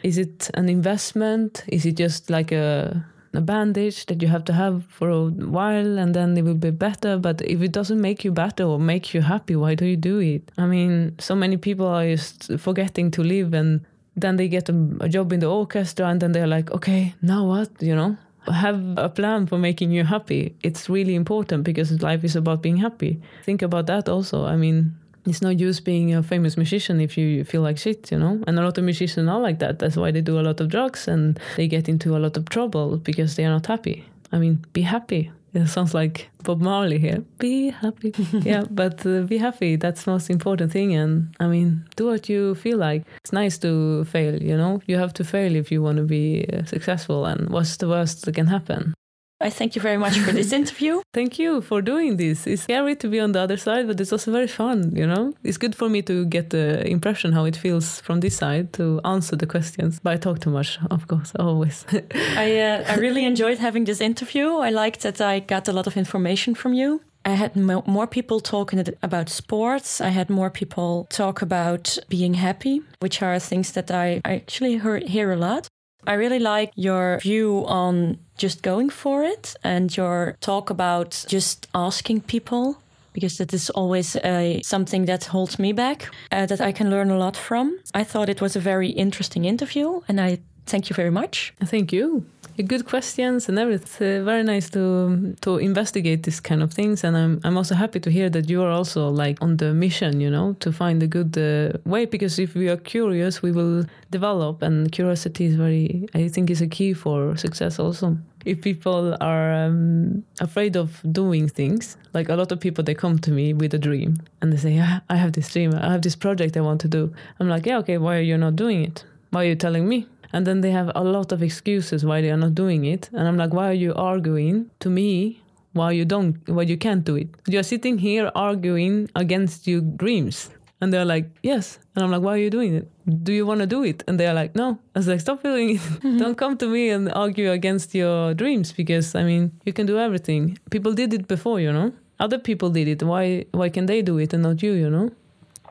[0.02, 1.64] Is it an investment?
[1.68, 5.98] Is it just like a a bandage that you have to have for a while
[5.98, 7.18] and then it will be better?
[7.18, 10.18] But if it doesn't make you better or make you happy why do you do
[10.18, 10.52] it?
[10.56, 13.84] I mean so many people are just forgetting to live and
[14.16, 17.44] then they get a, a job in the orchestra and then they're like okay now
[17.46, 17.70] what?
[17.80, 18.16] You know
[18.46, 20.54] have a plan for making you happy.
[20.62, 23.20] It's really important because life is about being happy.
[23.44, 24.44] Think about that also.
[24.44, 24.94] I mean,
[25.26, 28.42] it's no use being a famous musician if you feel like shit, you know?
[28.46, 29.78] And a lot of musicians are like that.
[29.78, 32.48] That's why they do a lot of drugs and they get into a lot of
[32.48, 34.04] trouble because they are not happy.
[34.32, 35.30] I mean, be happy.
[35.52, 37.24] It sounds like Bob Marley here.
[37.38, 38.12] Be happy.
[38.32, 39.76] yeah, but uh, be happy.
[39.76, 40.94] That's the most important thing.
[40.94, 43.04] And I mean, do what you feel like.
[43.24, 44.80] It's nice to fail, you know?
[44.86, 47.26] You have to fail if you want to be uh, successful.
[47.26, 48.94] And what's the worst that can happen?
[49.40, 51.00] I thank you very much for this interview.
[51.14, 52.46] thank you for doing this.
[52.46, 55.32] It's scary to be on the other side, but it's also very fun, you know?
[55.42, 59.00] It's good for me to get the impression how it feels from this side to
[59.04, 59.98] answer the questions.
[60.02, 61.86] But I talk too much, of course, always.
[62.36, 64.56] I, uh, I really enjoyed having this interview.
[64.58, 67.00] I liked that I got a lot of information from you.
[67.24, 70.00] I had mo more people talking about sports.
[70.00, 74.78] I had more people talk about being happy, which are things that I, I actually
[74.78, 75.68] hear, hear a lot.
[76.06, 81.66] I really like your view on just going for it and your talk about just
[81.74, 82.78] asking people
[83.12, 84.16] because that is always
[84.62, 87.78] something that holds me back uh, that I can learn a lot from.
[87.92, 91.52] I thought it was a very interesting interview and I thank you very much.
[91.64, 92.24] Thank you
[92.62, 93.82] good questions and everything.
[93.82, 97.74] It's uh, very nice to to investigate these kind of things, and I'm I'm also
[97.74, 101.02] happy to hear that you are also like on the mission, you know, to find
[101.02, 102.06] a good uh, way.
[102.06, 106.60] Because if we are curious, we will develop, and curiosity is very, I think, is
[106.60, 108.16] a key for success also.
[108.44, 113.18] If people are um, afraid of doing things, like a lot of people, they come
[113.18, 116.00] to me with a dream and they say, yeah, I have this dream, I have
[116.00, 117.12] this project I want to do.
[117.38, 119.04] I'm like, yeah, okay, why are you not doing it?
[119.30, 120.06] Why are you telling me?
[120.32, 123.10] And then they have a lot of excuses why they are not doing it.
[123.12, 125.40] And I'm like, why are you arguing to me
[125.72, 127.28] why you don't why you can't do it?
[127.46, 130.50] You're sitting here arguing against your dreams.
[130.80, 131.78] And they're like, yes.
[131.94, 132.88] And I'm like, why are you doing it?
[133.22, 134.02] Do you want to do it?
[134.08, 134.78] And they're like, no.
[134.94, 135.80] I was like, stop doing it.
[136.00, 136.18] Mm-hmm.
[136.18, 139.98] Don't come to me and argue against your dreams because, I mean, you can do
[139.98, 140.58] everything.
[140.70, 141.92] People did it before, you know?
[142.18, 143.02] Other people did it.
[143.02, 145.10] Why, why can they do it and not you, you know?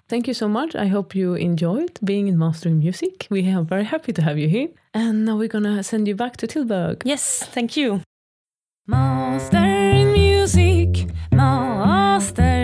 [0.09, 0.75] Thank you so much.
[0.75, 3.27] I hope you enjoyed being in Mastering Music.
[3.29, 4.69] We are very happy to have you here.
[4.91, 7.03] And now we're gonna send you back to Tilburg.
[7.05, 8.01] Yes, thank you.
[8.87, 12.58] Mastering Music, Mastering.